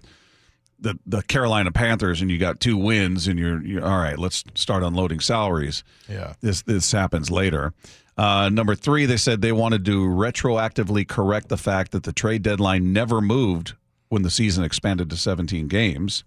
the, 0.81 0.97
the 1.05 1.21
Carolina 1.23 1.71
Panthers 1.71 2.21
and 2.21 2.29
you 2.31 2.37
got 2.37 2.59
two 2.59 2.75
wins 2.75 3.27
and 3.27 3.37
you're, 3.39 3.63
you're 3.63 3.85
all 3.85 3.97
right, 3.99 4.17
let's 4.17 4.43
start 4.55 4.83
unloading 4.83 5.19
salaries 5.19 5.83
Yeah. 6.09 6.33
this 6.41 6.61
this 6.63 6.91
happens 6.91 7.29
later. 7.31 7.73
Uh, 8.17 8.49
number 8.49 8.75
three, 8.75 9.05
they 9.05 9.17
said 9.17 9.41
they 9.41 9.51
wanted 9.53 9.85
to 9.85 10.05
retroactively 10.05 11.07
correct 11.07 11.47
the 11.49 11.57
fact 11.57 11.91
that 11.91 12.03
the 12.03 12.11
trade 12.13 12.41
deadline 12.43 12.91
never 12.93 13.21
moved 13.21 13.73
when 14.09 14.21
the 14.23 14.29
season 14.29 14.63
expanded 14.63 15.09
to 15.09 15.15
17 15.17 15.67
games. 15.67 16.23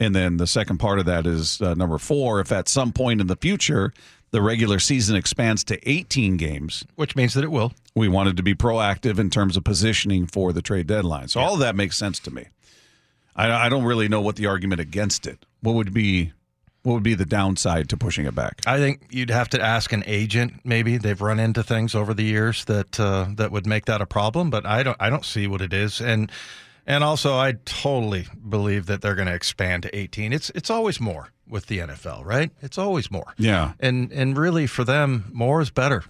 And 0.00 0.14
then 0.14 0.36
the 0.36 0.46
second 0.48 0.78
part 0.78 0.98
of 0.98 1.06
that 1.06 1.26
is 1.26 1.60
uh, 1.62 1.74
number 1.74 1.96
four. 1.98 2.40
If 2.40 2.50
at 2.52 2.68
some 2.68 2.92
point 2.92 3.20
in 3.20 3.28
the 3.28 3.36
future 3.36 3.92
the 4.32 4.42
regular 4.42 4.78
season 4.80 5.14
expands 5.16 5.62
to 5.64 5.88
18 5.88 6.36
games, 6.36 6.84
Which 6.96 7.14
means 7.14 7.34
that 7.34 7.44
it 7.44 7.52
will. 7.52 7.72
we 7.94 8.08
wanted 8.08 8.36
to 8.36 8.42
be 8.42 8.54
proactive 8.54 9.18
in 9.20 9.30
terms 9.30 9.56
of 9.56 9.62
positioning 9.64 10.26
for 10.26 10.52
the 10.52 10.60
trade 10.60 10.88
deadline. 10.88 11.28
So 11.28 11.40
all 11.40 11.54
of 11.54 11.60
that 11.60 11.76
makes 11.76 11.96
sense 11.96 12.18
to 12.20 12.32
me. 12.32 12.46
I, 13.36 13.66
I 13.66 13.68
don't 13.68 13.84
really 13.84 14.08
know 14.08 14.20
what 14.20 14.36
the 14.36 14.46
argument 14.46 14.80
against 14.80 15.26
it. 15.26 15.44
What 15.60 15.74
would 15.74 15.92
be 15.92 16.32
what 16.82 16.92
would 16.92 17.02
be 17.02 17.14
the 17.14 17.24
downside 17.24 17.88
to 17.88 17.96
pushing 17.96 18.26
it 18.26 18.34
back? 18.34 18.60
I 18.66 18.76
think 18.76 19.06
you'd 19.10 19.30
have 19.30 19.48
to 19.50 19.60
ask 19.60 19.92
an 19.92 20.04
agent. 20.06 20.60
Maybe 20.64 20.98
they've 20.98 21.20
run 21.20 21.40
into 21.40 21.62
things 21.62 21.94
over 21.94 22.12
the 22.12 22.24
years 22.24 22.66
that 22.66 23.00
uh, 23.00 23.26
that 23.36 23.50
would 23.50 23.66
make 23.66 23.86
that 23.86 24.02
a 24.02 24.06
problem, 24.06 24.50
but 24.50 24.66
I 24.66 24.82
don't. 24.82 24.96
I 25.00 25.08
don't 25.10 25.24
see 25.24 25.46
what 25.46 25.62
it 25.62 25.72
is, 25.72 26.00
and 26.00 26.30
and 26.86 27.02
also 27.02 27.36
I 27.36 27.54
totally 27.64 28.26
believe 28.48 28.86
that 28.86 29.00
they're 29.00 29.14
going 29.14 29.28
to 29.28 29.34
expand 29.34 29.84
to 29.84 29.96
18. 29.96 30.32
It's 30.32 30.50
it's 30.50 30.70
always 30.70 31.00
more 31.00 31.30
with 31.48 31.66
the 31.66 31.78
NFL, 31.78 32.24
right? 32.24 32.50
It's 32.60 32.78
always 32.78 33.10
more. 33.10 33.32
Yeah. 33.38 33.72
and 33.80 34.12
and 34.12 34.36
really 34.36 34.66
for 34.66 34.84
them, 34.84 35.30
more 35.32 35.60
is 35.62 35.70
better. 35.70 36.04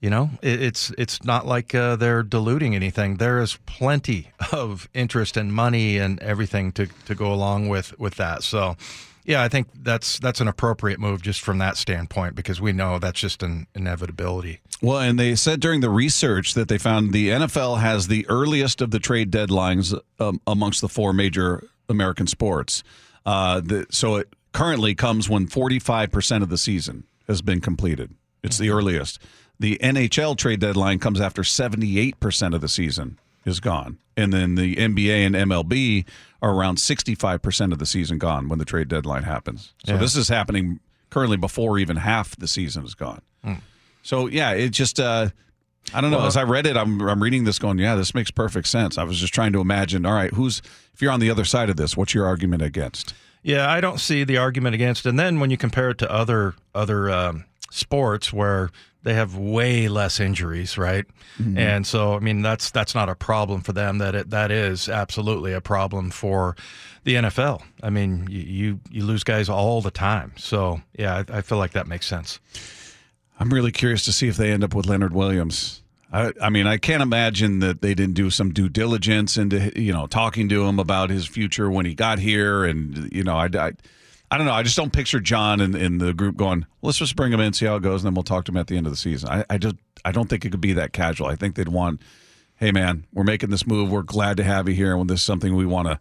You 0.00 0.08
know, 0.08 0.30
it, 0.40 0.62
it's 0.62 0.90
it's 0.96 1.22
not 1.24 1.46
like 1.46 1.74
uh, 1.74 1.96
they're 1.96 2.22
diluting 2.22 2.74
anything. 2.74 3.16
There 3.16 3.40
is 3.40 3.58
plenty 3.66 4.30
of 4.52 4.88
interest 4.94 5.36
and 5.36 5.52
money 5.52 5.98
and 5.98 6.18
everything 6.20 6.72
to, 6.72 6.86
to 7.06 7.14
go 7.14 7.32
along 7.32 7.68
with 7.68 7.98
with 7.98 8.14
that. 8.14 8.42
So, 8.42 8.76
yeah, 9.24 9.42
I 9.42 9.48
think 9.48 9.68
that's 9.82 10.18
that's 10.18 10.40
an 10.40 10.48
appropriate 10.48 10.98
move 10.98 11.20
just 11.20 11.42
from 11.42 11.58
that 11.58 11.76
standpoint 11.76 12.34
because 12.34 12.62
we 12.62 12.72
know 12.72 12.98
that's 12.98 13.20
just 13.20 13.42
an 13.42 13.66
inevitability. 13.74 14.60
Well, 14.80 14.98
and 15.00 15.18
they 15.18 15.34
said 15.34 15.60
during 15.60 15.82
the 15.82 15.90
research 15.90 16.54
that 16.54 16.68
they 16.68 16.78
found 16.78 17.12
the 17.12 17.28
NFL 17.28 17.80
has 17.80 18.08
the 18.08 18.26
earliest 18.28 18.80
of 18.80 18.92
the 18.92 18.98
trade 18.98 19.30
deadlines 19.30 19.98
um, 20.18 20.40
amongst 20.46 20.80
the 20.80 20.88
four 20.88 21.12
major 21.12 21.62
American 21.90 22.26
sports. 22.26 22.82
Uh, 23.26 23.60
the, 23.60 23.86
so 23.90 24.16
it 24.16 24.32
currently 24.52 24.94
comes 24.94 25.28
when 25.28 25.46
45% 25.46 26.42
of 26.42 26.48
the 26.48 26.56
season 26.56 27.04
has 27.28 27.42
been 27.42 27.60
completed. 27.60 28.14
It's 28.42 28.56
the 28.56 28.70
earliest. 28.70 29.20
The 29.60 29.78
NHL 29.82 30.36
trade 30.36 30.58
deadline 30.60 30.98
comes 30.98 31.20
after 31.20 31.42
78% 31.42 32.54
of 32.54 32.60
the 32.60 32.68
season 32.68 33.18
is 33.44 33.60
gone. 33.60 33.98
And 34.16 34.32
then 34.32 34.54
the 34.54 34.74
NBA 34.76 35.24
and 35.26 35.34
MLB 35.34 36.04
are 36.42 36.52
around 36.54 36.76
65% 36.78 37.72
of 37.72 37.78
the 37.78 37.86
season 37.86 38.18
gone 38.18 38.48
when 38.48 38.58
the 38.58 38.64
trade 38.64 38.88
deadline 38.88 39.22
happens. 39.24 39.72
So 39.84 39.92
Yeah. 39.92 39.98
this 39.98 40.16
is 40.16 40.28
happening 40.28 40.80
currently 41.10 41.36
before 41.36 41.78
even 41.78 41.96
half 41.98 42.34
the 42.36 42.48
season 42.48 42.84
is 42.84 42.94
gone. 42.94 43.20
So 44.02 44.26
yeah, 44.28 44.52
it 44.52 44.70
just 44.70 44.98
uh 44.98 45.28
I 45.92 46.00
don't 46.00 46.10
know. 46.10 46.18
Well- 46.18 46.26
As 46.26 46.36
I 46.36 46.42
read 46.44 46.66
it, 46.66 46.76
I'm 46.76 47.00
I'm 47.02 47.22
reading 47.22 47.44
this 47.44 47.58
going, 47.58 47.78
yeah, 47.78 47.94
this 47.96 48.14
makes 48.14 48.30
perfect 48.30 48.66
sense. 48.68 48.96
I 48.96 49.04
was 49.04 49.18
just 49.20 49.34
trying 49.34 49.52
to 49.52 49.60
imagine, 49.60 50.06
all 50.06 50.14
right, 50.14 50.32
who's 50.32 50.62
if 50.94 51.02
you're 51.02 51.12
on 51.12 51.20
the 51.20 51.30
other 51.30 51.44
side 51.44 51.68
of 51.70 51.76
this, 51.76 51.96
what's 51.96 52.14
your 52.14 52.26
argument 52.26 52.62
against? 52.62 53.12
Yeah, 53.42 53.70
I 53.70 53.80
don't 53.80 54.00
see 54.00 54.24
the 54.24 54.36
argument 54.38 54.74
against. 54.74 55.04
And 55.06 55.18
then 55.18 55.38
when 55.40 55.50
you 55.50 55.56
compare 55.58 55.90
it 55.90 55.98
to 55.98 56.10
other 56.10 56.54
other 56.74 57.10
um, 57.10 57.44
sports 57.70 58.32
where 58.32 58.70
they 59.02 59.14
have 59.14 59.36
way 59.36 59.88
less 59.88 60.20
injuries, 60.20 60.76
right? 60.76 61.06
Mm-hmm. 61.38 61.58
And 61.58 61.86
so, 61.86 62.14
I 62.14 62.18
mean, 62.18 62.42
that's 62.42 62.70
that's 62.70 62.94
not 62.94 63.08
a 63.08 63.14
problem 63.14 63.62
for 63.62 63.72
them. 63.72 63.98
That 63.98 64.14
it, 64.14 64.30
that 64.30 64.50
is 64.50 64.88
absolutely 64.88 65.52
a 65.52 65.60
problem 65.60 66.10
for 66.10 66.56
the 67.04 67.14
NFL. 67.14 67.62
I 67.82 67.90
mean, 67.90 68.26
you 68.28 68.40
you, 68.40 68.80
you 68.90 69.04
lose 69.04 69.24
guys 69.24 69.48
all 69.48 69.80
the 69.80 69.90
time. 69.90 70.32
So, 70.36 70.82
yeah, 70.98 71.24
I, 71.28 71.38
I 71.38 71.40
feel 71.42 71.58
like 71.58 71.72
that 71.72 71.86
makes 71.86 72.06
sense. 72.06 72.40
I'm 73.38 73.50
really 73.50 73.72
curious 73.72 74.04
to 74.04 74.12
see 74.12 74.28
if 74.28 74.36
they 74.36 74.52
end 74.52 74.62
up 74.62 74.74
with 74.74 74.86
Leonard 74.86 75.14
Williams. 75.14 75.82
I, 76.12 76.32
I 76.42 76.50
mean, 76.50 76.66
I 76.66 76.76
can't 76.76 77.02
imagine 77.02 77.60
that 77.60 77.82
they 77.82 77.94
didn't 77.94 78.14
do 78.14 78.30
some 78.30 78.52
due 78.52 78.68
diligence 78.68 79.36
into 79.36 79.72
you 79.80 79.92
know 79.92 80.06
talking 80.06 80.48
to 80.50 80.66
him 80.66 80.78
about 80.78 81.10
his 81.10 81.26
future 81.26 81.70
when 81.70 81.86
he 81.86 81.94
got 81.94 82.18
here, 82.18 82.64
and 82.64 83.10
you 83.12 83.24
know, 83.24 83.36
I, 83.36 83.48
I, 83.54 83.72
I 84.30 84.38
don't 84.38 84.46
know. 84.46 84.52
I 84.52 84.62
just 84.62 84.76
don't 84.76 84.92
picture 84.92 85.18
John 85.18 85.60
and, 85.60 85.74
and 85.74 86.00
the 86.00 86.14
group 86.14 86.36
going, 86.36 86.64
let's 86.82 86.98
just 86.98 87.16
bring 87.16 87.32
him 87.32 87.40
in, 87.40 87.52
see 87.52 87.66
how 87.66 87.76
it 87.76 87.82
goes, 87.82 88.02
and 88.02 88.06
then 88.06 88.14
we'll 88.14 88.22
talk 88.22 88.44
to 88.44 88.52
him 88.52 88.56
at 88.58 88.68
the 88.68 88.76
end 88.76 88.86
of 88.86 88.92
the 88.92 88.96
season. 88.96 89.28
I, 89.28 89.44
I 89.50 89.58
just 89.58 89.74
I 90.04 90.12
don't 90.12 90.28
think 90.30 90.44
it 90.44 90.50
could 90.50 90.60
be 90.60 90.72
that 90.74 90.92
casual. 90.92 91.26
I 91.26 91.34
think 91.36 91.56
they'd 91.56 91.68
want, 91.68 92.00
hey 92.56 92.70
man, 92.70 93.06
we're 93.12 93.24
making 93.24 93.50
this 93.50 93.66
move. 93.66 93.90
We're 93.90 94.02
glad 94.02 94.36
to 94.36 94.44
have 94.44 94.68
you 94.68 94.74
here, 94.74 94.94
and 94.96 95.10
this 95.10 95.20
is 95.20 95.26
something 95.26 95.56
we 95.56 95.66
want 95.66 95.88
to, 95.88 95.98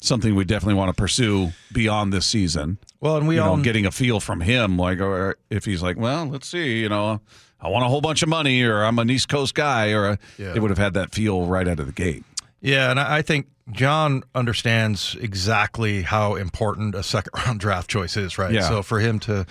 something 0.00 0.34
we 0.36 0.44
definitely 0.44 0.74
want 0.74 0.94
to 0.96 1.00
pursue 1.00 1.50
beyond 1.72 2.12
this 2.12 2.26
season. 2.26 2.78
Well, 3.00 3.16
and 3.16 3.26
we 3.26 3.36
you 3.36 3.42
all 3.42 3.56
know, 3.56 3.62
getting 3.62 3.86
a 3.86 3.90
feel 3.90 4.20
from 4.20 4.40
him, 4.40 4.76
like, 4.78 5.00
or 5.00 5.36
if 5.50 5.64
he's 5.64 5.82
like, 5.82 5.96
well, 5.98 6.26
let's 6.26 6.46
see, 6.48 6.78
you 6.80 6.88
know, 6.88 7.20
I 7.60 7.68
want 7.68 7.84
a 7.84 7.88
whole 7.88 8.00
bunch 8.00 8.22
of 8.22 8.28
money, 8.28 8.62
or 8.62 8.84
I'm 8.84 8.98
an 8.98 9.10
East 9.10 9.28
Coast 9.28 9.54
guy, 9.54 9.90
or 9.92 10.10
a, 10.10 10.18
Yeah. 10.38 10.52
they 10.52 10.60
would 10.60 10.70
have 10.70 10.78
had 10.78 10.94
that 10.94 11.12
feel 11.14 11.46
right 11.46 11.66
out 11.66 11.80
of 11.80 11.86
the 11.86 11.92
gate. 11.92 12.22
Yeah, 12.64 12.90
and 12.90 12.98
I 12.98 13.20
think 13.20 13.46
John 13.70 14.24
understands 14.34 15.16
exactly 15.20 16.00
how 16.00 16.34
important 16.34 16.94
a 16.94 17.02
second 17.02 17.32
round 17.46 17.60
draft 17.60 17.90
choice 17.90 18.16
is, 18.16 18.38
right? 18.38 18.52
Yeah. 18.52 18.68
So 18.68 18.82
for 18.82 19.00
him 19.00 19.18
to 19.20 19.46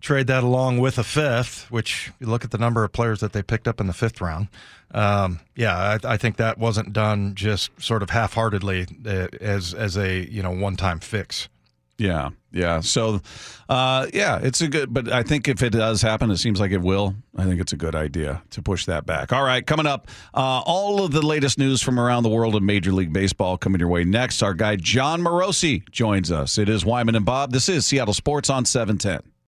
trade 0.00 0.26
that 0.26 0.44
along 0.44 0.78
with 0.78 0.98
a 0.98 1.04
fifth, 1.04 1.70
which 1.70 2.12
you 2.20 2.26
look 2.26 2.44
at 2.44 2.50
the 2.50 2.58
number 2.58 2.84
of 2.84 2.92
players 2.92 3.20
that 3.20 3.32
they 3.32 3.42
picked 3.42 3.66
up 3.66 3.80
in 3.80 3.86
the 3.86 3.94
fifth 3.94 4.20
round, 4.20 4.48
um, 4.92 5.40
yeah, 5.56 5.98
I, 6.04 6.14
I 6.14 6.16
think 6.18 6.36
that 6.36 6.58
wasn't 6.58 6.92
done 6.92 7.34
just 7.34 7.70
sort 7.80 8.02
of 8.02 8.10
half 8.10 8.34
heartedly 8.34 8.86
uh, 9.06 9.28
as 9.40 9.72
as 9.72 9.96
a 9.96 10.30
you 10.30 10.42
know 10.42 10.50
one 10.50 10.76
time 10.76 11.00
fix. 11.00 11.48
Yeah, 11.96 12.30
yeah. 12.52 12.80
So, 12.80 13.20
uh, 13.68 14.06
yeah, 14.12 14.38
it's 14.42 14.60
a 14.60 14.68
good. 14.68 14.92
But 14.92 15.12
I 15.12 15.22
think 15.22 15.48
if 15.48 15.62
it 15.62 15.70
does 15.70 16.02
happen, 16.02 16.30
it 16.30 16.38
seems 16.38 16.60
like 16.60 16.72
it 16.72 16.80
will. 16.80 17.14
I 17.36 17.44
think 17.44 17.60
it's 17.60 17.72
a 17.72 17.76
good 17.76 17.94
idea 17.94 18.42
to 18.50 18.62
push 18.62 18.86
that 18.86 19.06
back. 19.06 19.32
All 19.32 19.44
right, 19.44 19.66
coming 19.66 19.86
up, 19.86 20.08
uh, 20.34 20.62
all 20.66 21.04
of 21.04 21.12
the 21.12 21.22
latest 21.22 21.58
news 21.58 21.80
from 21.80 21.98
around 21.98 22.22
the 22.24 22.28
world 22.28 22.54
of 22.54 22.62
Major 22.62 22.92
League 22.92 23.12
Baseball 23.12 23.56
coming 23.56 23.80
your 23.80 23.88
way 23.88 24.04
next. 24.04 24.42
Our 24.42 24.54
guy 24.54 24.76
Jon 24.76 25.22
Morosi 25.22 25.88
joins 25.90 26.32
us. 26.32 26.58
It 26.58 26.68
is 26.68 26.84
Wyman 26.84 27.14
and 27.14 27.24
Bob. 27.24 27.52
This 27.52 27.68
is 27.68 27.86
Seattle 27.86 28.14
Sports 28.14 28.50
on 28.50 28.64
seven 28.64 28.98
ten. 28.98 29.30